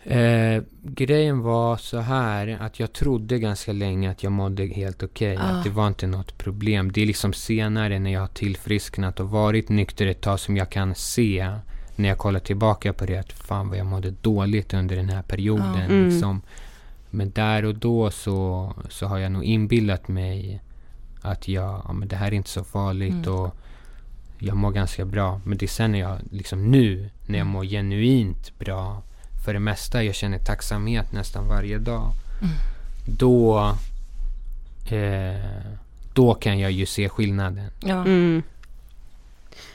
Eh, 0.07 0.62
grejen 0.82 1.40
var 1.40 1.76
så 1.76 1.98
här 1.98 2.59
att 2.61 2.80
jag 2.80 2.92
trodde 2.92 3.38
ganska 3.38 3.72
länge 3.72 4.11
att 4.11 4.22
jag 4.22 4.32
mådde 4.32 4.66
helt 4.66 5.02
okej. 5.02 5.36
Ah. 5.36 5.40
Att 5.40 5.64
det 5.64 5.70
var 5.70 5.88
inte 5.88 6.07
något 6.07 6.38
problem. 6.38 6.92
Det 6.92 7.02
är 7.02 7.07
liksom 7.07 7.32
senare 7.32 7.98
när 7.98 8.12
jag 8.12 8.20
har 8.20 8.26
tillfrisknat 8.28 9.20
och 9.20 9.30
varit 9.30 9.68
nykter 9.68 10.07
ett 10.07 10.20
tag 10.20 10.40
som 10.40 10.57
jag 10.57 10.70
kan 10.70 10.94
se 10.94 11.50
när 11.96 12.09
jag 12.09 12.18
kollar 12.18 12.40
tillbaka 12.40 12.92
på 12.92 13.07
det 13.07 13.16
att 13.16 13.32
fan 13.32 13.68
vad 13.68 13.78
jag 13.78 13.86
mådde 13.86 14.11
dåligt 14.11 14.74
under 14.74 14.96
den 14.96 15.09
här 15.09 15.22
perioden. 15.22 15.74
Ah. 15.74 15.84
Mm. 15.84 16.09
Liksom. 16.09 16.42
Men 17.11 17.30
där 17.30 17.64
och 17.64 17.74
då 17.74 18.11
så, 18.11 18.72
så 18.88 19.07
har 19.07 19.18
jag 19.18 19.32
nog 19.32 19.44
inbillat 19.44 20.09
mig 20.09 20.61
att 21.20 21.48
jag, 21.48 21.82
ja, 21.84 21.92
men 21.92 22.09
det 22.09 22.16
här 22.16 22.26
är 22.26 22.32
inte 22.32 22.50
så 22.50 22.64
farligt 22.64 23.26
Mm. 23.26 23.34
och 23.34 23.57
jag 24.38 24.57
mår 24.57 24.70
ganska 24.70 25.05
bra. 25.05 25.40
Men 25.44 25.59
det 25.59 25.66
är 25.66 25.68
sen 25.68 25.92
när 25.92 25.98
jag, 26.00 26.18
liksom 26.30 26.70
nu, 26.70 27.11
när 27.26 27.38
jag 27.38 27.46
mår 27.46 27.64
genuint 27.64 28.59
bra 28.59 29.02
för 29.45 29.53
det 29.53 29.61
mesta, 29.61 30.03
jag 30.03 30.14
känner 30.14 30.38
tacksamhet 30.38 31.12
nästan 31.12 31.49
varje 31.49 31.78
dag. 31.78 32.11
Då, 33.07 33.74
eh, 34.90 35.74
då 36.14 36.34
kan 36.34 36.59
jag 36.59 36.72
ju 36.72 36.86
se 36.86 37.09
skillnaden. 37.09 37.70
Ja. 37.80 37.95
Mm. 37.95 38.42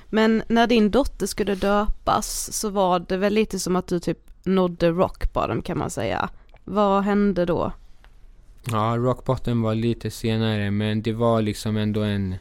Men 0.10 0.44
när 0.48 0.68
din 0.68 0.92
dotter 0.92 1.28
skulle 1.28 1.56
döpas 1.56 2.54
så 2.54 2.70
var 2.70 3.00
det 3.00 3.18
väl 3.18 3.34
lite 3.34 3.60
som 3.60 3.76
att 3.76 3.88
du 3.88 4.00
typ 4.00 4.20
nådde 4.44 4.90
rock 4.90 5.34
bottom 5.34 5.62
kan 5.62 5.78
man 5.78 5.90
säga. 5.90 6.30
Vad 6.64 7.04
hände 7.04 7.46
då? 7.46 7.72
Ja, 8.72 8.96
rock 8.98 9.26
bottom 9.26 9.62
var 9.62 9.76
lite 9.76 10.12
senare, 10.12 10.72
men 10.72 11.02
det 11.02 11.14
var 11.14 11.42
liksom 11.42 11.78
ändå 11.78 12.02
en 12.02 12.36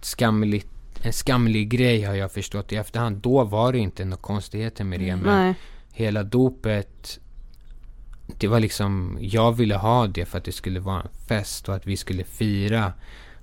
skamlig, 0.00 0.64
en 1.02 1.12
skamlig 1.12 1.68
grej 1.68 2.02
har 2.02 2.14
jag 2.14 2.32
förstått 2.32 2.72
i 2.72 2.76
efterhand. 2.76 3.16
Då 3.16 3.44
var 3.44 3.72
det 3.72 3.78
inte 3.78 4.04
några 4.04 4.22
konstigheter 4.22 4.84
med 4.84 5.00
det, 5.00 5.16
men 5.16 5.44
Nej 5.44 5.54
hela 5.96 6.22
dopet 6.22 7.20
det 8.38 8.48
var 8.48 8.60
liksom, 8.60 9.18
jag 9.20 9.52
ville 9.52 9.76
ha 9.76 10.06
det 10.06 10.24
för 10.24 10.38
att 10.38 10.44
det 10.44 10.52
skulle 10.52 10.80
vara 10.80 11.02
en 11.02 11.08
fest 11.28 11.68
och 11.68 11.74
att 11.74 11.86
vi 11.86 11.96
skulle 11.96 12.24
fira 12.24 12.92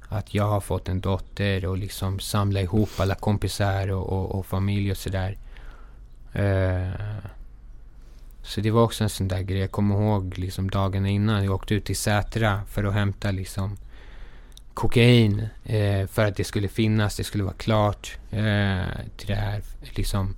att 0.09 0.33
jag 0.33 0.47
har 0.47 0.59
fått 0.59 0.89
en 0.89 1.01
dotter 1.01 1.65
och 1.65 1.77
liksom 1.77 2.19
samla 2.19 2.61
ihop 2.61 2.89
alla 2.97 3.15
kompisar 3.15 3.91
och, 3.91 4.09
och, 4.09 4.35
och 4.35 4.45
familj 4.45 4.91
och 4.91 4.97
sådär. 4.97 5.37
Eh, 6.33 7.25
så 8.43 8.61
det 8.61 8.71
var 8.71 8.83
också 8.83 9.03
en 9.03 9.09
sån 9.09 9.27
där 9.27 9.41
grej. 9.41 9.59
Jag 9.59 9.71
kommer 9.71 9.95
ihåg 9.95 10.37
liksom 10.37 10.69
dagarna 10.69 11.09
innan. 11.09 11.45
Jag 11.45 11.53
åkte 11.53 11.75
ut 11.75 11.85
till 11.85 11.97
Sätra 11.97 12.61
för 12.65 12.83
att 12.83 12.93
hämta 12.93 13.31
liksom 13.31 13.77
kokain 14.73 15.47
eh, 15.63 16.07
för 16.07 16.25
att 16.25 16.35
det 16.35 16.43
skulle 16.43 16.67
finnas, 16.67 17.17
det 17.17 17.23
skulle 17.23 17.43
vara 17.43 17.53
klart 17.53 18.17
eh, 18.31 18.83
till 19.17 19.27
det 19.27 19.35
här 19.35 19.61
liksom, 19.81 20.35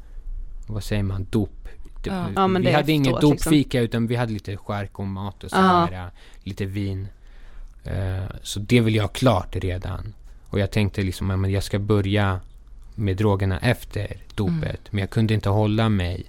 vad 0.67 0.83
säger 0.83 1.03
man, 1.03 1.27
dop. 1.29 1.54
Det- 2.05 2.15
Ja. 2.15 2.27
Ja, 2.35 2.47
men 2.47 2.61
vi 2.61 2.71
hade 2.71 2.91
inget 2.91 3.07
liksom. 3.13 3.29
dopfika 3.29 3.79
utan 3.81 4.07
vi 4.07 4.15
hade 4.15 4.33
lite 4.33 4.57
skärk 4.57 4.99
och 4.99 5.07
mat 5.07 5.43
och 5.43 5.49
så 5.49 5.55
Ja. 5.57 5.87
här, 5.91 6.09
lite 6.43 6.65
vin. 6.65 7.07
Eh, 7.83 8.23
så 8.43 8.59
det 8.59 8.81
vill 8.81 8.95
jag 8.95 9.03
ha 9.03 9.07
klart 9.07 9.55
redan. 9.55 10.13
Och 10.49 10.59
jag 10.59 10.71
tänkte 10.71 11.01
liksom, 11.03 11.29
ja, 11.29 11.37
men 11.37 11.51
jag 11.51 11.63
ska 11.63 11.79
börja 11.79 12.39
med 12.95 13.17
drogerna 13.17 13.59
efter 13.59 14.17
dopet. 14.35 14.63
Mm. 14.63 14.77
Men 14.89 14.99
jag 14.99 15.09
kunde 15.09 15.33
inte 15.33 15.49
hålla 15.49 15.89
mig. 15.89 16.23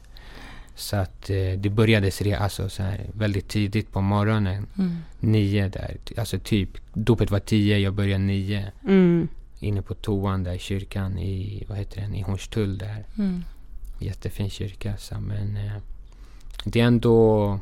Så 0.74 0.96
att 0.96 1.30
eh, 1.30 1.36
det 1.58 1.70
började 1.70 2.10
se, 2.10 2.34
alltså, 2.34 2.68
så 2.68 2.82
här, 2.82 3.06
väldigt 3.12 3.48
tidigt 3.48 3.92
på 3.92 4.00
morgonen. 4.00 4.66
Mm. 4.78 4.96
Nio 5.20 5.68
där. 5.68 5.96
Alltså 6.18 6.38
typ, 6.38 6.70
dopet 6.94 7.30
var 7.30 7.38
tio, 7.38 7.78
jag 7.78 7.94
började 7.94 8.24
nio. 8.24 8.64
Mm. 8.84 9.28
Inne 9.60 9.82
på 9.82 9.94
toan 9.94 10.44
där 10.44 10.52
i 10.54 10.58
kyrkan 10.58 11.18
i, 11.18 11.64
vad 11.68 11.78
heter 11.78 12.00
den, 12.00 12.14
i 12.14 12.22
Hornstull 12.22 12.78
där. 12.78 13.04
Mm. 13.18 13.44
Jättefin 13.98 14.50
kyrka 14.50 14.96
så, 14.96 15.14
men 15.20 15.56
eh, 15.56 15.72
det 16.64 16.80
är 16.80 16.84
ändå... 16.84 17.58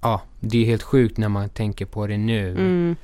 Ja, 0.00 0.22
det 0.40 0.58
är 0.62 0.64
helt 0.66 0.82
sjukt 0.82 1.18
när 1.18 1.28
man 1.28 1.48
tänker 1.48 1.86
på 1.86 2.06
det 2.06 2.16
nu. 2.16 2.50
Mm. 2.50 2.96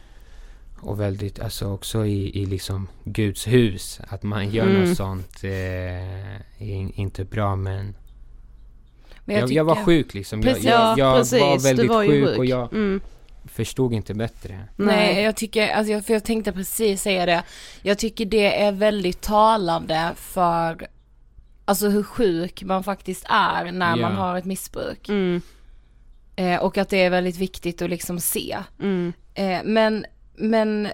Och 0.80 1.00
väldigt, 1.00 1.40
alltså 1.40 1.68
också 1.72 2.06
i, 2.06 2.42
i 2.42 2.46
liksom 2.46 2.88
Guds 3.04 3.46
hus. 3.46 4.00
Att 4.08 4.22
man 4.22 4.50
gör 4.50 4.66
Mm. 4.66 4.84
något 4.88 4.96
sånt 4.96 5.44
eh, 5.44 5.50
är 6.36 6.40
in- 6.58 6.92
inte 6.94 7.24
bra 7.24 7.56
men... 7.56 7.94
Men 9.24 9.36
Jag, 9.36 9.52
jag, 9.52 9.64
var 9.64 9.74
tycker- 9.74 9.84
sjuk 9.84 10.14
liksom. 10.14 10.42
Precis. 10.42 10.64
Jag, 10.64 10.74
jag, 10.74 10.98
jag 10.98 11.16
precis, 11.18 11.40
var 11.40 11.58
väldigt 11.58 11.88
var 11.90 12.02
ju 12.02 12.08
sjuk, 12.10 12.28
sjuk. 12.28 12.38
och 12.38 12.46
jag 12.46 12.72
Mm. 12.72 13.00
Förstod 13.44 13.92
inte 13.92 14.14
bättre. 14.14 14.60
Nej, 14.76 15.22
jag 15.22 15.36
tycker, 15.36 15.68
alltså 15.74 15.92
jag, 15.92 16.06
för 16.06 16.12
jag 16.12 16.24
tänkte 16.24 16.52
precis 16.52 17.02
säga 17.02 17.26
det. 17.26 17.42
Jag 17.82 17.98
tycker 17.98 18.24
det 18.26 18.62
är 18.62 18.72
väldigt 18.72 19.20
talande 19.20 20.10
för, 20.16 20.86
alltså 21.64 21.88
hur 21.88 22.02
sjuk 22.02 22.62
man 22.62 22.84
faktiskt 22.84 23.24
är 23.28 23.72
när 23.72 23.96
Ja. 23.96 24.02
man 24.02 24.12
har 24.16 24.36
ett 24.38 24.44
missbruk. 24.44 25.08
Mm. 25.08 25.40
Eh, 26.36 26.56
och 26.60 26.78
att 26.78 26.88
det 26.88 27.02
är 27.02 27.10
väldigt 27.10 27.36
viktigt 27.36 27.82
att 27.82 27.90
liksom 27.90 28.20
se. 28.20 28.58
Mm. 28.80 29.12
Eh, 29.34 29.60
men, 29.64 30.06
men 30.36 30.88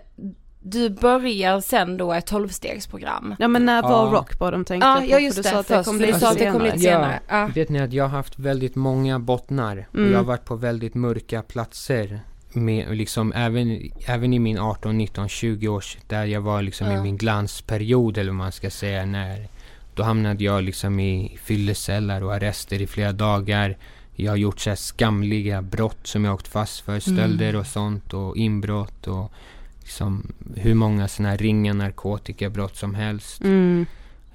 du 0.62 0.90
börjar 0.90 1.61
sen 1.61 1.96
då 1.96 2.12
ett 2.12 2.26
tolvstegsprogram. 2.26 3.34
Ja 3.38 3.49
men 3.49 3.64
när 3.66 3.82
var 3.82 4.07
Ja. 4.07 4.12
rock 4.12 4.38
bottom 4.38 4.64
tänkte 4.64 4.86
Ja, 4.88 4.94
jag 4.94 5.05
på? 5.09 5.11
ja 5.14 5.18
just 5.18 5.36
du 5.36 5.42
det, 5.42 5.49
sa 5.64 5.78
att 5.78 5.84
kom 5.86 5.99
du 5.99 6.07
lite 6.07 6.20
sa 6.20 6.30
att 6.30 6.38
det 6.38 6.44
kom 6.44 6.53
senare. 6.55 6.64
lite 6.72 6.78
senare. 6.78 7.20
Ja. 7.28 7.51
Vet 7.55 7.68
ni 7.68 7.80
att 7.80 7.92
jag 7.92 8.05
har 8.05 8.09
haft 8.16 8.38
väldigt 8.38 8.74
många 8.74 9.18
bottnar. 9.18 9.86
Och 9.90 9.94
Mm. 9.99 10.11
jag 10.12 10.18
har 10.18 10.24
varit 10.24 10.44
på 10.44 10.57
väldigt 10.57 10.94
mörka 10.94 11.42
platser. 11.42 12.20
Med, 12.53 12.96
liksom, 12.96 13.32
även, 13.32 13.90
även 14.07 14.32
i 14.34 14.38
min 14.38 14.59
18, 14.59 14.99
19, 14.99 15.28
20 15.28 15.68
års, 15.68 15.96
där 16.07 16.24
jag 16.24 16.40
var 16.40 16.62
liksom 16.62 16.86
Ja. 16.86 16.99
i 16.99 17.03
min 17.03 17.16
glansperiod 17.16 18.18
eller 18.18 18.30
vad 18.30 18.36
man 18.38 18.53
ska 18.53 18.70
säga. 18.70 19.07
När, 19.07 19.49
då 19.94 20.03
hamnade 20.03 20.44
jag 20.44 20.64
liksom 20.64 21.01
i 21.01 21.38
fyllecellar 21.42 22.22
och 22.22 22.34
arrester 22.34 22.82
i 22.82 22.86
flera 22.86 23.12
dagar. 23.12 23.76
Jag 24.14 24.32
har 24.32 24.36
gjort 24.36 24.61
så 24.61 24.70
här 24.70 24.76
skamliga 24.76 25.62
brott 25.62 25.99
som 26.07 26.24
jag 26.24 26.34
åkt 26.34 26.49
fast 26.49 26.80
för. 26.80 27.01
Stölder 27.01 27.57
och 27.57 27.66
sånt 27.66 28.14
och 28.14 28.36
inbrott 28.36 29.07
och 29.07 29.32
liksom 29.80 30.32
hur 30.57 30.74
många 30.74 31.09
sådana 31.09 31.30
här 31.30 31.38
ringa 31.38 31.72
narkotikabrott 31.74 32.76
som 32.76 32.94
helst. 32.94 33.40
Mm. 33.42 33.86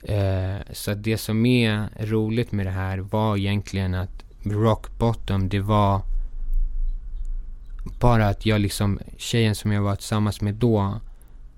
Eh, 0.03 0.55
så 0.74 0.93
det 0.93 1.18
som 1.18 1.45
är 1.45 1.88
roligt 1.99 2.51
med 2.51 2.66
det 2.66 2.72
här 2.72 2.97
var 2.97 3.38
egentligen 3.38 3.93
att 3.93 4.24
rock 4.43 4.99
bottom, 4.99 5.49
det 5.49 5.59
var 5.59 6.01
bara 7.84 8.27
att 8.27 8.45
jag 8.45 8.61
liksom, 8.61 8.99
tjejen 9.17 9.55
som 9.55 9.71
jag 9.71 9.81
var 9.81 9.95
tillsammans 9.95 10.41
med 10.41 10.55
då, 10.55 10.99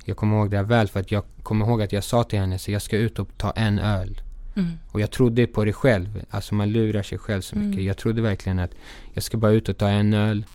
jag 0.06 0.18
kommer 0.18 0.38
ihåg 0.38 0.52
det 0.52 0.58
här 0.58 0.64
väl 0.64 0.88
för 0.88 1.00
att 1.00 1.12
jag 1.12 1.24
kommer 1.44 1.66
ihåg 1.66 1.82
att 1.82 1.92
jag 1.92 2.04
sa 2.04 2.24
till 2.24 2.40
henne 2.40 2.60
så 2.60 2.72
jag 2.72 2.82
ska 2.82 2.98
ut 2.98 3.20
och 3.20 3.30
ta 3.38 3.52
en 3.52 3.80
öl. 3.80 4.22
Mm. 4.56 4.72
Och 4.92 5.02
jag 5.02 5.12
trodde 5.12 5.48
på 5.48 5.66
det 5.66 5.74
själv. 5.74 6.26
Alltså 6.30 6.56
man 6.56 6.72
lurar 6.72 7.04
sig 7.04 7.18
själv 7.18 7.42
så 7.42 7.56
mycket. 7.56 7.74
Mm. 7.74 7.86
Jag 7.86 7.98
trodde 7.98 8.22
verkligen 8.22 8.60
att 8.60 8.72
jag 9.14 9.24
ska 9.24 9.38
bara 9.38 9.52
ut 9.52 9.70
och 9.70 9.78
ta 9.78 9.90
en 9.90 10.14
öl. 10.14 10.46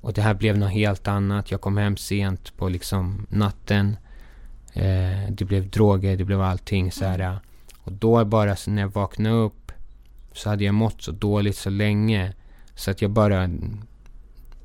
Och 0.00 0.12
det 0.12 0.22
här 0.22 0.34
blev 0.34 0.58
något 0.58 0.72
helt 0.72 1.08
annat. 1.08 1.50
Jag 1.50 1.60
kom 1.60 1.76
hem 1.76 1.96
sent 1.96 2.56
på 2.56 2.68
liksom 2.68 3.26
natten. 3.30 3.96
Eh, 4.72 5.30
det 5.30 5.44
blev 5.44 5.70
droger, 5.70 6.16
det 6.16 6.24
blev 6.24 6.40
allting 6.40 6.92
så 6.92 7.04
här. 7.04 7.38
Och 7.78 7.92
då 7.92 8.24
bara 8.24 8.56
när 8.66 8.82
jag 8.82 8.88
vaknade 8.88 9.34
upp 9.34 9.72
så 10.32 10.48
hade 10.48 10.64
jag 10.64 10.74
mått 10.74 11.02
så 11.02 11.12
dåligt 11.12 11.56
så 11.56 11.70
länge. 11.70 12.32
Så 12.74 12.90
att 12.90 13.02
jag 13.02 13.10
bara... 13.10 13.50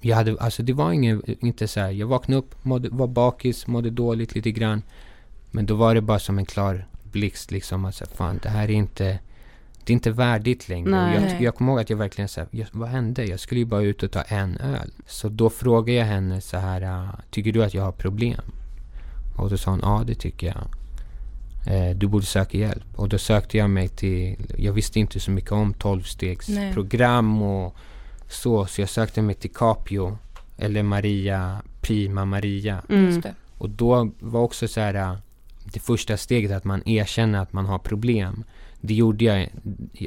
Jag 0.01 0.15
hade, 0.15 0.37
alltså 0.39 0.63
det 0.63 0.73
var 0.73 0.91
ingen, 0.91 1.21
inte 1.41 1.67
så 1.67 1.79
här, 1.79 1.91
jag 1.91 2.07
vaknade 2.07 2.39
upp, 2.39 2.55
mådde, 2.65 2.89
var 2.91 3.07
bakis, 3.07 3.67
mådde 3.67 3.89
dåligt 3.89 4.35
lite 4.35 4.51
grann. 4.51 4.81
Men 5.51 5.65
då 5.65 5.75
var 5.75 5.95
det 5.95 6.01
bara 6.01 6.19
som 6.19 6.37
en 6.37 6.45
klar 6.45 6.87
blixt 7.11 7.51
liksom 7.51 7.85
att 7.85 7.95
säga, 7.95 8.09
fan 8.15 8.39
det 8.43 8.49
här 8.49 8.63
är 8.63 8.73
inte, 8.73 9.19
det 9.83 9.91
är 9.91 9.93
inte 9.93 10.11
värdigt 10.11 10.69
längre. 10.69 10.89
Nej. 10.91 11.31
Jag, 11.31 11.41
jag 11.41 11.55
kommer 11.55 11.71
ihåg 11.71 11.81
att 11.81 11.89
jag 11.89 11.97
verkligen 11.97 12.27
sa, 12.27 12.45
vad 12.71 12.89
hände? 12.89 13.25
Jag 13.25 13.39
skulle 13.39 13.59
ju 13.59 13.65
bara 13.65 13.81
ut 13.81 14.03
och 14.03 14.11
ta 14.11 14.21
en 14.21 14.57
öl. 14.57 14.91
Så 15.07 15.29
då 15.29 15.49
frågade 15.49 15.91
jag 15.97 16.05
henne 16.05 16.41
så 16.41 16.57
här, 16.57 16.81
"Ah, 16.81 17.07
tycker 17.31 17.51
du 17.51 17.63
att 17.63 17.73
jag 17.73 17.83
har 17.83 17.91
problem? 17.91 18.41
Och 19.37 19.49
då 19.49 19.57
sa 19.57 19.71
hon, 19.71 19.79
ja 19.83 20.03
det 20.07 20.15
tycker 20.15 20.47
jag. 20.47 20.67
Eh, 21.67 21.95
du 21.97 22.07
borde 22.07 22.25
söka 22.25 22.57
hjälp. 22.57 22.83
Och 22.95 23.09
då 23.09 23.17
sökte 23.17 23.57
jag 23.57 23.69
mig 23.69 23.87
till, 23.87 24.35
jag 24.57 24.73
visste 24.73 24.99
inte 24.99 25.19
så 25.19 25.31
mycket 25.31 25.51
om 25.51 25.73
12-stegsprogram 25.73 27.41
och 27.41 27.75
så, 28.31 28.65
så 28.65 28.81
jag 28.81 28.89
sökte 28.89 29.21
mig 29.21 29.35
till 29.35 29.53
Capio, 29.53 30.17
eller 30.57 30.83
Maria, 30.83 31.61
Prima 31.81 32.25
Maria. 32.25 32.81
Mm. 32.89 33.21
Det. 33.21 33.35
Och 33.57 33.69
då 33.69 34.11
var 34.19 34.41
också 34.41 34.67
så 34.67 34.81
här, 34.81 34.93
äh, 34.93 35.15
det 35.73 35.79
första 35.79 36.17
steget 36.17 36.51
att 36.51 36.63
man 36.63 36.87
erkänner 36.87 37.39
att 37.39 37.53
man 37.53 37.65
har 37.65 37.79
problem. 37.79 38.43
Det 38.81 38.93
gjorde 38.93 39.25
jag, 39.25 39.49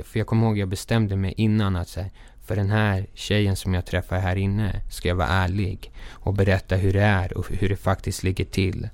för 0.05 0.19
jag 0.19 0.27
kommer 0.27 0.47
ihåg 0.47 0.59
jag 0.59 0.69
bestämde 0.69 1.17
mig 1.17 1.35
innan 1.37 1.77
att 1.77 1.89
säga 1.89 2.11
för 2.45 2.57
den 2.57 2.71
här 2.71 3.07
tjejen 3.15 3.57
som 3.57 3.75
jag 3.75 3.87
träffar 3.87 4.19
här 4.19 4.37
inne 4.37 4.83
ska 4.91 5.09
jag 5.09 5.17
vara 5.17 5.29
ärlig 5.29 5.93
och 6.11 6.35
berätta 6.35 6.77
hur 6.77 6.93
det 6.93 7.03
är 7.03 7.39
och 7.39 7.47
hur 7.51 7.69
det 7.69 7.77
faktiskt 7.77 8.23
ligger 8.23 8.45
till. 8.45 8.89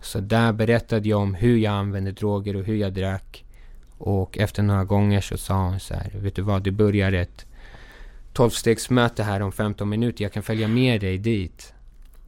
Så 0.00 0.20
där 0.20 0.52
berättade 0.52 1.08
jag 1.08 1.20
om 1.20 1.34
hur 1.34 1.56
jag 1.56 1.74
använde 1.74 2.12
droger 2.12 2.56
och 2.56 2.64
hur 2.64 2.76
jag 2.76 2.92
drack. 2.92 3.44
Och 3.98 4.38
efter 4.38 4.62
några 4.62 4.84
gånger 4.84 5.20
så 5.20 5.36
sa 5.36 5.64
hon 5.64 5.80
så 5.80 5.94
här, 5.94 6.10
vet 6.14 6.34
du 6.34 6.42
vad, 6.42 6.62
det 6.62 6.70
börjar 6.70 7.12
ett 7.12 7.46
tolvstegsmöte 8.32 9.22
här 9.22 9.42
om 9.42 9.52
15 9.52 9.88
minuter, 9.88 10.24
jag 10.24 10.32
kan 10.32 10.42
följa 10.42 10.68
med 10.68 11.00
dig 11.00 11.18
dit. 11.18 11.72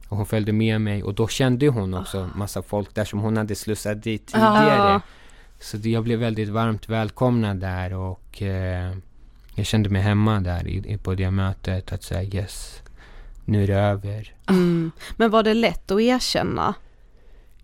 Och 0.07 0.17
hon 0.17 0.25
följde 0.25 0.51
med 0.51 0.81
mig 0.81 1.03
och 1.03 1.13
då 1.13 1.27
kände 1.27 1.67
hon 1.67 1.93
också 1.93 2.29
massa 2.35 2.61
folk 2.61 2.95
där 2.95 3.05
som 3.05 3.19
hon 3.19 3.37
hade 3.37 3.55
slussat 3.55 4.03
dit 4.03 4.27
tidigare. 4.27 4.95
Ah. 4.95 5.01
Så 5.59 5.77
jag 5.83 6.03
blev 6.03 6.19
väldigt 6.19 6.49
varmt 6.49 6.89
välkomnad 6.89 7.57
där 7.57 7.93
och 7.93 8.41
eh, 8.41 8.95
jag 9.55 9.65
kände 9.65 9.89
mig 9.89 10.01
hemma 10.01 10.39
där 10.39 10.67
i, 10.67 10.97
på 10.97 11.15
det 11.15 11.31
mötet 11.31 11.91
att 11.91 12.03
säga 12.03 12.41
yes, 12.41 12.81
nu 13.45 13.63
är 13.63 13.67
det 13.67 13.75
över. 13.75 14.33
Mm. 14.49 14.91
Men 15.15 15.31
var 15.31 15.43
det 15.43 15.53
lätt 15.53 15.91
att 15.91 16.01
erkänna? 16.01 16.73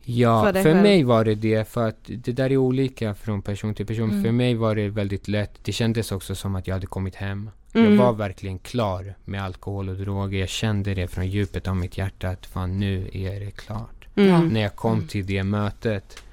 Ja, 0.03 0.43
För 0.43 0.63
för, 0.63 0.75
mig 0.75 1.03
var 1.03 1.25
det 1.25 1.35
det 1.35 1.69
för 1.69 1.87
att 1.87 1.97
det 2.05 2.31
där 2.31 2.51
är 2.51 2.57
olika 2.57 3.15
från 3.15 3.41
person 3.41 3.73
till 3.73 3.85
person. 3.85 4.09
Mm. 4.09 4.23
För 4.23 4.31
mig 4.31 4.55
var 4.55 4.75
det 4.75 4.89
väldigt 4.89 5.27
lätt. 5.27 5.51
Det 5.61 5.71
kändes 5.71 6.11
också 6.11 6.35
som 6.35 6.55
att 6.55 6.67
jag 6.67 6.75
hade 6.75 6.87
kommit 6.87 7.15
hem. 7.15 7.49
Mm. 7.77 7.91
Jag 7.91 7.97
var 8.03 8.13
verkligen 8.13 8.59
klar 8.59 9.13
med 9.25 9.43
alkohol 9.43 9.89
och 9.89 9.95
droger. 9.95 10.39
Jag 10.39 10.49
kände 10.49 10.93
det 10.93 11.07
från 11.07 11.27
djupet 11.27 11.67
av 11.67 11.75
mitt 11.75 11.97
hjärta 11.97 12.29
att 12.29 12.45
fan 12.45 12.79
nu 12.79 13.09
är 13.13 13.39
det 13.39 13.51
klart. 13.51 14.07
Mm. 14.15 14.47
När 14.47 14.61
jag 14.61 14.75
kom 14.75 14.93
Mm. 14.93 15.07
till 15.07 15.25
det 15.25 15.43
mötet. 15.43 16.23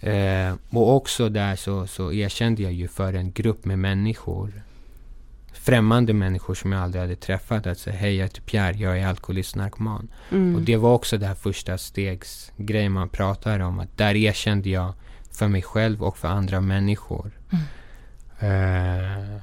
Eh, 0.00 0.54
och 0.70 0.96
också 0.96 1.28
där 1.28 1.56
så, 1.56 1.86
så 1.86 2.12
erkände 2.12 2.62
jag 2.62 2.72
ju 2.72 2.88
för 2.88 3.12
en 3.12 3.32
grupp 3.32 3.64
med 3.64 3.78
människor. 3.78 4.62
Främmande 5.52 6.12
människor 6.12 6.54
som 6.54 6.72
jag 6.72 6.82
aldrig 6.82 7.02
hade 7.02 7.16
träffat. 7.16 7.66
Att 7.66 7.78
säga 7.78 7.96
hej 7.96 8.16
jag 8.16 8.24
heter 8.24 8.40
Pierre, 8.42 8.76
jag 8.78 8.98
är 8.98 9.06
alkoholist 9.06 9.56
narkoman. 9.56 10.08
Mm. 10.32 10.54
Och 10.56 10.60
det 10.62 10.76
var 10.76 10.94
också 10.94 11.18
det 11.18 11.26
här 11.26 11.34
första 11.34 11.78
stegs 11.78 12.52
grejen 12.56 12.92
man 12.92 13.08
pratar 13.08 13.60
om. 13.60 13.80
Att 13.80 13.98
där 13.98 14.14
erkände 14.14 14.70
jag 14.70 14.92
för 15.30 15.48
mig 15.48 15.62
själv 15.62 16.02
och 16.02 16.18
för 16.18 16.28
andra 16.28 16.60
människor. 16.60 17.30
Eh, 18.40 19.36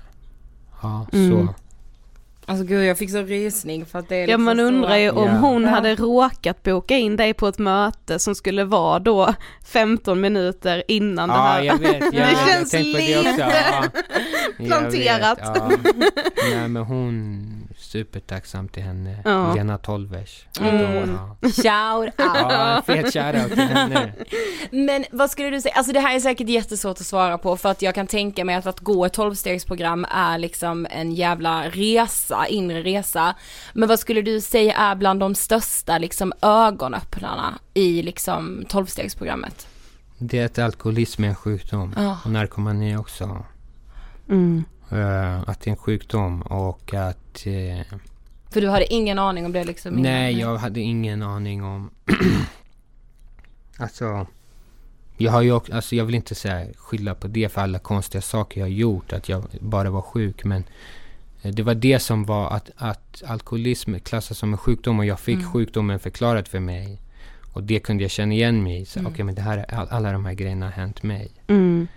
ja, 0.84 1.06
Mm. 1.14 1.32
så. 1.48 1.54
Alltså 2.46 2.66
gud 2.66 2.86
jag 2.86 2.98
fick 2.98 3.12
så 3.12 3.22
rysning 3.22 3.86
för 3.86 4.00
att 4.00 4.10
det 4.10 4.16
är 4.16 4.20
Ja 4.22 4.26
liksom 4.28 4.44
man 4.44 4.58
så- 4.58 4.64
undrar 4.64 4.96
ju 4.98 5.10
om 5.10 5.28
Ja. 5.28 5.34
hon 5.38 5.64
Ja. 5.64 5.70
hade 5.70 5.96
råkat 5.96 6.64
boka 6.64 6.98
in 6.98 7.16
dig 7.16 7.34
på 7.34 7.48
ett 7.48 7.60
möte 7.60 8.20
som 8.20 8.36
skulle 8.36 8.64
vara 8.64 9.00
då 9.00 9.34
15 9.66 10.22
minuter 10.22 10.84
innan 10.88 11.30
det 11.30 11.36
Ja, 11.36 11.42
här. 11.42 11.62
jag 11.64 11.78
vet. 11.78 11.94
Ja, 12.04 12.10
Det 12.12 12.18
jag 12.18 12.26
har 12.28 12.52
känns 12.52 12.72
på 12.72 12.78
det 12.78 13.18
också. 13.18 13.30
lite 13.32 13.50
Ja, 13.50 13.84
planterat. 14.66 15.40
vet, 15.40 15.46
ja. 15.56 15.72
Nej, 16.52 16.68
men 16.68 16.84
hon, 16.84 17.63
supertacksam 17.94 18.68
till 18.68 18.84
henne. 18.84 19.22
Ja. 19.26 19.54
Lena 19.54 19.78
Tolvers. 19.78 20.46
Mm. 20.60 21.18
Ja. 21.18 21.36
Shout 21.42 22.06
out. 22.06 22.36
Ja, 22.36 22.82
fet 22.86 23.14
shoutout 23.14 23.54
till 23.54 23.64
henne. 23.64 24.14
Men 24.72 25.06
vad 25.12 25.32
skulle 25.32 25.50
du 25.50 25.62
säga, 25.62 25.76
alltså 25.76 25.94
det 25.94 26.00
här 26.00 26.16
är 26.16 26.20
säkert 26.20 26.50
jättesvårt 26.50 27.00
att 27.00 27.06
svara 27.06 27.38
på 27.38 27.58
för 27.58 27.70
att 27.72 27.82
jag 27.82 27.96
kan 27.96 28.08
tänka 28.08 28.46
mig 28.46 28.56
att 28.56 28.66
att 28.66 28.80
gå 28.80 29.06
ett 29.06 29.14
tolvstegsprogram 29.14 30.06
är 30.10 30.38
liksom 30.38 30.88
en 30.90 31.12
jävla 31.12 31.70
resa, 31.70 32.48
inre 32.48 32.82
resa. 32.82 33.36
Men 33.74 33.90
vad 33.90 34.00
skulle 34.00 34.22
du 34.22 34.42
säga 34.42 34.74
är 34.74 34.96
bland 34.96 35.20
de 35.20 35.36
största 35.36 35.98
liksom 35.98 36.34
ögonöppnarna 36.42 37.60
i 37.74 38.02
liksom 38.02 38.66
tolvstegsprogrammet? 38.70 39.68
Det 40.18 40.40
är 40.40 40.46
att 40.46 40.60
alkoholism 40.60 41.24
är 41.24 41.28
en 41.28 41.36
sjukdom. 41.36 41.94
Ja. 41.98 42.18
Och 42.26 42.32
narkomani 42.32 42.98
också. 42.98 43.46
Mm. 44.30 44.64
Eh, 44.94 45.42
att 45.50 45.62
det 45.62 45.68
är 45.70 45.72
en 45.72 45.78
sjukdom 45.78 46.42
och 46.42 46.94
att... 46.94 47.46
eh, 47.46 47.98
För 48.50 48.62
du 48.62 48.70
hade 48.70 48.94
ingen 48.94 49.20
aning 49.20 49.46
om 49.46 49.52
det 49.52 49.64
liksom? 49.64 49.94
nej, 49.94 50.40
jag 50.40 50.58
hade 50.58 50.80
ingen 50.80 51.22
aning 51.24 51.64
om... 51.64 51.90
alltså... 53.78 54.28
Jag 55.18 55.32
har 55.32 55.42
ju 55.42 55.52
också, 55.52 55.74
alltså 55.74 55.96
jag 55.96 56.06
vill 56.06 56.16
inte 56.16 56.36
säga 56.36 56.68
skylla 56.78 57.16
på 57.16 57.28
det 57.28 57.50
för 57.50 57.62
alla 57.62 57.80
konstiga 57.80 58.22
saker 58.22 58.60
jag 58.62 58.66
har 58.66 58.72
gjort, 58.72 59.14
att 59.14 59.30
jag 59.30 59.44
bara 59.62 59.90
var 59.90 60.02
sjuk, 60.02 60.44
men 60.44 60.64
eh, 61.42 61.52
det 61.54 61.64
var 61.64 61.76
det 61.76 62.00
som 62.00 62.26
var 62.26 62.50
att, 62.52 62.70
att 62.76 63.24
alkoholism 63.28 63.96
klassas 64.00 64.38
som 64.38 64.52
en 64.52 64.58
sjukdom 64.58 65.00
och 65.00 65.06
jag 65.06 65.20
fick 65.20 65.38
Mm. 65.40 65.52
sjukdomen 65.52 66.00
förklarad 66.00 66.48
för 66.48 66.60
mig. 66.60 67.00
Och 67.54 67.64
det 67.64 67.80
kunde 67.80 68.04
jag 68.04 68.12
känna 68.12 68.34
igen 68.34 68.64
mig 68.64 68.82
i. 68.82 68.86
Så, 68.86 69.00
Mm. 69.00 69.12
Okej, 69.12 69.26
men 69.26 69.36
det 69.36 69.42
här, 69.42 69.58
är- 69.58 69.74
all, 69.76 69.88
alla 69.90 70.12
de 70.12 70.26
här 70.26 70.34
grejerna 70.34 70.66
har 70.66 70.72
hänt 70.72 71.04
mig. 71.04 71.32
Mm. 71.48 71.88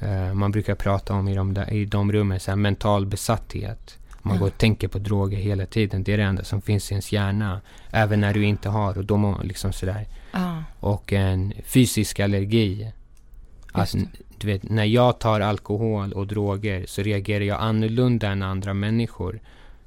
Eh, 0.00 0.34
man 0.34 0.50
brukar 0.50 0.74
prata 0.74 1.14
om 1.14 1.28
i 1.28 1.34
de, 1.34 1.54
där, 1.54 1.72
i 1.72 1.84
de 1.84 2.12
rummen, 2.12 2.40
så 2.40 2.50
här, 2.50 2.56
mental 2.56 3.06
besatthet. 3.06 3.98
Man 4.22 4.38
går 4.38 4.46
och 4.46 4.58
tänker 4.58 4.88
på 4.88 4.98
droger 4.98 5.38
hela 5.38 5.66
tiden. 5.66 6.02
Det 6.02 6.12
är 6.12 6.16
det 6.16 6.22
enda 6.22 6.44
som 6.44 6.62
finns 6.62 6.90
i 6.90 6.94
ens 6.94 7.12
hjärna. 7.12 7.60
Även 7.90 8.20
när 8.20 8.34
du 8.34 8.44
inte 8.44 8.68
har. 8.68 8.98
Och 8.98 9.18
man 9.18 9.46
liksom 9.46 9.72
sådär. 9.72 10.06
Ja. 10.32 10.64
Och 10.80 11.12
en 11.12 11.52
fysisk 11.64 12.20
allergi. 12.20 12.92
Att, 13.72 13.94
du 14.38 14.46
vet, 14.46 14.62
när 14.62 14.84
jag 14.84 15.18
tar 15.18 15.40
alkohol 15.40 16.12
och 16.12 16.26
droger 16.26 16.84
så 16.86 17.02
reagerar 17.02 17.44
jag 17.44 17.60
annorlunda 17.60 18.28
än 18.28 18.42
andra 18.42 18.74
människor. 18.74 19.40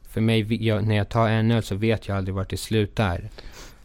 För 0.10 0.22
mig, 0.22 0.66
jag, 0.66 0.88
när 0.88 0.96
jag 0.96 1.10
tar 1.10 1.30
en 1.30 1.52
öl 1.52 1.64
så 1.64 1.76
vet 1.76 2.08
jag 2.08 2.18
aldrig 2.18 2.36
vart 2.36 2.50
det 2.50 2.58
slutar. 2.58 3.30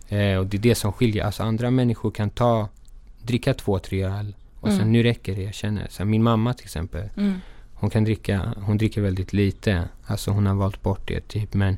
Eh, 0.08 0.36
och 0.36 0.46
det 0.46 0.56
är 0.56 0.60
det 0.60 0.74
som 0.74 0.92
skiljer. 0.92 1.24
Alltså 1.24 1.42
andra 1.42 1.70
människor 1.70 2.10
kan 2.10 2.30
ta, 2.30 2.68
dricka 3.22 3.54
två, 3.54 3.78
tre 3.78 4.02
öl. 4.02 4.34
Och 4.60 4.68
sen 4.68 4.80
Mm. 4.80 4.92
nu 4.92 5.02
räcker 5.02 5.36
det, 5.36 5.42
jag 5.42 5.54
känner. 5.54 5.86
Så 5.90 6.04
min 6.04 6.22
mamma 6.22 6.54
till 6.54 6.64
exempel. 6.64 7.08
Mm. 7.16 7.40
Hon 7.74 7.90
kan 7.90 8.04
dricka, 8.04 8.54
hon 8.56 8.78
dricker 8.78 9.00
väldigt 9.00 9.32
lite. 9.32 9.88
Alltså 10.06 10.30
hon 10.30 10.46
har 10.46 10.54
valt 10.54 10.82
bort 10.82 11.08
det 11.08 11.28
typ. 11.28 11.54
Men 11.54 11.76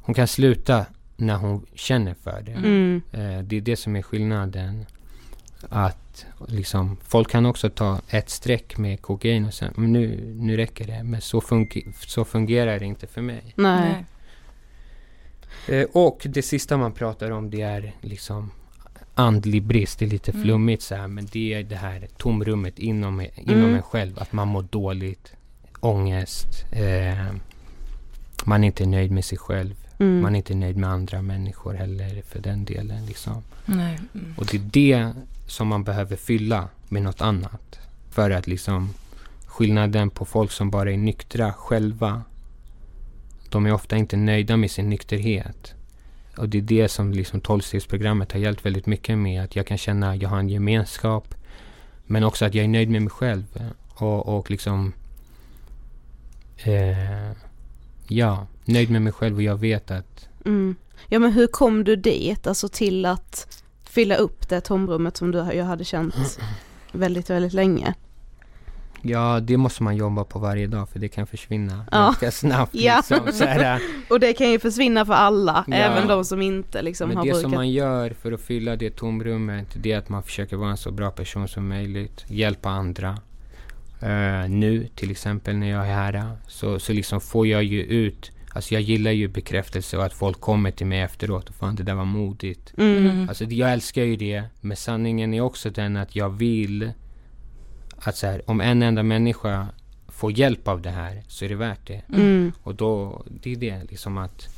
hon 0.00 0.14
kan 0.14 0.28
sluta 0.28 0.86
när 1.16 1.36
hon 1.36 1.66
känner 1.74 2.14
för 2.14 2.42
det. 2.42 2.52
Mm. 2.52 3.02
Eh, 3.12 3.38
det 3.42 3.56
är 3.56 3.60
det 3.60 3.76
som 3.76 3.96
är 3.96 4.02
skillnaden. 4.02 4.86
Att 5.68 6.26
liksom, 6.48 6.96
folk 7.02 7.30
kan 7.30 7.46
också 7.46 7.70
ta 7.70 8.00
ett 8.08 8.30
streck 8.30 8.78
med 8.78 9.02
kokain 9.02 9.44
och 9.44 9.54
sen, 9.54 9.72
men 9.76 9.92
nu, 9.92 10.34
nu 10.36 10.56
räcker 10.56 10.86
det. 10.86 11.02
Men 11.02 11.20
så, 11.20 11.40
funge- 11.40 11.92
så 12.06 12.24
fungerar 12.24 12.78
det 12.78 12.84
inte 12.84 13.06
för 13.06 13.22
mig. 13.22 13.52
Nej. 13.56 14.04
Eh, 15.68 15.86
och 15.92 16.20
det 16.24 16.42
sista 16.42 16.76
man 16.76 16.92
pratar 16.92 17.30
om 17.30 17.50
det 17.50 17.60
är 17.62 17.92
liksom 18.00 18.50
andlig 19.18 19.62
brist. 19.62 19.98
Det 19.98 20.04
är 20.04 20.10
lite 20.10 20.30
Mm. 20.30 20.42
flummigt 20.42 20.82
så 20.82 20.94
här, 20.94 21.08
men 21.08 21.26
det 21.32 21.54
är 21.54 21.62
det 21.62 21.76
här 21.76 22.08
tomrummet 22.16 22.78
inom, 22.78 23.20
inom 23.20 23.54
Mm. 23.64 23.74
en 23.74 23.82
själv. 23.82 24.18
Att 24.18 24.32
man 24.32 24.48
mår 24.48 24.62
dåligt, 24.62 25.32
ångest, 25.80 26.64
eh, 26.72 27.26
man 28.44 28.62
är 28.64 28.66
inte 28.66 28.86
nöjd 28.86 29.10
med 29.10 29.24
sig 29.24 29.38
själv. 29.38 29.74
Mm. 29.98 30.20
Man 30.20 30.34
är 30.34 30.36
inte 30.36 30.54
nöjd 30.54 30.76
med 30.76 30.90
andra 30.90 31.22
människor 31.22 31.74
heller 31.74 32.22
för 32.22 32.38
den 32.38 32.64
delen. 32.64 33.06
Liksom. 33.06 33.42
Mm. 33.68 34.34
Och 34.36 34.46
det 34.46 34.56
är 34.56 34.60
det 34.72 35.12
som 35.46 35.68
man 35.68 35.84
behöver 35.84 36.16
fylla 36.16 36.68
med 36.88 37.02
något 37.02 37.20
annat. 37.20 37.78
För 38.10 38.30
att 38.30 38.46
liksom 38.46 38.94
skillnaden 39.46 40.10
på 40.10 40.24
folk 40.24 40.50
som 40.50 40.70
bara 40.70 40.92
är 40.92 40.96
nyktra 40.96 41.52
själva. 41.52 42.22
de 43.50 43.66
är 43.66 43.72
ofta 43.72 43.96
inte 43.96 44.16
nöjda 44.16 44.56
med 44.56 44.70
sin 44.70 44.90
nykterhet. 44.90 45.74
Och 46.38 46.48
det 46.48 46.58
är 46.58 46.62
det 46.62 46.88
som 46.88 47.12
liksom 47.12 47.40
tolvstegsprogrammet 47.40 48.32
har 48.32 48.40
hjälpt 48.40 48.66
väldigt 48.66 48.86
mycket 48.86 49.18
med. 49.18 49.44
Att 49.44 49.56
jag 49.56 49.66
kan 49.66 49.78
känna 49.78 50.10
att 50.10 50.22
jag 50.22 50.28
har 50.28 50.38
en 50.38 50.48
gemenskap. 50.48 51.34
Men 52.06 52.24
också 52.24 52.44
att 52.44 52.54
jag 52.54 52.64
är 52.64 52.68
nöjd 52.68 52.90
med 52.90 53.02
mig 53.02 53.10
själv. 53.10 53.44
Och, 53.88 54.38
och 54.38 54.50
liksom... 54.50 54.92
Eh, 56.56 57.32
ja, 58.08 58.46
nöjd 58.64 58.90
med 58.90 59.02
mig 59.02 59.12
själv 59.12 59.36
och 59.36 59.42
jag 59.42 59.56
vet 59.56 59.90
att... 59.90 60.28
Mm. 60.44 60.76
Ja 61.08 61.18
men 61.18 61.32
hur 61.32 61.46
kom 61.46 61.84
du 61.84 61.96
dit, 61.96 62.46
alltså 62.46 62.68
till 62.68 63.04
att 63.04 63.62
fylla 63.84 64.16
upp 64.16 64.48
det 64.48 64.60
tomrummet 64.60 65.16
som 65.16 65.30
du 65.30 65.38
jag 65.38 65.64
hade 65.64 65.84
känt 65.84 66.38
väldigt, 66.92 67.30
väldigt 67.30 67.52
länge? 67.52 67.94
Ja, 69.02 69.40
det 69.40 69.56
måste 69.56 69.82
man 69.82 69.96
jobba 69.96 70.24
på 70.24 70.38
varje 70.38 70.66
dag 70.66 70.88
för 70.88 70.98
det 70.98 71.08
kan 71.08 71.26
försvinna 71.26 71.84
Ja. 71.90 71.98
ganska 71.98 72.30
snabbt. 72.30 72.74
Ja. 72.74 72.96
Liksom, 72.96 73.32
så 73.32 73.44
här, 73.44 73.80
Och 74.10 74.20
det 74.20 74.32
kan 74.32 74.50
ju 74.50 74.58
försvinna 74.58 75.06
för 75.06 75.12
alla, 75.12 75.64
Ja. 75.68 75.74
även 75.76 76.08
de 76.08 76.24
som 76.24 76.42
inte 76.42 76.82
liksom 76.82 77.08
Men 77.08 77.16
har 77.16 77.24
det 77.24 77.30
brukat. 77.30 77.42
som 77.42 77.50
man 77.50 77.70
gör 77.70 78.10
för 78.10 78.32
att 78.32 78.40
fylla 78.40 78.76
det 78.76 78.96
tomrummet, 78.96 79.66
det 79.76 79.92
är 79.92 79.98
att 79.98 80.08
man 80.08 80.22
försöker 80.22 80.56
vara 80.56 80.70
en 80.70 80.76
så 80.76 80.90
bra 80.90 81.10
person 81.10 81.48
som 81.48 81.68
möjligt. 81.68 82.24
Hjälpa 82.28 82.68
andra. 82.70 83.18
Eh, 84.02 84.48
nu 84.48 84.88
till 84.94 85.10
exempel 85.10 85.56
när 85.56 85.70
jag 85.70 85.86
är 85.88 85.92
här 85.94 86.36
så, 86.46 86.78
så 86.78 86.92
liksom 86.92 87.20
får 87.20 87.46
jag 87.46 87.64
ju 87.64 87.82
ut 87.82 88.30
Alltså 88.52 88.74
jag 88.74 88.82
gillar 88.82 89.10
ju 89.10 89.28
bekräftelse 89.28 89.96
och 89.96 90.04
att 90.04 90.12
folk 90.12 90.40
kommer 90.40 90.70
till 90.70 90.86
mig 90.86 91.00
efteråt 91.00 91.48
och 91.48 91.54
fan 91.54 91.74
det 91.76 91.82
där 91.82 91.94
var 91.94 92.04
modigt. 92.04 92.72
Mm. 92.78 93.28
Alltså 93.28 93.44
jag 93.44 93.72
älskar 93.72 94.02
ju 94.02 94.16
det. 94.16 94.42
Men 94.60 94.76
sanningen 94.76 95.34
är 95.34 95.40
också 95.40 95.70
den 95.70 95.96
att 95.96 96.16
jag 96.16 96.30
vill 96.30 96.92
att 97.98 98.16
så 98.16 98.26
här, 98.26 98.50
om 98.50 98.60
en 98.60 98.82
enda 98.82 99.02
människa 99.02 99.68
får 100.08 100.32
hjälp 100.32 100.68
av 100.68 100.82
det 100.82 100.90
här 100.90 101.22
så 101.28 101.44
är 101.44 101.48
det 101.48 101.54
värt 101.54 101.86
det. 101.86 102.02
Mm. 102.12 102.52
Och 102.62 102.74
då, 102.74 103.22
det 103.28 103.52
är 103.52 103.56
det 103.56 103.82
liksom 103.90 104.18
att 104.18 104.48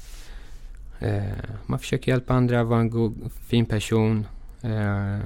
eh, 0.99 1.23
man 1.67 1.79
försöker 1.79 2.13
hjälpa 2.13 2.35
andra, 2.35 2.65
vara 2.65 2.81
en 2.81 2.91
god, 2.91 3.33
fin 3.49 3.67
person. 3.67 4.27
Eh, 4.63 5.17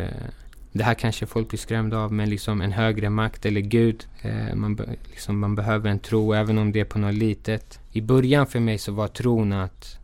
eh, 0.00 0.26
det 0.72 0.84
här 0.84 0.94
kanske 0.94 1.26
folk 1.26 1.48
blir 1.48 1.58
skrämda 1.58 1.98
av, 1.98 2.12
men 2.12 2.30
liksom 2.30 2.60
en 2.60 2.72
högre 2.72 3.10
makt 3.10 3.46
eller 3.46 3.60
Gud. 3.60 4.06
Eh, 4.22 4.54
man, 4.54 4.76
be, 4.76 4.84
liksom, 5.10 5.38
man 5.38 5.54
behöver 5.54 5.90
en 5.90 5.98
tro, 5.98 6.32
även 6.32 6.58
om 6.58 6.72
det 6.72 6.80
är 6.80 6.84
på 6.84 6.98
något 6.98 7.14
litet. 7.14 7.80
I 7.92 8.00
början 8.00 8.46
för 8.46 8.60
mig 8.60 8.78
så 8.78 8.92
var 8.92 9.08
tron 9.08 9.52
att 9.52 9.98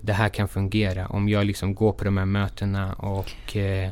det 0.00 0.12
här 0.12 0.28
kan 0.28 0.48
fungera. 0.48 1.08
Om 1.08 1.28
jag 1.28 1.46
liksom 1.46 1.74
går 1.74 1.92
på 1.92 2.04
de 2.04 2.16
här 2.16 2.24
mötena 2.24 2.92
och 2.92 3.56
eh, 3.56 3.90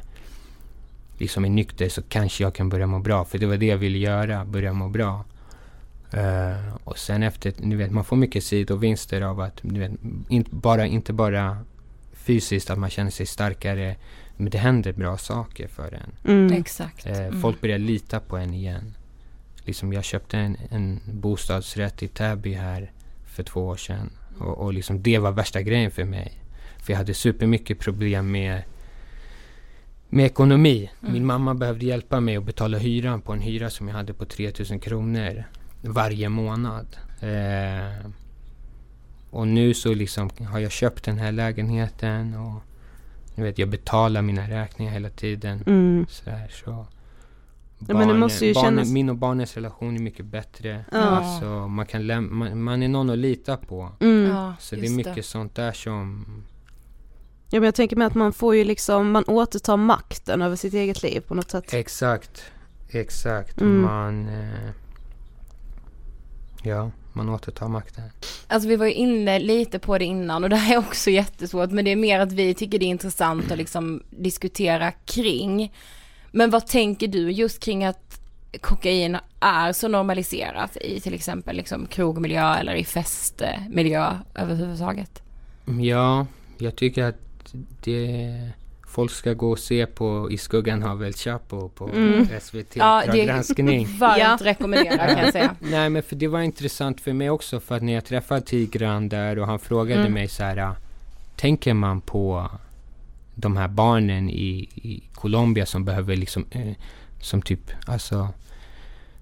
liksom 1.18 1.44
är 1.44 1.48
nykter 1.48 1.88
så 1.88 2.02
kanske 2.02 2.42
jag 2.42 2.54
kan 2.54 2.68
börja 2.68 2.86
må 2.86 2.98
bra. 2.98 3.24
För 3.24 3.38
det 3.38 3.46
var 3.46 3.56
det 3.56 3.66
jag 3.66 3.76
ville 3.76 3.98
göra, 3.98 4.44
börja 4.44 4.72
må 4.72 4.88
bra. 4.88 5.24
Eh, 6.12 6.76
och 6.84 6.98
sen 6.98 7.22
efter, 7.22 7.52
ni 7.58 7.74
vet, 7.74 7.90
man 7.90 8.04
får 8.04 8.16
mycket 8.16 8.44
sidovinster 8.44 9.20
av 9.20 9.40
att, 9.40 9.62
ni 9.62 9.78
vet, 9.78 9.92
in, 10.28 10.44
bara, 10.50 10.86
inte 10.86 11.12
bara 11.12 11.58
fysiskt 12.12 12.70
att 12.70 12.78
man 12.78 12.90
känner 12.90 13.10
sig 13.10 13.26
starkare, 13.26 13.96
men 14.36 14.50
det 14.50 14.58
händer 14.58 14.92
bra 14.92 15.18
saker 15.18 15.68
för 15.68 15.92
en. 15.92 16.32
Mm. 16.32 16.52
Exakt. 16.52 17.06
Eh, 17.06 17.18
Mm. 17.18 17.40
Folk 17.40 17.60
börjar 17.60 17.78
lita 17.78 18.20
på 18.20 18.36
en 18.36 18.54
igen. 18.54 18.94
Liksom 19.64 19.92
jag 19.92 20.04
köpte 20.04 20.38
en, 20.38 20.56
en 20.70 21.00
bostadsrätt 21.06 22.02
i 22.02 22.08
Täby 22.08 22.52
här 22.52 22.92
för 23.26 23.42
två 23.42 23.60
år 23.60 23.76
sedan. 23.76 24.10
Och, 24.38 24.58
och 24.58 24.72
liksom 24.74 25.02
det 25.02 25.18
var 25.18 25.32
värsta 25.32 25.62
grejen 25.62 25.90
för 25.90 26.04
mig. 26.04 26.32
För 26.78 26.92
jag 26.92 26.98
hade 26.98 27.14
supermycket 27.14 27.78
problem 27.78 28.30
med, 28.30 28.62
med 30.14 30.26
ekonomi. 30.26 30.90
Mm. 31.00 31.12
Min 31.12 31.26
mamma 31.26 31.54
behövde 31.54 31.86
hjälpa 31.86 32.20
mig 32.20 32.36
att 32.36 32.44
betala 32.44 32.78
hyran 32.78 33.20
på 33.20 33.32
en 33.32 33.40
hyra 33.40 33.70
som 33.70 33.88
jag 33.88 33.94
hade 33.94 34.12
på 34.14 34.24
3000 34.24 34.80
kronor 34.80 35.44
varje 35.82 36.28
månad. 36.28 36.86
Eh, 37.20 38.10
och 39.30 39.48
nu 39.48 39.74
så 39.74 39.94
liksom 39.94 40.30
har 40.50 40.58
jag 40.58 40.70
köpt 40.72 41.04
den 41.04 41.18
här 41.18 41.32
lägenheten 41.32 42.34
och 42.34 42.62
vet, 43.42 43.58
jag 43.58 43.68
betalar 43.68 44.22
mina 44.22 44.48
räkningar 44.50 44.92
hela 44.92 45.10
tiden. 45.10 45.62
Mm. 45.66 46.06
Så 46.08 46.30
här, 46.30 46.48
så. 46.48 46.86
Ja, 47.88 47.94
men 47.94 48.08
det 48.08 48.14
måste 48.14 48.46
ju 48.46 48.54
barnen, 48.54 48.70
kännas- 48.78 48.92
Min 48.92 49.08
och 49.08 49.16
barnens 49.16 49.54
relation 49.54 49.96
är 49.96 50.00
mycket 50.00 50.26
bättre. 50.26 50.84
Ja. 50.92 50.98
Alltså, 50.98 51.46
man, 51.68 51.86
kan 51.86 52.02
läm- 52.02 52.30
man, 52.30 52.62
man 52.62 52.82
är 52.82 52.88
någon 52.88 53.10
att 53.10 53.18
lita 53.18 53.56
på. 53.56 53.92
Mm. 54.00 54.30
Ja, 54.30 54.54
Så 54.60 54.76
det 54.76 54.86
är 54.86 54.90
mycket 54.90 55.24
sånt 55.24 55.54
där 55.54 55.72
som... 55.72 56.24
Ja 57.54 57.60
men 57.60 57.64
jag 57.64 57.74
tänker 57.74 57.96
mig 57.96 58.06
att 58.06 58.14
man 58.14 58.32
får 58.32 58.56
ju 58.56 58.64
liksom, 58.64 59.10
man 59.10 59.24
återtar 59.24 59.76
makten 59.76 60.42
över 60.42 60.56
sitt 60.56 60.74
eget 60.74 61.02
liv 61.02 61.20
på 61.20 61.34
något 61.34 61.50
sätt. 61.50 61.74
Exakt. 61.74 62.42
Exakt. 62.88 63.60
Mm. 63.60 63.80
Man... 63.80 64.28
Eh, 64.28 64.70
ja, 66.62 66.90
man 67.12 67.28
återtar 67.28 67.68
makten. 67.68 68.04
Alltså 68.46 68.68
vi 68.68 68.76
var 68.76 68.86
ju 68.86 68.92
inne 68.92 69.38
lite 69.38 69.78
på 69.78 69.98
det 69.98 70.04
innan 70.04 70.44
och 70.44 70.50
det 70.50 70.56
här 70.56 70.74
är 70.74 70.78
också 70.78 71.10
jättesvårt 71.10 71.70
men 71.70 71.84
det 71.84 71.92
är 71.92 71.96
mer 71.96 72.20
att 72.20 72.32
vi 72.32 72.54
tycker 72.54 72.78
det 72.78 72.84
är 72.84 72.88
intressant 72.88 73.52
att 73.52 73.58
liksom 73.58 74.02
diskutera 74.10 74.92
kring. 74.92 75.72
Men 76.30 76.50
vad 76.50 76.66
tänker 76.66 77.08
du 77.08 77.30
just 77.30 77.60
kring 77.60 77.84
att 77.84 78.20
kokain 78.60 79.16
är 79.40 79.72
så 79.72 79.88
normaliserat 79.88 80.76
i 80.76 81.00
till 81.00 81.14
exempel 81.14 81.56
liksom 81.56 81.86
krogmiljö 81.86 82.54
eller 82.54 82.74
i 82.74 82.84
festmiljö 82.84 84.18
överhuvudtaget? 84.34 85.22
Ja, 85.80 86.26
jag 86.58 86.76
tycker 86.76 87.04
att 87.04 87.23
det... 87.84 88.50
Folk 88.86 89.10
ska 89.12 89.32
gå 89.34 89.50
och 89.50 89.58
se 89.58 89.86
på 89.86 90.28
I 90.30 90.38
skuggan 90.38 90.82
av 90.82 91.04
El 91.04 91.12
Chapo 91.12 91.68
på 91.68 91.88
Mm. 91.88 92.28
SVT 92.40 92.76
Ja, 92.76 93.02
granskning. 93.14 93.86
Varmt 93.98 94.18
Ja. 94.18 94.38
rekommendera 94.40 95.06
kan 95.14 95.18
jag 95.24 95.32
säga. 95.32 95.56
Nej 95.60 95.90
men 95.90 96.02
för 96.02 96.16
det 96.16 96.28
var 96.28 96.40
intressant 96.40 97.00
för 97.00 97.12
mig 97.12 97.30
också 97.30 97.60
för 97.60 97.76
att 97.76 97.82
när 97.82 97.92
jag 97.92 98.04
träffade 98.04 98.40
Tigran 98.40 99.08
där 99.08 99.38
och 99.38 99.46
han 99.46 99.58
frågade 99.58 100.00
Mm. 100.00 100.12
mig 100.12 100.28
så 100.28 100.42
här. 100.44 100.72
Tänker 101.36 101.74
man 101.74 102.00
på 102.00 102.50
de 103.34 103.56
här 103.56 103.68
barnen 103.68 104.30
i, 104.30 104.68
i 104.74 105.02
Colombia 105.14 105.66
som 105.66 105.84
behöver 105.84 106.16
liksom, 106.16 106.44
eh, 106.50 106.72
som 107.20 107.42
typ 107.42 107.70
alltså 107.86 108.28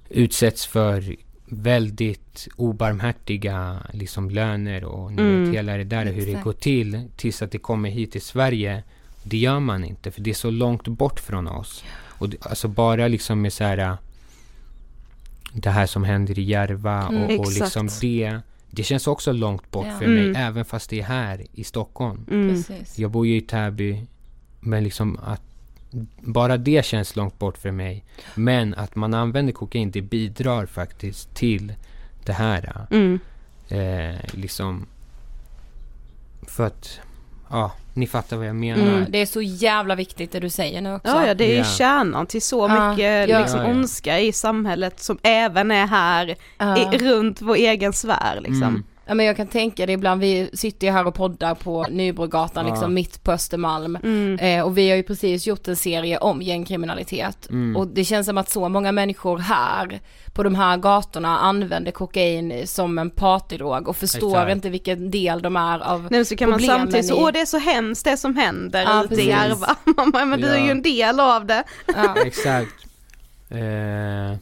utsätts 0.09 0.67
för 0.67 1.17
väldigt 1.53 2.49
obarmhärtiga 2.57 3.79
liksom 3.93 4.31
löner 4.31 4.85
och 4.85 5.13
ni 5.13 5.23
Mm. 5.23 5.45
vet 5.45 5.55
hela 5.55 5.77
det 5.77 5.85
där 5.85 6.05
hur 6.07 6.13
det 6.21 6.23
Exakt. 6.29 6.45
går 6.45 6.53
till 6.53 7.09
tills 7.17 7.43
att 7.43 7.51
det 7.51 7.59
kommer 7.59 7.91
hit 7.91 8.13
till 8.13 8.23
Sverige. 8.23 8.83
Det 9.23 9.37
gör 9.37 9.61
man 9.61 9.85
inte 9.85 10.11
för 10.11 10.21
det 10.21 10.31
är 10.31 10.35
så 10.35 10.51
långt 10.51 10.89
bort 10.89 11.21
från 11.21 11.49
oss. 11.49 11.85
Och 12.19 12.29
det, 12.29 12.47
alltså 12.47 12.69
bara 12.69 13.09
liksom 13.09 13.41
med 13.43 13.53
så 13.53 13.65
här 13.65 13.97
det 15.53 15.71
här 15.71 15.87
som 15.87 16.05
händer 16.05 16.39
i 16.39 16.43
Järva 16.43 17.09
Mm, 17.09 17.23
och, 17.23 17.31
och 17.31 17.35
exakt. 17.53 17.61
liksom 17.61 17.89
det 18.01 18.39
det 18.71 18.83
känns 18.83 19.07
också 19.07 19.33
långt 19.33 19.71
bort 19.71 19.87
Ja. 19.87 19.99
för 19.99 20.05
Mm. 20.05 20.31
mig 20.33 20.43
även 20.43 20.65
fast 20.65 20.91
det 20.91 21.01
är 21.01 21.05
här 21.05 21.47
i 21.53 21.65
Stockholm. 21.65 22.27
Mm. 22.31 22.49
Precis. 22.49 22.99
Jag 22.99 23.11
bor 23.11 23.27
ju 23.27 23.37
i 23.37 23.41
Täby 23.41 24.03
men 24.61 24.85
liksom 24.85 25.19
att 25.25 25.43
bara 26.21 26.57
det 26.57 26.85
känns 26.85 27.17
långt 27.17 27.39
bort 27.39 27.59
för 27.59 27.71
mig. 27.71 28.05
Men 28.35 28.75
att 28.75 28.95
man 28.95 29.15
använder 29.15 29.53
kokain 29.53 29.91
det 29.91 30.03
bidrar 30.03 30.67
faktiskt 30.67 31.35
till 31.35 31.73
det 32.25 32.33
här. 32.33 32.87
Mm. 32.91 33.19
Eh, 33.69 34.17
liksom 34.33 34.87
för 36.49 36.67
att 36.67 37.01
ja, 37.51 37.73
ni 37.95 38.07
fattar 38.07 38.37
vad 38.37 38.47
jag 38.47 38.57
menar. 38.57 38.83
Mm, 38.97 39.05
det 39.09 39.19
är 39.19 39.27
så 39.27 39.43
jävla 39.43 39.95
viktigt 39.95 40.33
det 40.33 40.41
du 40.41 40.51
säger 40.51 40.81
nu 40.81 40.95
också. 40.95 41.09
Ja, 41.13 41.27
ja, 41.27 41.35
det 41.35 41.45
är 41.45 41.49
ju 41.51 41.57
Ja. 41.57 41.65
kärnan 41.65 42.27
till 42.27 42.43
så 42.43 42.69
Ja, 42.69 42.91
mycket 42.91 43.29
ja. 43.29 43.39
liksom 43.41 43.61
Ja, 43.61 43.67
ja. 43.67 43.71
ondska 43.75 44.21
i 44.21 44.33
samhället 44.33 45.01
som 45.01 45.19
även 45.23 45.71
är 45.71 45.87
här 45.87 46.35
Ja. 46.59 46.95
i, 46.95 46.99
runt 46.99 47.41
vår 47.43 47.55
egen 47.57 47.93
sfär 47.93 48.41
liksom. 48.41 48.63
Mm. 48.63 48.85
Ja 49.13 49.17
men 49.17 49.27
jag 49.27 49.37
kan 49.37 49.47
tänka 49.47 49.87
det 49.87 49.93
ibland, 49.93 50.21
vi 50.21 50.51
sitter 50.53 50.87
ju 50.87 50.93
här 50.93 51.07
och 51.07 51.15
poddar 51.15 51.55
på 51.55 51.83
Nybrogatan 51.91 52.67
Ja. 52.67 52.73
liksom 52.73 52.95
mitt 52.95 53.25
på 53.25 53.33
Östermalm. 53.33 53.97
Mm. 54.03 54.39
Eh, 54.39 54.65
och 54.65 54.79
vi 54.79 54.91
har 54.91 54.97
ju 54.97 55.03
precis 55.03 55.47
gjort 55.47 55.69
en 55.69 55.77
serie 55.77 56.19
om 56.19 56.43
gängkriminalitet. 56.43 57.51
Mm. 57.51 57.77
Och 57.77 57.87
det 57.89 58.05
känns 58.05 58.27
som 58.27 58.39
att 58.39 58.51
så 58.51 58.69
många 58.69 58.93
människor 58.93 59.39
här 59.39 60.01
på 60.33 60.43
de 60.43 60.55
här 60.55 60.77
gatorna 60.77 61.39
använder 61.39 61.93
kokain 61.93 62.67
som 62.67 62.99
en 62.99 63.11
partydrog 63.11 63.89
och 63.89 63.97
förstår 63.97 64.37
Exakt. 64.37 64.53
inte 64.53 64.71
vilken 64.71 65.11
del 65.11 65.43
de 65.43 65.57
är 65.57 65.79
av 65.79 66.09
Nu 66.11 66.25
så 66.25 66.37
kan 66.37 66.51
man 66.51 66.59
problemen 66.59 66.81
samtidigt 66.81 67.07
så, 67.07 67.23
åh 67.25 67.31
det 67.33 67.41
är 67.41 67.47
så 67.47 67.59
hemskt 67.59 68.05
det 68.05 68.17
som 68.17 68.37
händer 68.37 68.83
Ja, 68.83 69.05
ute 69.05 69.23
i. 69.23 69.29
Järva. 69.29 69.77
Man 69.97 70.11
bara, 70.11 70.25
men 70.25 70.41
du 70.41 70.47
är 70.49 70.59
ju 70.59 70.65
Ja. 70.65 70.71
en 70.71 70.83
del 70.83 71.21
av 71.21 71.47
det. 71.47 71.65
ja. 71.87 72.15
Exakt. 72.27 72.75
Eh, 73.51 74.37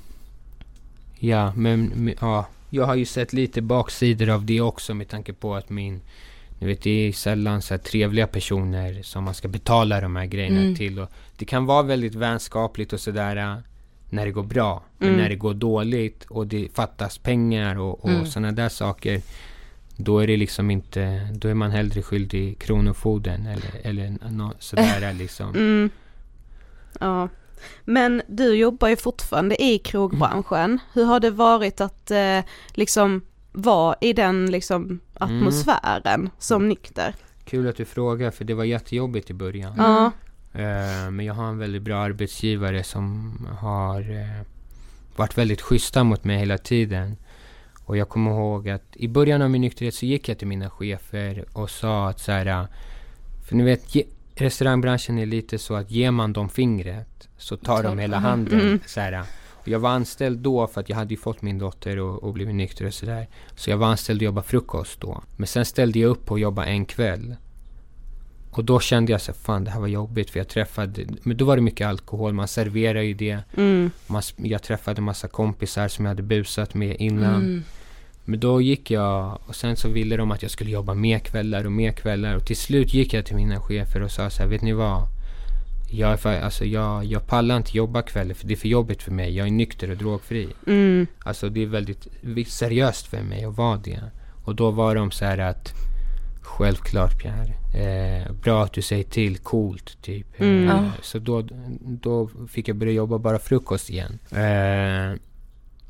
ja, 1.18 1.52
men 1.56 1.92
men, 1.94 2.14
ja, 2.20 2.46
jag 2.70 2.84
har 2.84 2.94
ju 2.94 3.04
sett 3.04 3.32
lite 3.32 3.62
baksidor 3.62 4.28
av 4.30 4.44
det 4.44 4.60
också 4.60 4.94
med 4.94 5.08
tanke 5.08 5.32
på 5.32 5.54
att 5.54 5.70
min 5.70 6.00
ni 6.58 6.66
vet, 6.66 6.82
det 6.82 6.90
är 7.08 7.12
sällan 7.12 7.62
så 7.62 7.78
trevliga 7.78 8.26
personer 8.26 9.02
som 9.02 9.24
man 9.24 9.34
ska 9.34 9.48
betala 9.48 10.00
de 10.00 10.16
här 10.16 10.26
grejerna 10.26 10.60
Mm. 10.60 10.74
till. 10.76 10.98
Och 10.98 11.10
det 11.36 11.44
kan 11.44 11.66
vara 11.66 11.82
väldigt 11.82 12.14
vänskapligt 12.14 12.92
och 12.92 13.00
sådär 13.00 13.36
äh, 13.36 13.56
när 14.10 14.26
det 14.26 14.32
går 14.32 14.42
bra. 14.42 14.82
Men 14.98 15.08
Mm. 15.08 15.20
när 15.20 15.28
det 15.28 15.36
går 15.36 15.54
dåligt 15.54 16.24
och 16.24 16.46
det 16.46 16.68
fattas 16.74 17.18
pengar 17.18 17.78
och, 17.78 18.04
och 18.04 18.10
Mm. 18.10 18.26
sådana 18.26 18.52
där 18.52 18.68
saker. 18.68 19.20
Då 19.96 20.18
är 20.18 20.26
det 20.26 20.36
liksom 20.36 20.70
inte, 20.70 21.28
då 21.34 21.48
är 21.48 21.54
man 21.54 21.70
hellre 21.70 22.02
skyldig 22.02 22.58
Kronofogden 22.58 23.46
eller, 23.46 23.70
eller 23.82 24.16
nå, 24.30 24.52
sådär 24.58 25.12
liksom. 25.12 25.50
Mm. 25.54 25.90
Ja. 27.00 27.28
Men 27.84 28.22
du 28.28 28.54
jobbar 28.54 28.88
ju 28.88 28.96
fortfarande 28.96 29.62
i 29.62 29.78
krogbranschen. 29.78 30.78
Hur 30.92 31.04
har 31.04 31.20
det 31.20 31.30
varit 31.30 31.80
att 31.80 32.10
eh, 32.10 32.40
liksom 32.74 33.22
vara 33.52 33.96
i 34.00 34.12
den 34.12 34.50
liksom 34.50 35.00
atmosfären 35.14 36.30
som 36.38 36.68
nykter? 36.68 37.14
Kul 37.44 37.68
att 37.68 37.76
du 37.76 37.84
frågar, 37.84 38.30
för 38.30 38.44
det 38.44 38.54
var 38.54 38.64
jättejobbigt 38.64 39.30
i 39.30 39.34
början. 39.34 39.74
Ja. 39.76 40.12
Eh, 40.52 41.10
men 41.10 41.20
jag 41.20 41.34
har 41.34 41.48
en 41.48 41.58
väldigt 41.58 41.82
bra 41.82 41.98
arbetsgivare 41.98 42.84
som 42.84 43.32
har 43.60 44.00
eh, 44.00 44.46
varit 45.16 45.38
väldigt 45.38 45.60
schyssta 45.60 46.04
mot 46.04 46.24
mig 46.24 46.38
hela 46.38 46.58
tiden. 46.58 47.16
Och 47.84 47.96
jag 47.96 48.08
kommer 48.08 48.30
ihåg 48.30 48.68
att 48.68 48.96
i 48.96 49.08
början 49.08 49.42
av 49.42 49.50
min 49.50 49.60
nykterhet 49.60 49.94
så 49.94 50.06
gick 50.06 50.28
jag 50.28 50.38
till 50.38 50.48
mina 50.48 50.70
chefer 50.70 51.44
och 51.52 51.70
sa 51.70 52.08
att 52.08 52.20
så 52.20 52.32
här, 52.32 52.66
för 53.48 53.56
ni 53.56 53.62
vet, 53.62 53.94
restaurangbranschen 54.40 55.18
är 55.18 55.26
lite 55.26 55.58
så 55.58 55.74
att 55.74 55.90
ger 55.90 56.10
man 56.10 56.32
dem 56.32 56.48
fingret 56.48 57.28
så 57.38 57.56
tar 57.56 57.82
de 57.82 57.98
hela 57.98 58.18
handen. 58.18 58.60
Mm. 58.60 58.80
Så 58.86 59.00
här, 59.00 59.24
och 59.60 59.68
jag 59.68 59.78
var 59.78 59.90
anställd 59.90 60.38
då 60.38 60.66
för 60.66 60.80
att 60.80 60.88
jag 60.88 60.96
hade 60.96 61.14
ju 61.14 61.20
fått 61.20 61.42
min 61.42 61.58
dotter 61.58 61.98
och, 61.98 62.22
och 62.22 62.32
blivit 62.32 62.54
nykter 62.54 62.86
och 62.86 62.94
sådär. 62.94 63.28
Så 63.54 63.70
jag 63.70 63.76
var 63.76 63.86
anställd 63.86 64.20
och 64.20 64.24
jobbade 64.24 64.46
frukost 64.46 65.00
då. 65.00 65.22
Men 65.36 65.46
sen 65.46 65.64
ställde 65.64 65.98
jag 65.98 66.08
upp 66.10 66.26
på 66.26 66.34
att 66.34 66.40
jobba 66.40 66.64
en 66.64 66.84
kväll. 66.84 67.36
Och 68.50 68.64
då 68.64 68.80
kände 68.80 69.12
jag 69.12 69.20
så 69.20 69.32
fan 69.32 69.64
det 69.64 69.70
här 69.70 69.80
var 69.80 69.88
jobbigt 69.88 70.30
för 70.30 70.40
jag 70.40 70.48
träffade, 70.48 71.06
men 71.22 71.36
då 71.36 71.44
var 71.44 71.56
det 71.56 71.62
mycket 71.62 71.86
alkohol, 71.86 72.32
man 72.32 72.48
serverar 72.48 73.00
ju 73.00 73.14
det. 73.14 73.38
Mm. 73.56 73.90
Man, 74.06 74.22
jag 74.36 74.62
träffade 74.62 75.00
massa 75.00 75.28
kompisar 75.28 75.88
som 75.88 76.04
jag 76.04 76.10
hade 76.10 76.22
busat 76.22 76.74
med 76.74 76.96
innan. 76.96 77.34
Mm. 77.34 77.64
Men 78.30 78.40
då 78.40 78.60
gick 78.60 78.90
jag 78.90 79.38
och 79.46 79.54
sen 79.54 79.76
så 79.76 79.88
ville 79.88 80.16
de 80.16 80.30
att 80.30 80.42
jag 80.42 80.50
skulle 80.50 80.70
jobba 80.70 80.94
mer 80.94 81.18
kvällar 81.18 81.64
och 81.64 81.72
mer 81.72 81.92
kvällar. 81.92 82.36
Och 82.36 82.46
till 82.46 82.56
slut 82.56 82.94
gick 82.94 83.14
jag 83.14 83.26
till 83.26 83.36
mina 83.36 83.60
chefer 83.60 84.02
och 84.02 84.10
sa 84.10 84.30
så 84.30 84.42
här, 84.42 84.48
vet 84.48 84.62
ni 84.62 84.72
vad? 84.72 85.02
Jag, 85.90 86.18
fa- 86.18 86.42
alltså 86.42 86.64
jag, 86.64 87.04
jag 87.04 87.26
pallar 87.26 87.56
inte 87.56 87.76
jobba 87.76 88.02
kvällar 88.02 88.34
för 88.34 88.46
det 88.46 88.54
är 88.54 88.56
för 88.56 88.68
jobbigt 88.68 89.02
för 89.02 89.12
mig. 89.12 89.36
Jag 89.36 89.46
är 89.46 89.50
nykter 89.50 89.90
och 89.90 89.96
drogfri. 89.96 90.48
Mm. 90.66 91.06
Alltså 91.24 91.48
det 91.48 91.62
är 91.62 91.66
väldigt 91.66 92.08
seriöst 92.48 93.06
för 93.06 93.22
mig 93.22 93.44
att 93.44 93.56
vara 93.56 93.76
det. 93.76 94.00
Och 94.44 94.54
då 94.54 94.70
var 94.70 94.94
de 94.94 95.10
så 95.10 95.24
här 95.24 95.38
att 95.38 95.72
Självklart 96.42 97.22
Pierre. 97.22 97.54
Eh, 97.74 98.32
bra 98.32 98.64
att 98.64 98.72
du 98.72 98.82
säger 98.82 99.04
till, 99.04 99.38
coolt 99.38 100.02
typ. 100.02 100.40
Mm. 100.40 100.68
Eh. 100.68 100.90
Så 101.02 101.18
då, 101.18 101.48
då 101.80 102.30
fick 102.48 102.68
jag 102.68 102.76
börja 102.76 102.92
jobba 102.92 103.18
bara 103.18 103.38
frukost 103.38 103.90
igen. 103.90 104.18
Eh, 104.30 105.18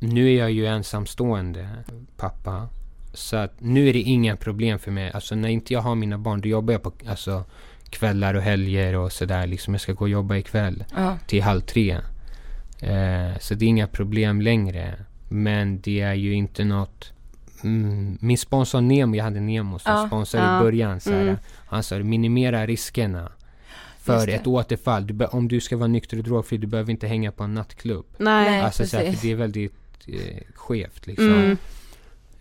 nu 0.01 0.33
är 0.33 0.37
jag 0.37 0.51
ju 0.51 0.65
ensamstående 0.65 1.69
pappa. 2.17 2.69
Så 3.13 3.37
att 3.37 3.53
nu 3.59 3.89
är 3.89 3.93
det 3.93 3.99
inga 4.01 4.35
problem 4.35 4.79
för 4.79 4.91
mig. 4.91 5.11
Alltså 5.11 5.35
när 5.35 5.49
inte 5.49 5.73
jag 5.73 5.81
har 5.81 5.95
mina 5.95 6.17
barn 6.17 6.41
då 6.41 6.49
jobbar 6.49 6.73
jag 6.73 6.83
på 6.83 6.91
alltså, 7.07 7.43
kvällar 7.89 8.33
och 8.33 8.41
helger 8.41 8.95
och 8.95 9.11
sådär. 9.11 9.47
Liksom 9.47 9.73
jag 9.73 9.81
ska 9.81 9.93
gå 9.93 10.05
och 10.05 10.09
jobba 10.09 10.35
ikväll 10.35 10.83
Ja. 10.95 11.17
till 11.27 11.43
halv 11.43 11.61
tre. 11.61 11.91
Eh, 12.79 13.37
så 13.39 13.53
det 13.53 13.65
är 13.65 13.69
inga 13.69 13.87
problem 13.87 14.41
längre. 14.41 15.05
Men 15.29 15.81
det 15.81 16.01
är 16.01 16.13
ju 16.13 16.33
inte 16.33 16.63
något... 16.63 17.13
Mm, 17.63 18.17
min 18.21 18.37
sponsor 18.37 18.81
Nemo, 18.81 19.15
jag 19.15 19.23
hade 19.23 19.39
Nemo 19.39 19.79
som 19.79 19.91
Ja, 19.91 20.07
sponsor 20.07 20.41
ja, 20.41 20.57
i 20.57 20.63
början. 20.63 20.99
Så 20.99 21.11
här, 21.11 21.21
mm. 21.21 21.37
Han 21.65 21.83
sa 21.83 21.99
minimera 21.99 22.65
riskerna 22.65 23.31
för 23.99 24.27
ett 24.27 24.47
återfall. 24.47 25.07
Du 25.07 25.25
om 25.25 25.47
du 25.47 25.61
ska 25.61 25.77
vara 25.77 25.87
nykter 25.87 26.17
och 26.17 26.23
drogfri, 26.23 26.57
du 26.57 26.67
behöver 26.67 26.91
inte 26.91 27.07
hänga 27.07 27.31
på 27.31 27.43
en 27.43 27.53
nattklubb. 27.53 28.05
Nej. 28.17 28.61
Alltså, 28.61 28.83
precis. 28.83 29.21
det 29.21 29.31
är 29.31 29.35
väldigt 29.35 29.80
eh, 30.07 30.37
skevt 30.55 31.07
liksom. 31.07 31.33
Mm. 31.33 31.57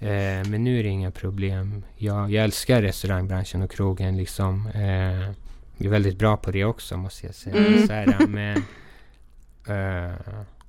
Eh, 0.00 0.48
men 0.50 0.64
nu 0.64 0.78
är 0.78 0.82
det 0.82 0.88
inga 0.88 1.10
problem. 1.10 1.82
Jag, 1.96 2.30
jag 2.30 2.44
älskar 2.44 2.82
restaurangbranschen 2.82 3.62
och 3.62 3.70
krogen 3.70 4.16
liksom. 4.16 4.66
Eh, 4.74 5.30
jag 5.76 5.86
är 5.86 5.88
väldigt 5.88 6.18
bra 6.18 6.36
på 6.36 6.50
det 6.50 6.64
också 6.64 6.96
måste 6.96 7.26
jag 7.26 7.34
säga. 7.34 7.56
Mm. 7.56 7.88
Här, 7.88 8.26
men 8.26 8.56
eh, 9.68 10.14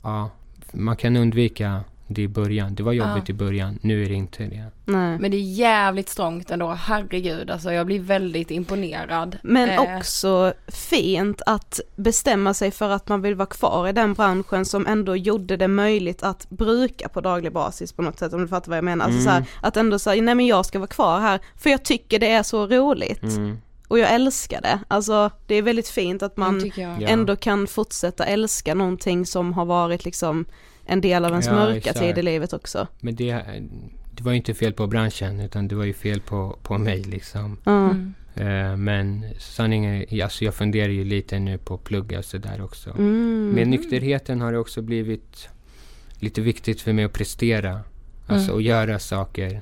ja, 0.03 0.29
man 0.71 0.97
kan 0.97 1.17
undvika 1.17 1.83
det 2.13 2.21
i 2.21 2.27
början. 2.27 2.75
Det 2.75 2.83
var 2.83 2.91
jobbigt 2.93 3.29
Ja. 3.29 3.33
i 3.33 3.33
början, 3.33 3.79
nu 3.81 4.03
är 4.05 4.09
det 4.09 4.15
inte 4.15 4.43
det. 4.43 4.65
Nej. 4.85 5.19
Men 5.19 5.31
det 5.31 5.37
är 5.37 5.41
jävligt 5.53 6.09
strångt 6.09 6.51
ändå, 6.51 6.67
herregud 6.69 7.49
alltså 7.49 7.71
jag 7.73 7.85
blir 7.85 7.99
väldigt 7.99 8.51
imponerad. 8.51 9.37
Men 9.43 9.69
Eh, 9.69 9.97
också 9.97 10.53
fint 10.67 11.41
att 11.45 11.79
bestämma 11.95 12.53
sig 12.53 12.71
för 12.71 12.89
att 12.89 13.09
man 13.09 13.21
vill 13.21 13.35
vara 13.35 13.45
kvar 13.45 13.87
i 13.87 13.91
den 13.91 14.13
branschen 14.13 14.65
som 14.65 14.87
ändå 14.87 15.15
gjorde 15.15 15.57
det 15.57 15.67
möjligt 15.67 16.23
att 16.23 16.49
bruka 16.49 17.09
på 17.09 17.21
daglig 17.21 17.51
basis 17.53 17.93
på 17.93 18.01
något 18.01 18.19
sätt 18.19 18.33
om 18.33 18.41
du 18.41 18.47
fattar 18.47 18.69
vad 18.69 18.77
jag 18.77 18.83
menar. 18.85 19.05
Alltså 19.05 19.19
Mm. 19.19 19.25
så 19.25 19.29
här, 19.29 19.45
att 19.61 19.77
ändå 19.77 19.99
säga 19.99 20.21
nej 20.21 20.35
men 20.35 20.47
jag 20.47 20.65
ska 20.65 20.79
vara 20.79 20.87
kvar 20.87 21.19
här 21.19 21.39
för 21.57 21.69
jag 21.69 21.83
tycker 21.83 22.19
det 22.19 22.31
är 22.31 22.43
så 22.43 22.67
roligt 22.67 23.23
Mm. 23.23 23.57
och 23.87 23.99
jag 23.99 24.13
älskar 24.13 24.61
det. 24.61 24.79
Alltså 24.87 25.31
det 25.47 25.55
är 25.55 25.61
väldigt 25.61 25.87
fint 25.89 26.23
att 26.23 26.37
man 26.37 26.71
ändå 27.07 27.35
kan 27.35 27.67
fortsätta 27.67 28.25
älska 28.25 28.73
någonting 28.75 29.25
som 29.25 29.53
har 29.53 29.65
varit 29.65 30.05
liksom 30.05 30.45
en 30.91 31.01
del 31.01 31.25
av 31.25 31.31
ens 31.31 31.45
Ja, 31.45 31.53
mörka 31.53 31.77
exakt. 31.77 31.99
tid 31.99 32.17
i 32.17 32.21
livet 32.21 32.53
också. 32.53 32.87
Men 32.99 33.15
det, 33.15 33.43
det 34.11 34.23
var 34.23 34.31
ju 34.31 34.37
inte 34.37 34.53
fel 34.53 34.73
på 34.73 34.87
branschen 34.87 35.39
utan 35.39 35.67
det 35.67 35.75
var 35.75 35.83
ju 35.85 35.93
fel 35.93 36.21
på, 36.21 36.57
på 36.63 36.77
mig 36.77 37.03
liksom. 37.03 37.57
Mm. 37.65 38.13
Eh, 38.35 38.77
men 38.77 39.25
sanningen 39.39 39.93
är, 40.09 40.23
alltså 40.23 40.45
jag 40.45 40.53
funderar 40.55 40.89
ju 40.89 41.03
lite 41.03 41.39
nu 41.39 41.57
på 41.57 41.73
att 41.73 41.83
plugga 41.83 42.19
och 42.19 42.25
sådär 42.25 42.61
också. 42.63 42.89
Mm. 42.89 43.51
Med 43.55 43.67
nykterheten 43.67 44.41
har 44.41 44.51
det 44.51 44.57
också 44.59 44.81
blivit 44.81 45.49
lite 46.19 46.41
viktigt 46.41 46.81
för 46.81 46.93
mig 46.93 47.05
att 47.05 47.13
prestera. 47.13 47.79
Alltså 48.27 48.51
Mm. 48.51 48.57
att 48.57 48.63
göra 48.63 48.99
saker. 48.99 49.61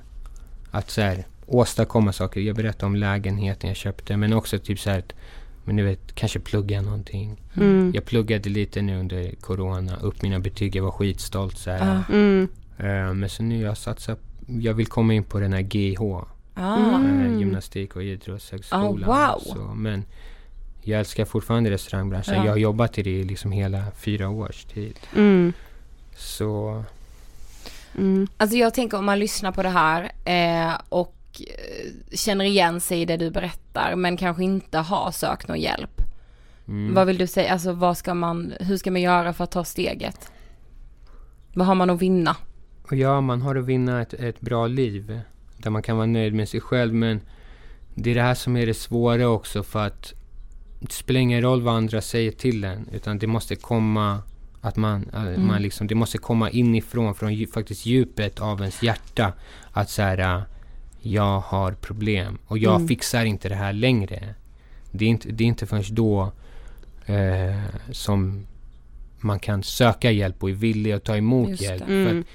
Att 0.71 0.89
så 0.89 1.01
här, 1.01 1.25
åstadkomma 1.45 2.13
saker. 2.13 2.41
Jag 2.41 2.55
berättade 2.55 2.86
om 2.86 2.95
lägenheten 2.95 3.67
jag 3.67 3.77
köpte. 3.77 4.17
Men 4.17 4.34
också 4.34 4.59
typ 4.59 4.80
så 4.80 4.89
här, 4.89 4.99
att, 4.99 5.13
men 5.70 5.76
du 5.76 5.84
vet, 5.84 6.15
kanske 6.15 6.39
plugga 6.39 6.82
någonting. 6.82 7.41
Mm. 7.57 7.91
Jag 7.95 8.05
pluggade 8.05 8.49
lite 8.49 8.82
nu 8.82 8.99
under 8.99 9.36
corona. 9.41 9.97
Upp 10.01 10.22
mina 10.22 10.39
betyg. 10.39 10.76
Jag 10.76 10.84
var 10.84 10.91
skitstolt 10.91 11.57
så 11.57 11.72
här. 11.72 12.03
Ja. 12.09 12.15
Mm. 12.15 12.47
Eh, 12.78 13.13
men 13.13 13.30
så 13.30 13.43
nu 13.43 13.61
jag 13.61 13.78
satsat. 13.78 14.20
Jag 14.47 14.74
vill 14.74 14.88
komma 14.88 15.13
in 15.13 15.24
på 15.24 15.39
den 15.39 15.53
här 15.53 15.61
GH. 15.61 16.01
Ah. 16.53 16.95
Mm. 16.95 17.26
eh, 17.26 17.39
gymnastik 17.39 17.95
och 17.95 18.03
idrottshögskolan. 18.03 19.09
Ah, 19.09 19.32
wow. 19.32 19.39
Så, 19.39 19.74
men 19.76 20.03
jag 20.82 20.99
älskar 20.99 21.26
fortfarande 21.26 21.72
restaurangbranschen. 21.72 22.36
Ja. 22.36 22.45
Jag 22.45 22.51
har 22.51 22.57
jobbat 22.57 22.97
i 22.97 23.03
det 23.03 23.09
i 23.09 23.24
liksom 23.24 23.51
hela 23.51 23.84
fyra 23.97 24.30
års 24.30 24.65
tid. 24.65 24.99
Mm. 25.15 25.53
Så 26.17 26.84
Mm. 27.97 28.28
Alltså 28.38 28.57
jag 28.57 28.74
tänker 28.74 28.97
om 28.97 29.05
man 29.05 29.20
lyssnar 29.20 29.51
på 29.51 29.63
det 29.63 29.70
här 29.70 30.11
eh, 30.26 30.82
och 30.89 31.15
eh, 31.47 32.15
känner 32.17 32.45
igen 32.45 32.79
sig 32.81 33.01
i 33.01 33.05
det 33.05 33.17
du 33.17 33.31
berättar 33.31 33.95
men 33.95 34.17
kanske 34.17 34.43
inte 34.43 34.77
har 34.77 35.11
sökt 35.11 35.47
någon 35.47 35.59
hjälp. 35.59 36.01
mm. 36.67 36.93
Vad 36.93 37.07
vill 37.07 37.17
du 37.17 37.27
säga, 37.27 37.53
alltså 37.53 37.71
vad 37.71 37.97
ska 37.97 38.13
man, 38.13 38.53
hur 38.59 38.77
ska 38.77 38.91
man 38.91 39.01
göra 39.01 39.33
för 39.33 39.43
att 39.43 39.51
ta 39.51 39.63
steget? 39.63 40.31
Vad 41.53 41.67
har 41.67 41.75
man 41.75 41.89
att 41.89 42.01
vinna? 42.01 42.35
Ja, 42.91 43.21
man 43.21 43.41
har 43.41 43.55
att 43.55 43.65
vinna 43.65 44.01
ett, 44.01 44.13
ett 44.13 44.41
bra 44.41 44.67
liv. 44.67 45.19
Där 45.57 45.69
man 45.69 45.81
kan 45.81 45.97
vara 45.97 46.05
nöjd 46.07 46.33
med 46.33 46.49
sig 46.49 46.61
själv. 46.61 46.93
Men 46.93 47.21
det 47.95 48.11
är 48.11 48.15
det 48.15 48.21
här 48.21 48.35
som 48.35 48.57
är 48.57 48.65
det 48.65 48.73
svåra 48.73 49.27
också. 49.29 49.63
För 49.63 49.85
att 49.87 50.13
det 50.79 50.91
spelar 50.91 51.19
ingen 51.19 51.41
roll 51.41 51.61
vad 51.61 51.75
andra 51.75 52.01
säger 52.01 52.31
till 52.31 52.63
en. 52.63 52.89
Utan 52.93 53.19
det 53.19 53.27
måste 53.27 53.55
komma 53.55 54.21
att 54.61 54.75
man, 54.75 55.09
Mm. 55.13 55.47
man 55.47 55.61
liksom, 55.61 55.87
det 55.87 55.95
måste 55.95 56.17
komma 56.17 56.49
inifrån, 56.49 57.15
från 57.15 57.47
faktiskt 57.53 57.85
djupet 57.85 58.39
av 58.39 58.59
ens 58.59 58.83
hjärta. 58.83 59.33
Att 59.71 59.89
så 59.89 60.01
här, 60.01 60.43
jag 61.02 61.39
har 61.39 61.72
problem 61.72 62.38
och 62.45 62.58
jag 62.58 62.76
Mm. 62.76 62.88
fixar 62.88 63.26
inte 63.26 63.50
det 63.50 63.56
här 63.56 63.74
längre. 63.74 64.36
Det 64.91 65.06
är 65.06 65.10
inte, 65.10 65.30
det 65.32 65.43
är 65.43 65.47
inte 65.47 65.66
förrän 65.66 65.84
då 65.89 66.32
eh, 67.06 67.56
som 67.91 68.45
man 69.20 69.39
kan 69.39 69.64
söka 69.64 70.12
hjälp 70.12 70.43
och 70.43 70.50
är 70.50 70.54
villig 70.54 70.91
att 70.91 71.04
ta 71.04 71.18
emot 71.18 71.50
Just 71.50 71.62
hjälp. 71.62 71.84
För 71.86 71.91
Mm. 71.93 72.20
att 72.20 72.26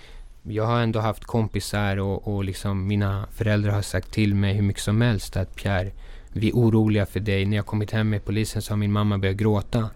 jag 0.52 0.66
har 0.66 0.80
ändå 0.80 1.00
haft 1.00 1.24
kompisar 1.24 1.96
och, 1.96 2.28
och 2.34 2.44
liksom 2.44 2.86
mina 2.86 3.26
föräldrar 3.32 3.72
har 3.72 3.82
sagt 3.82 4.10
till 4.12 4.34
mig 4.34 4.54
hur 4.54 4.62
mycket 4.62 4.82
som 4.82 5.00
helst 5.00 5.36
att 5.36 5.56
Pierre, 5.56 5.90
vi 6.32 6.48
är 6.48 6.52
oroliga 6.52 7.06
för 7.06 7.20
dig. 7.20 7.46
När 7.46 7.56
jag 7.56 7.66
kommit 7.66 7.90
hem 7.90 8.10
med 8.10 8.24
polisen 8.24 8.62
så 8.62 8.72
har 8.72 8.76
min 8.76 8.92
mamma 8.92 9.18
börjat 9.18 9.36
gråta. 9.36 9.90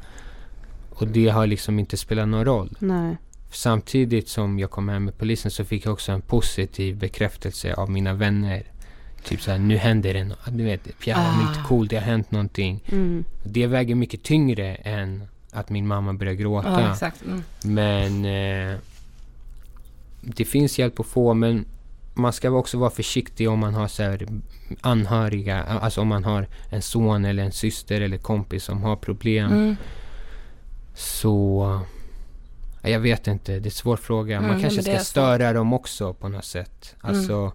Och 0.91 1.09
det 1.09 1.29
har 1.29 1.47
liksom 1.47 1.79
inte 1.79 1.97
spelat 1.97 2.29
någon 2.29 2.45
roll. 2.45 2.77
Nej. 2.79 3.16
Samtidigt 3.51 4.28
som 4.28 4.59
jag 4.59 4.70
kom 4.70 4.88
hem 4.88 5.05
med 5.05 5.18
polisen 5.18 5.51
så 5.51 5.64
fick 5.64 5.86
jag 5.86 5.92
också 5.92 6.12
en 6.12 6.20
positiv 6.20 6.96
bekräftelse 6.96 7.74
av 7.74 7.90
mina 7.90 8.14
vänner. 8.14 8.62
Typ 9.24 9.40
såhär, 9.40 9.59
nu 9.59 9.76
händer 9.76 10.14
det 10.14 10.24
något. 10.24 10.38
Du 10.51 10.64
vet, 10.64 10.99
Pierre, 10.99 11.18
ah. 11.18 11.34
Ah. 11.34 11.49
lite 11.49 11.68
cool, 11.68 11.88
det 11.88 11.96
har 11.96 12.03
hänt 12.03 12.30
någonting. 12.30 12.84
Mm. 12.92 13.24
Det 13.42 13.66
väger 13.66 13.94
mycket 13.94 14.22
tyngre 14.22 14.74
än 14.74 15.28
att 15.53 15.70
min 15.70 15.86
mamma 15.86 16.12
börjar 16.12 16.34
gråta. 16.34 16.96
Ja. 17.01 17.11
Mm. 17.26 17.42
Men 17.62 18.24
eh, 18.24 18.78
det 20.20 20.44
finns 20.44 20.78
hjälp 20.78 21.01
att 21.01 21.07
få 21.07 21.34
men 21.34 21.64
man 22.14 22.32
ska 22.32 22.51
också 22.51 22.78
vara 22.78 22.90
försiktig 22.90 23.51
om 23.51 23.59
man 23.59 23.74
har 23.74 23.88
så 23.88 24.03
här 24.03 24.28
anhöriga, 24.80 25.62
alltså 25.62 26.01
om 26.01 26.09
man 26.09 26.24
har 26.24 26.46
en 26.70 26.82
son 26.82 27.24
eller 27.24 27.42
en 27.42 27.53
syster 27.53 28.01
eller 28.01 28.18
kompis 28.18 28.64
som 28.64 28.82
har 28.82 28.96
problem. 28.96 29.53
Mm. 29.53 29.76
Så 30.94 31.80
jag 32.91 33.01
vet 33.01 33.26
inte, 33.26 33.53
det 33.53 33.59
är 33.59 33.64
en 33.64 33.70
svår 33.70 33.97
fråga. 33.97 34.36
Mm, 34.36 34.49
Man 34.49 34.57
nej, 34.57 34.62
kanske 34.62 34.82
ska 34.82 34.99
störa 34.99 35.53
dem 35.53 35.72
också 35.72 36.14
på 36.14 36.28
något 36.28 36.45
sätt. 36.45 36.95
Alltså, 37.01 37.53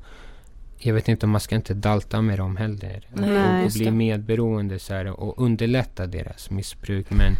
jag 0.77 0.93
vet 0.93 1.07
inte 1.07 1.25
om 1.25 1.29
man 1.31 1.41
ska 1.41 1.55
inte 1.55 1.73
dalta 1.73 2.21
med 2.21 2.39
dem 2.39 2.57
heller. 2.57 3.07
Nej, 3.13 3.59
och, 3.59 3.65
och 3.65 3.71
bli 3.71 3.85
det. 3.85 3.91
medberoende 3.91 4.79
så 4.79 4.93
här, 4.93 5.05
och 5.07 5.41
underlätta 5.45 6.07
deras 6.07 6.49
missbruk. 6.49 7.05
Men 7.09 7.33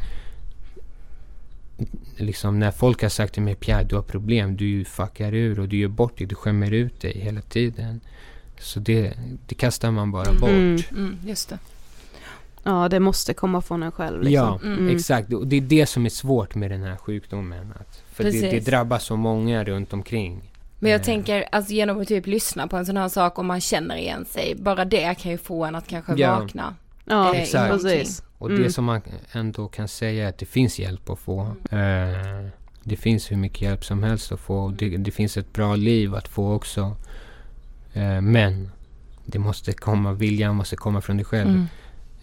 liksom 2.18 2.60
när 2.60 2.72
folk 2.72 3.02
har 3.02 3.10
sagt 3.10 3.34
till 3.34 3.44
mig 3.44 3.56
Pierre, 3.56 3.84
du 3.84 3.96
har 3.96 4.02
problem, 4.04 4.58
du 4.58 4.86
fuckar 4.86 5.34
ur 5.34 5.60
och 5.60 5.70
du 5.70 5.78
gör 5.78 5.88
bort 5.88 6.18
dig, 6.18 6.28
du 6.28 6.36
skämmer 6.36 6.72
ut 6.72 7.02
dig 7.02 7.20
hela 7.20 7.42
tiden. 7.42 8.02
Så 8.60 8.80
det, 8.80 9.14
det 9.48 9.56
kastar 9.56 9.92
man 9.92 10.12
bara 10.12 10.30
Mm. 10.30 10.40
bort. 10.42 10.50
Mm. 10.50 10.78
Mm, 10.92 11.18
just 11.26 11.50
det. 11.50 11.60
Ja, 12.64 12.90
det 12.90 13.00
måste 13.00 13.34
komma 13.34 13.62
från 13.62 13.84
en 13.84 13.92
själv 13.92 14.22
liksom. 14.24 14.34
Ja, 14.34 14.60
Mm. 14.64 14.96
exakt. 14.96 15.34
Och 15.34 15.48
det 15.48 15.56
är 15.56 15.62
det 15.62 15.86
som 15.86 16.06
är 16.06 16.10
svårt 16.10 16.56
med 16.56 16.72
den 16.72 16.84
här 16.84 16.96
sjukdomen. 16.96 17.74
Att, 17.80 18.04
för 18.12 18.24
det, 18.24 18.32
det 18.52 18.60
drabbar 18.60 18.98
så 19.00 19.16
många 19.16 19.64
runt 19.64 19.94
omkring. 19.94 20.50
Men 20.80 20.92
jag 20.92 21.00
Eh, 21.02 21.06
tänker, 21.06 21.46
alltså 21.52 21.74
genom 21.74 22.02
att 22.02 22.08
typ 22.08 22.28
lyssna 22.28 22.68
på 22.68 22.78
en 22.78 22.86
sån 22.86 22.98
här 22.98 23.10
sak 23.10 23.40
om 23.40 23.46
man 23.48 23.62
känner 23.62 23.96
igen 23.96 24.26
sig, 24.26 24.56
bara 24.60 24.86
det 24.86 25.16
kan 25.20 25.32
ju 25.32 25.38
få 25.38 25.66
en 25.66 25.76
att 25.76 25.88
kanske 25.88 26.14
Ja. 26.16 26.40
vakna. 26.40 26.76
Ja, 27.06 27.36
Eh, 27.36 27.42
Exakt. 27.42 27.72
precis. 27.74 28.24
Och 28.38 28.50
Mm. 28.50 28.64
det 28.64 28.70
som 28.72 28.86
man 28.86 29.02
ändå 29.32 29.68
kan 29.68 29.88
säga 29.88 30.26
är 30.26 30.30
att 30.30 30.38
det 30.38 30.46
finns 30.46 30.80
hjälp 30.80 31.10
att 31.10 31.20
få. 31.20 31.42
Eh, 31.72 32.48
det 32.84 32.96
finns 32.96 33.32
hur 33.32 33.38
mycket 33.38 33.62
hjälp 33.62 33.86
som 33.86 34.04
helst 34.04 34.32
att 34.32 34.40
få. 34.40 34.70
Det, 34.78 34.98
det 34.98 35.12
finns 35.12 35.38
ett 35.38 35.54
bra 35.54 35.76
liv 35.76 36.16
att 36.16 36.28
få 36.28 36.54
också. 36.54 36.96
Eh, 37.94 38.22
men 38.22 38.70
det 39.26 39.40
måste 39.40 39.74
komma, 39.74 40.14
viljan 40.14 40.56
måste 40.56 40.76
komma 40.76 41.02
från 41.02 41.18
dig 41.18 41.26
själv. 41.26 41.66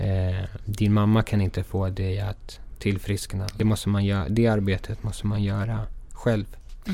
Mm. 0.00 0.28
Eh, 0.34 0.44
din 0.64 0.92
mamma 0.92 1.22
kan 1.22 1.40
inte 1.40 1.64
få 1.64 1.88
dig 1.88 2.20
att 2.20 2.58
tillfriskna. 2.78 3.46
Det, 3.56 3.64
måste 3.64 3.88
man 3.88 4.04
göra, 4.04 4.28
det 4.28 4.46
arbetet 4.46 5.02
måste 5.02 5.26
man 5.26 5.42
göra 5.42 5.80
själv. 6.12 6.44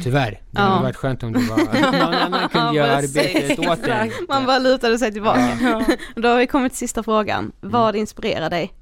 Tyvärr. 0.05 0.31
Det 0.31 0.39
Ja. 0.51 0.61
hade 0.61 0.83
varit 0.83 0.97
skönt 0.97 1.23
om 1.23 1.33
det 1.33 1.39
var 1.51 1.93
någon 2.03 2.15
annan 2.15 2.49
kunde 2.49 2.75
göra 2.77 3.01
precis. 3.01 3.17
arbetet 3.17 3.59
åt 3.59 3.87
en. 3.87 4.11
Man 4.29 4.47
bara 4.47 4.59
lutade 4.59 4.99
sig 4.99 5.13
tillbaka. 5.13 5.59
Ja. 5.63 5.85
Då 6.23 6.29
har 6.29 6.39
vi 6.39 6.47
kommit 6.47 6.73
till 6.73 6.79
sista 6.79 7.03
frågan. 7.03 7.53
Vad 7.61 7.97
inspirerar 7.97 8.51
dig? 8.51 8.73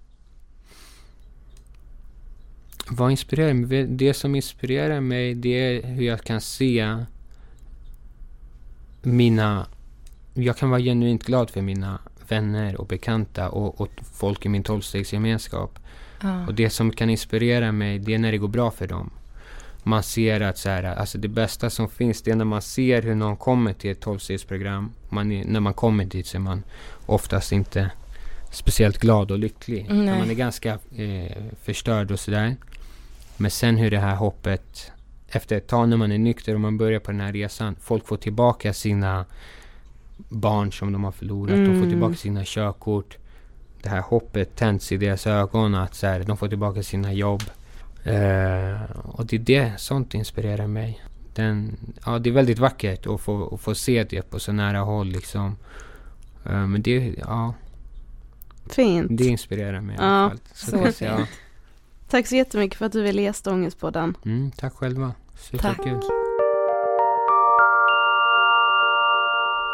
Vad 2.90 3.10
inspirerar 3.10 3.52
mig? 3.54 3.86
Det 3.86 4.14
som 4.14 4.34
inspirerar 4.34 5.00
mig 5.00 5.34
det 5.34 5.48
är 5.48 5.86
hur 5.86 6.04
jag 6.04 6.20
kan 6.22 6.40
se 6.40 6.96
mina... 9.02 9.66
Jag 10.34 10.56
kan 10.56 10.70
vara 10.70 10.80
genuint 10.80 11.24
glad 11.24 11.50
för 11.50 11.62
mina 11.62 11.98
vänner 12.28 12.80
och 12.80 12.86
bekanta 12.86 13.48
och, 13.48 13.80
och 13.80 13.90
folk 14.12 14.46
i 14.46 14.48
min 14.48 14.62
tolvstegsgemenskap. 14.62 15.78
Ja. 16.20 16.46
Och 16.46 16.54
det 16.54 16.70
som 16.70 16.92
kan 16.92 17.10
inspirera 17.10 17.72
mig 17.72 17.98
det 17.98 18.14
är 18.14 18.18
när 18.18 18.32
det 18.32 18.38
går 18.38 18.48
bra 18.48 18.70
för 18.70 18.86
dem. 18.86 19.10
Man 19.82 20.02
ser 20.02 20.40
att 20.40 20.58
så 20.58 20.68
här, 20.68 20.82
alltså 20.84 21.18
det 21.18 21.28
bästa 21.28 21.70
som 21.70 21.88
finns 21.88 22.22
det 22.22 22.30
är 22.30 22.36
när 22.36 22.44
man 22.44 22.62
ser 22.62 23.02
hur 23.02 23.14
någon 23.14 23.36
kommer 23.36 23.72
till 23.72 23.90
ett 23.90 24.00
tolvstegsprogram. 24.00 24.92
När 25.10 25.60
man 25.60 25.74
kommer 25.74 26.04
dit 26.04 26.26
så 26.26 26.36
är 26.36 26.40
man 26.40 26.62
oftast 27.06 27.52
inte 27.52 27.90
speciellt 28.50 28.98
glad 28.98 29.30
och 29.30 29.38
lycklig. 29.38 29.86
Nej. 29.90 30.18
Man 30.18 30.30
är 30.30 30.34
ganska 30.34 30.78
eh, 30.96 31.42
förstörd 31.62 32.10
och 32.10 32.20
sådär. 32.20 32.56
Men 33.36 33.50
sen 33.50 33.76
hur 33.76 33.90
det 33.90 33.98
här 33.98 34.16
hoppet, 34.16 34.92
efter 35.28 35.56
ett 35.56 35.66
tag 35.66 35.88
när 35.88 35.96
man 35.96 36.12
är 36.12 36.18
nykter 36.18 36.54
och 36.54 36.60
man 36.60 36.78
börjar 36.78 37.00
på 37.00 37.10
den 37.10 37.20
här 37.20 37.32
resan, 37.32 37.76
folk 37.80 38.06
får 38.06 38.16
tillbaka 38.16 38.72
sina 38.72 39.24
barn 40.16 40.72
som 40.72 40.92
de 40.92 41.04
har 41.04 41.12
förlorat, 41.12 41.56
de 41.56 41.64
får 41.66 41.72
Mm. 41.74 41.88
tillbaka 41.88 42.14
sina 42.14 42.40
körkort. 42.44 43.16
Det 43.82 43.88
här 43.88 44.00
hoppet 44.00 44.56
tänds 44.56 44.92
i 44.92 44.96
deras 44.96 45.26
ögon, 45.26 45.74
att 45.74 45.94
så 45.94 46.06
här, 46.06 46.20
de 46.24 46.36
får 46.36 46.48
tillbaka 46.48 46.82
sina 46.82 47.12
jobb. 47.12 47.42
Eh, 48.04 48.82
och 49.04 49.26
det 49.26 49.36
är 49.36 49.40
det, 49.40 49.72
sånt 49.76 50.14
inspirerar 50.14 50.66
mig. 50.66 51.00
Den, 51.34 51.76
ja, 52.06 52.18
det 52.18 52.30
är 52.30 52.34
väldigt 52.34 52.58
vackert 52.58 53.06
att 53.06 53.20
få, 53.20 53.54
att 53.54 53.60
få 53.60 53.74
se 53.74 54.04
det 54.04 54.30
på 54.30 54.38
så 54.38 54.52
nära 54.52 54.78
håll 54.78 55.06
liksom. 55.08 55.56
Eh, 56.46 56.66
men 56.66 56.82
det, 56.82 57.14
ja, 57.18 57.54
Fint. 58.66 59.06
det 59.10 59.24
inspirerar 59.26 59.80
mig 59.80 59.94
i 59.94 59.98
Ja, 59.98 60.04
alla 60.04 60.28
fall. 60.30 60.38
Så, 60.54 60.70
så 60.92 61.04
kan 61.04 61.08
jag. 61.18 61.26
Tack 62.08 62.26
så 62.26 62.36
jättemycket 62.36 62.78
för 62.78 62.86
att 62.86 62.92
du 62.92 63.02
ville 63.02 63.22
gästa 63.22 63.52
Ångestpodden. 63.52 64.16
Mm, 64.24 64.50
tack 64.50 64.74
själva. 64.74 65.12
Superkul. 65.36 66.00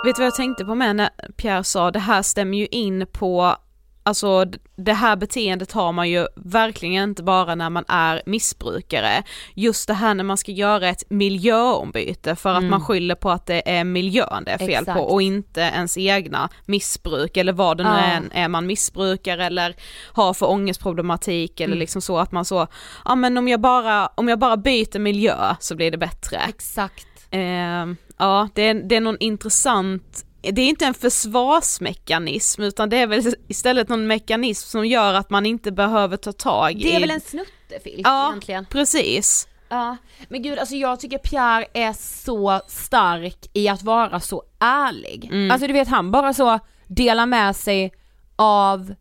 Vet 0.03 0.17
du 0.17 0.23
vad 0.23 0.27
jag 0.27 0.35
tänkte 0.35 0.65
på 0.65 0.75
med 0.75 0.97
när 0.97 1.11
Pierre 1.37 1.65
sa 1.65 1.91
det 1.91 1.99
här 1.99 2.23
stämmer 2.23 2.59
ju 2.59 2.67
in 2.67 3.07
på 3.13 3.57
Alltså 4.03 4.45
det 4.77 4.93
här 4.93 5.17
beteendet 5.17 5.73
har 5.73 5.93
man 5.93 6.11
ju 6.11 6.27
verkligen 6.37 7.03
inte 7.11 7.23
bara 7.23 7.55
när 7.55 7.71
man 7.71 7.85
är 7.89 8.23
missbrukare. 8.27 9.23
Just 9.55 9.89
det 9.89 9.95
här 9.95 10.15
när 10.15 10.25
man 10.25 10.37
ska 10.37 10.53
göra 10.53 10.89
ett 10.89 11.03
miljöombyte 11.11 12.37
för 12.37 12.51
att 12.51 12.59
Mm. 12.59 12.71
man 12.71 12.81
skyller 12.85 13.15
på 13.15 13.31
att 13.31 13.47
det 13.47 13.71
är 13.79 13.85
miljön 13.85 14.43
det 14.45 14.51
är 14.51 14.59
fel 14.59 14.71
Exakt. 14.71 14.99
på 14.99 15.05
och 15.05 15.23
inte 15.23 15.61
ens 15.61 15.99
egna 15.99 16.49
missbruk 16.67 17.37
eller 17.37 17.53
vad 17.53 17.77
det 17.79 17.85
nu 17.85 17.91
Ja. 17.91 17.97
än 17.99 18.31
är 18.33 18.49
man 18.49 18.67
missbrukar 18.67 19.39
eller 19.39 19.75
har 20.13 20.35
för 20.35 20.51
ångestproblematik 20.51 21.61
eller 21.61 21.73
Mm. 21.73 21.79
liksom 21.79 22.03
så 22.03 22.19
att 22.19 22.33
man 22.33 22.45
så, 22.45 22.67
ja 23.05 23.15
men 23.15 23.39
om 23.39 23.49
jag 23.49 23.61
bara, 23.61 24.07
om 24.07 24.29
jag 24.29 24.39
bara 24.39 24.57
byter 24.57 24.99
miljö 24.99 25.55
så 25.61 25.75
blir 25.77 25.91
det 25.91 25.99
bättre. 25.99 26.37
Exakt. 26.49 27.07
Eh, 27.31 27.87
ja, 28.19 28.49
det 28.55 28.63
är, 28.63 28.75
det 28.75 28.97
är 28.97 29.01
någon 29.01 29.17
intressant, 29.21 30.25
det 30.43 30.63
är 30.63 30.69
inte 30.69 30.87
en 30.87 30.95
försvarsmekanism 30.95 32.63
utan 32.63 32.89
det 32.89 32.97
är 32.97 33.07
väl 33.07 33.35
istället 33.49 33.89
någon 33.89 34.07
mekanism 34.07 34.69
som 34.69 34.87
gör 34.87 35.15
att 35.15 35.31
man 35.31 35.47
inte 35.47 35.73
behöver 35.73 36.17
ta 36.17 36.33
tag 36.33 36.73
i... 36.73 36.83
Det 36.83 36.97
är 36.97 37.01
väl 37.01 37.11
en 37.11 37.21
snuttefilt 37.21 38.01
Ja. 38.05 38.29
egentligen. 38.29 38.67
Precis. 38.67 39.49
Ja, 39.69 39.97
men 40.29 40.43
gud 40.43 40.59
alltså 40.59 40.75
jag 40.75 41.01
tycker 41.01 41.19
Pierre 41.19 41.67
är 41.75 41.93
så 41.93 42.61
stark 42.69 43.39
i 43.53 43.69
att 43.69 43.83
vara 43.83 44.21
så 44.21 44.43
ärlig. 44.59 45.25
Mm. 45.25 45.51
Alltså 45.51 45.67
du 45.67 45.73
vet 45.73 45.89
han 45.89 46.11
bara 46.11 46.35
så 46.35 46.59
delar 46.87 47.27
med 47.27 47.57
sig 47.57 47.93
av, 48.37 48.95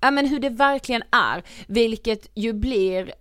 ja 0.00 0.10
men 0.10 0.26
hur 0.28 0.38
det 0.40 0.50
verkligen 0.50 1.02
är, 1.12 1.42
vilket 1.66 2.30
ju 2.34 2.52
blir 2.52 3.12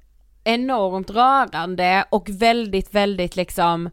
enormt 0.43 1.09
rörande 1.09 2.05
och 2.09 2.29
väldigt, 2.29 2.93
väldigt 2.93 3.35
liksom 3.35 3.89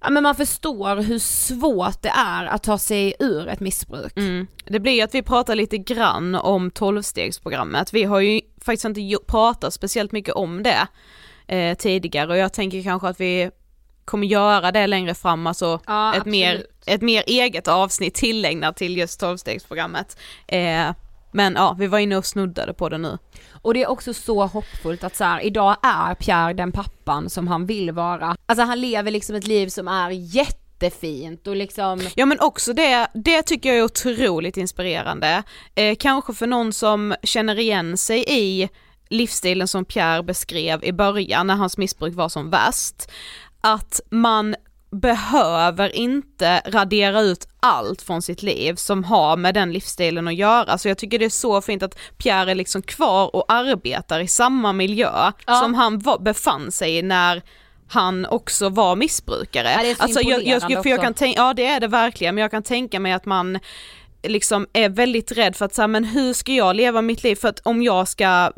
Ja 0.00 0.10
men 0.10 0.22
man 0.22 0.34
förstår 0.34 0.96
hur 0.96 1.18
svårt 1.18 2.02
det 2.02 2.08
är 2.08 2.46
att 2.46 2.62
ta 2.62 2.78
sig 2.78 3.14
ur 3.18 3.48
ett 3.48 3.60
missbruk. 3.60 4.16
Mm. 4.16 4.46
Det 4.64 4.80
blir 4.80 5.04
att 5.04 5.14
vi 5.14 5.22
pratar 5.22 5.54
lite 5.54 5.78
grann 5.78 6.34
om 6.34 6.70
tolvstegsprogrammet. 6.70 7.92
Vi 7.92 8.04
har 8.04 8.20
ju 8.20 8.40
faktiskt 8.64 8.84
inte 8.84 9.16
pratat 9.26 9.74
speciellt 9.74 10.12
mycket 10.12 10.34
om 10.34 10.62
det 10.62 10.86
eh, 11.46 11.76
tidigare 11.76 12.32
och 12.32 12.36
jag 12.36 12.52
tänker 12.52 12.82
kanske 12.82 13.08
att 13.08 13.20
vi 13.20 13.50
kommer 14.04 14.26
göra 14.26 14.72
det 14.72 14.86
längre 14.86 15.14
fram, 15.14 15.46
alltså 15.46 15.80
Ja, 15.86 16.14
ett, 16.14 16.24
mer, 16.24 16.66
ett 16.86 17.02
mer 17.02 17.24
eget 17.26 17.68
avsnitt 17.68 18.14
tillägnat 18.14 18.76
till 18.76 18.96
just 18.96 19.20
tolvstegsprogrammet. 19.20 20.18
Eh, 20.46 20.90
men 21.32 21.54
ja, 21.54 21.76
vi 21.78 21.86
var 21.86 21.98
inne 21.98 22.16
och 22.16 22.26
snuddade 22.26 22.74
på 22.74 22.88
det 22.88 22.98
nu. 22.98 23.18
Och 23.62 23.74
det 23.74 23.82
är 23.82 23.90
också 23.90 24.14
så 24.14 24.46
hoppfullt 24.46 25.04
att 25.04 25.16
så 25.16 25.24
här, 25.24 25.40
idag 25.40 25.76
är 25.82 26.14
Pierre 26.14 26.52
den 26.52 26.72
pappan 26.72 27.30
som 27.30 27.48
han 27.48 27.66
vill 27.66 27.92
vara. 27.92 28.36
Alltså 28.46 28.64
han 28.64 28.80
lever 28.80 29.10
liksom 29.10 29.36
ett 29.36 29.46
liv 29.46 29.68
som 29.68 29.88
är 29.88 30.10
jättefint 30.10 31.46
och 31.46 31.56
liksom 31.56 32.00
Ja 32.14 32.26
men 32.26 32.40
också 32.40 32.72
det, 32.72 33.08
det 33.14 33.42
tycker 33.42 33.68
jag 33.68 33.78
är 33.78 33.84
otroligt 33.84 34.56
inspirerande. 34.56 35.42
Eh, 35.74 35.96
kanske 35.98 36.34
för 36.34 36.46
någon 36.46 36.72
som 36.72 37.14
känner 37.22 37.58
igen 37.58 37.96
sig 37.96 38.24
i 38.28 38.68
livsstilen 39.08 39.68
som 39.68 39.84
Pierre 39.84 40.22
beskrev 40.22 40.84
i 40.84 40.92
början 40.92 41.46
när 41.46 41.54
hans 41.54 41.78
missbruk 41.78 42.14
var 42.14 42.28
som 42.28 42.50
värst. 42.50 43.10
Att 43.60 44.00
man 44.10 44.54
behöver 44.90 45.96
inte 45.96 46.62
radera 46.66 47.20
ut 47.20 47.48
allt 47.60 48.02
från 48.02 48.22
sitt 48.22 48.42
liv 48.42 48.74
som 48.74 49.04
har 49.04 49.36
med 49.36 49.54
den 49.54 49.72
livsstilen 49.72 50.28
att 50.28 50.34
göra. 50.34 50.78
Så 50.78 50.88
jag 50.88 50.98
tycker 50.98 51.18
det 51.18 51.24
är 51.24 51.28
så 51.28 51.60
fint 51.60 51.82
att 51.82 51.98
Pierre 52.16 52.50
är 52.50 52.54
liksom 52.54 52.82
kvar 52.82 53.36
och 53.36 53.44
arbetar 53.52 54.20
i 54.20 54.28
samma 54.28 54.72
miljö 54.72 55.32
Ja. 55.46 55.54
som 55.54 55.74
han 55.74 55.98
var, 55.98 56.18
befann 56.18 56.72
sig 56.72 56.96
i 56.96 57.02
när 57.02 57.42
han 57.88 58.26
också 58.26 58.68
var 58.68 58.96
missbrukare. 58.96 59.70
Ja, 59.70 59.82
det 59.82 59.90
är 59.90 59.94
så 59.94 60.02
alltså 60.02 60.20
jag, 60.20 60.30
jag, 60.30 60.40
imponerande 60.40 60.82
för 60.82 60.90
jag 60.90 61.00
kan 61.00 61.14
tänka, 61.14 61.40
ja 61.40 61.54
det 61.54 61.66
är 61.66 61.80
det 61.80 61.88
verkligen, 61.88 62.34
men 62.34 62.42
jag 62.42 62.50
kan 62.50 62.62
tänka 62.62 63.00
mig 63.00 63.12
att 63.12 63.26
man 63.26 63.58
liksom 64.22 64.66
är 64.72 64.88
väldigt 64.88 65.32
rädd 65.32 65.56
för 65.56 65.64
att 65.64 65.74
säga 65.74 65.88
men 65.88 66.04
hur 66.04 66.32
ska 66.32 66.52
jag 66.52 66.76
leva 66.76 67.02
mitt 67.02 67.22
liv 67.22 67.36
för 67.36 67.48
att 67.48 67.60
om 67.64 67.82
jag 67.82 68.08
ska 68.08 68.52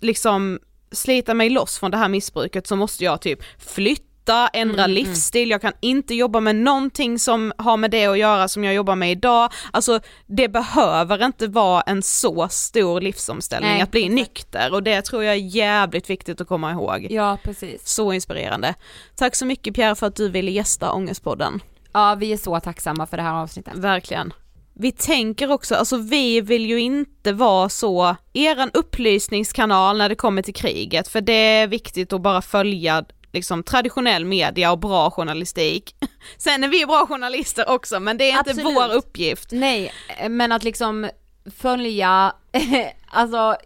liksom 0.00 0.58
slita 0.92 1.34
mig 1.34 1.50
loss 1.50 1.78
från 1.78 1.90
det 1.90 1.96
här 1.96 2.08
missbruket 2.08 2.66
så 2.66 2.76
måste 2.76 3.04
jag 3.04 3.20
typ 3.20 3.38
flytta, 3.58 4.02
ändra 4.32 4.84
Mm, 4.84 4.94
livsstil, 4.94 5.50
jag 5.50 5.60
kan 5.60 5.72
inte 5.80 6.14
jobba 6.14 6.40
med 6.40 6.56
någonting 6.56 7.18
som 7.18 7.52
har 7.58 7.76
med 7.76 7.90
det 7.90 8.06
att 8.06 8.18
göra 8.18 8.48
som 8.48 8.64
jag 8.64 8.74
jobbar 8.74 8.96
med 8.96 9.12
idag. 9.12 9.52
Alltså 9.72 10.00
det 10.26 10.48
behöver 10.48 11.24
inte 11.24 11.46
vara 11.46 11.80
en 11.80 12.02
så 12.02 12.48
stor 12.48 13.00
livsomställning 13.00 13.70
Nej, 13.70 13.80
att 13.80 13.90
bli 13.90 14.08
nykter 14.08 14.72
och 14.72 14.82
det 14.82 15.02
tror 15.02 15.24
jag 15.24 15.34
är 15.34 15.56
jävligt 15.56 16.10
viktigt 16.10 16.40
att 16.40 16.48
komma 16.48 16.72
ihåg. 16.72 17.06
Ja 17.10 17.38
precis. 17.42 17.88
Så 17.88 18.12
inspirerande. 18.12 18.74
Tack 19.16 19.34
så 19.34 19.46
mycket 19.46 19.74
Pierre 19.74 19.94
för 19.94 20.06
att 20.06 20.16
du 20.16 20.28
ville 20.28 20.50
gästa 20.50 20.92
Ångestpodden. 20.92 21.62
Ja 21.92 22.14
vi 22.14 22.32
är 22.32 22.36
så 22.36 22.60
tacksamma 22.60 23.06
för 23.06 23.16
det 23.16 23.22
här 23.22 23.34
avsnittet. 23.34 23.74
Verkligen. 23.76 24.32
Vi 24.76 24.92
tänker 24.92 25.50
också, 25.50 25.74
alltså 25.74 25.96
vi 25.96 26.40
vill 26.40 26.66
ju 26.66 26.80
inte 26.80 27.32
vara 27.32 27.68
så, 27.68 28.16
eran 28.32 28.70
upplysningskanal 28.74 29.98
när 29.98 30.08
det 30.08 30.14
kommer 30.14 30.42
till 30.42 30.54
kriget, 30.54 31.08
för 31.08 31.20
det 31.20 31.32
är 31.32 31.66
viktigt 31.66 32.12
att 32.12 32.20
bara 32.20 32.42
följa 32.42 33.04
liksom 33.34 33.62
traditionell 33.62 34.24
media 34.24 34.72
och 34.72 34.78
bra 34.78 35.10
journalistik. 35.10 35.94
Sen 36.38 36.64
är 36.64 36.68
vi 36.68 36.86
bra 36.86 37.06
journalister 37.06 37.68
också 37.68 38.00
men 38.00 38.18
det 38.18 38.24
är 38.24 38.38
inte 38.38 38.50
Absolut. 38.50 38.76
vår 38.76 38.94
uppgift. 38.94 39.48
Nej, 39.52 39.92
men 40.28 40.52
att 40.52 40.64
liksom 40.64 41.10
följa, 41.56 42.34
alltså 43.06 43.56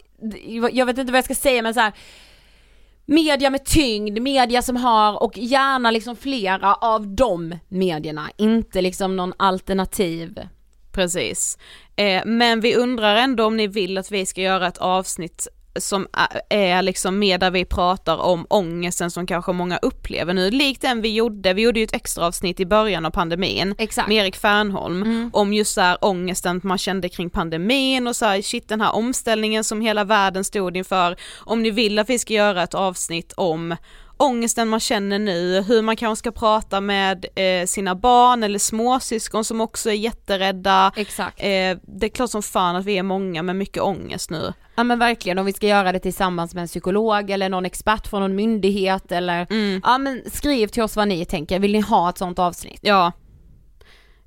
jag 0.73 0.87
vet 0.87 0.99
inte 0.99 1.13
vad 1.13 1.19
jag 1.19 1.25
ska 1.25 1.35
säga 1.35 1.63
men 1.63 1.75
så 1.75 1.81
här. 1.81 1.93
media 3.07 3.51
med 3.51 3.65
tyngd, 3.65 4.21
media 4.23 4.63
som 4.63 4.77
har 4.77 5.23
och 5.23 5.39
gärna 5.39 5.91
liksom 5.91 6.17
flera 6.17 6.75
av 6.75 7.07
de 7.07 7.59
medierna, 7.69 8.31
inte 8.37 8.83
liksom 8.83 9.17
någon 9.17 9.33
alternativ. 9.37 10.49
Precis. 10.93 11.59
Eh, 11.97 12.23
men 12.27 12.61
vi 12.61 12.77
undrar 12.77 13.17
ändå 13.17 13.45
om 13.45 13.57
ni 13.57 13.67
vill 13.67 13.99
att 13.99 14.11
vi 14.11 14.27
ska 14.27 14.41
göra 14.41 14.67
ett 14.67 14.79
avsnitt 14.79 15.49
som 15.81 16.07
är 16.51 16.83
liksom 16.83 17.19
med 17.19 17.41
där 17.41 17.51
vi 17.51 17.65
pratar 17.65 18.17
om 18.17 18.47
ångesten 18.51 19.11
som 19.11 19.27
kanske 19.27 19.53
många 19.53 19.79
upplever 19.79 20.35
nu, 20.35 20.51
likt 20.51 20.83
den 20.83 21.01
vi 21.01 21.15
gjorde, 21.15 21.53
vi 21.53 21.63
gjorde 21.63 21.81
ju 21.81 21.85
ett 21.85 21.95
extra 21.95 22.27
avsnitt 22.27 22.61
i 22.61 22.67
början 22.67 23.07
av 23.07 23.11
pandemin 23.11 23.75
Exakt. 23.79 24.09
med 24.09 24.17
Erik 24.17 24.37
Fernholm 24.37 25.03
mm. 25.03 25.31
om 25.33 25.53
just 25.53 25.75
så 25.75 25.81
här 25.81 25.99
ångesten 26.01 26.61
man 26.65 26.79
kände 26.79 27.09
kring 27.09 27.31
pandemin 27.31 28.07
och 28.07 28.17
så 28.17 28.25
här, 28.25 28.43
shit 28.43 28.69
den 28.69 28.81
här 28.81 28.95
omställningen 28.95 29.65
som 29.65 29.81
hela 29.81 30.05
världen 30.05 30.45
stod 30.45 30.77
inför. 30.77 31.17
Om 31.39 31.63
ni 31.63 31.71
vill 31.71 31.99
att 31.99 32.11
vi 32.11 32.19
ska 32.19 32.35
göra 32.35 32.63
ett 32.63 32.75
avsnitt 32.75 33.33
om 33.37 33.77
ångesten 34.19 34.69
man 34.69 34.81
känner 34.81 35.19
nu, 35.19 35.63
hur 35.63 35.83
man 35.83 35.97
kanske 35.97 36.19
ska 36.19 36.31
prata 36.33 36.81
med 36.81 37.27
eh, 37.35 37.67
sina 37.67 37.95
barn 37.95 38.43
eller 38.43 38.59
småsyskon 38.59 39.45
som 39.45 39.61
också 39.61 39.91
är 39.91 39.95
jätterädda. 39.95 40.93
Exakt. 40.97 41.41
Eh, 41.41 41.79
det 41.83 42.07
är 42.07 42.09
klart 42.09 42.31
som 42.31 42.43
fan 42.43 42.77
att 42.77 42.85
vi 42.85 42.99
är 42.99 43.03
många 43.03 43.43
med 43.43 43.57
mycket 43.57 43.83
ångest 43.83 44.31
nu. 44.31 44.53
Ja 44.75 44.85
men 44.85 44.99
verkligen, 44.99 45.39
om 45.39 45.47
vi 45.47 45.53
ska 45.53 45.67
göra 45.67 45.93
det 45.93 45.99
tillsammans 45.99 46.55
med 46.55 46.63
en 46.63 46.69
psykolog 46.69 47.31
eller 47.31 47.49
någon 47.49 47.65
expert 47.65 48.07
från 48.07 48.21
någon 48.21 48.37
myndighet 48.37 49.13
eller, 49.13 49.47
mm. 49.51 49.81
ja 49.85 49.99
men 49.99 50.23
skriv 50.33 50.67
till 50.67 50.83
oss 50.83 50.97
vad 50.97 51.09
ni 51.09 51.25
tänker, 51.25 51.59
vill 51.59 51.73
ni 51.73 51.81
ha 51.81 52.11
ett 52.11 52.19
sånt 52.19 52.39
avsnitt? 52.39 52.81
Ja. 52.83 53.13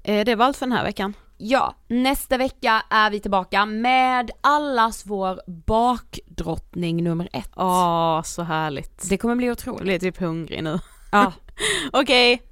Eh, 0.03 0.25
det 0.25 0.35
var 0.35 0.45
allt 0.45 0.57
för 0.57 0.65
den 0.65 0.77
här 0.77 0.83
veckan. 0.83 1.13
Ja, 1.43 1.75
nästa 1.87 2.37
vecka 2.37 2.83
är 2.89 3.11
vi 3.11 3.19
tillbaka 3.19 3.65
med 3.65 4.31
allas 4.41 5.05
vår 5.05 5.41
bakdrottning 5.45 7.03
nummer 7.03 7.29
ett. 7.33 7.49
Åh, 7.55 8.21
så 8.23 8.41
härligt. 8.43 9.09
Det 9.09 9.17
kommer 9.17 9.35
bli 9.35 9.51
otroligt. 9.51 9.79
Jag 9.79 9.85
blir 9.85 9.99
typ 9.99 10.17
hungrig 10.17 10.63
nu. 10.63 10.79
Ja. 11.11 11.33
Okej, 11.91 12.33
okay. 12.33 12.47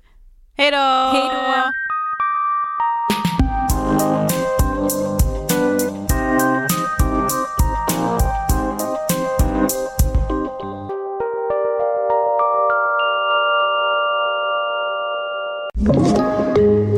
hejdå! 0.58 0.78
Hejdå! 0.78 1.72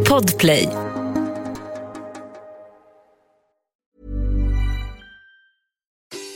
Podplay 0.09 0.90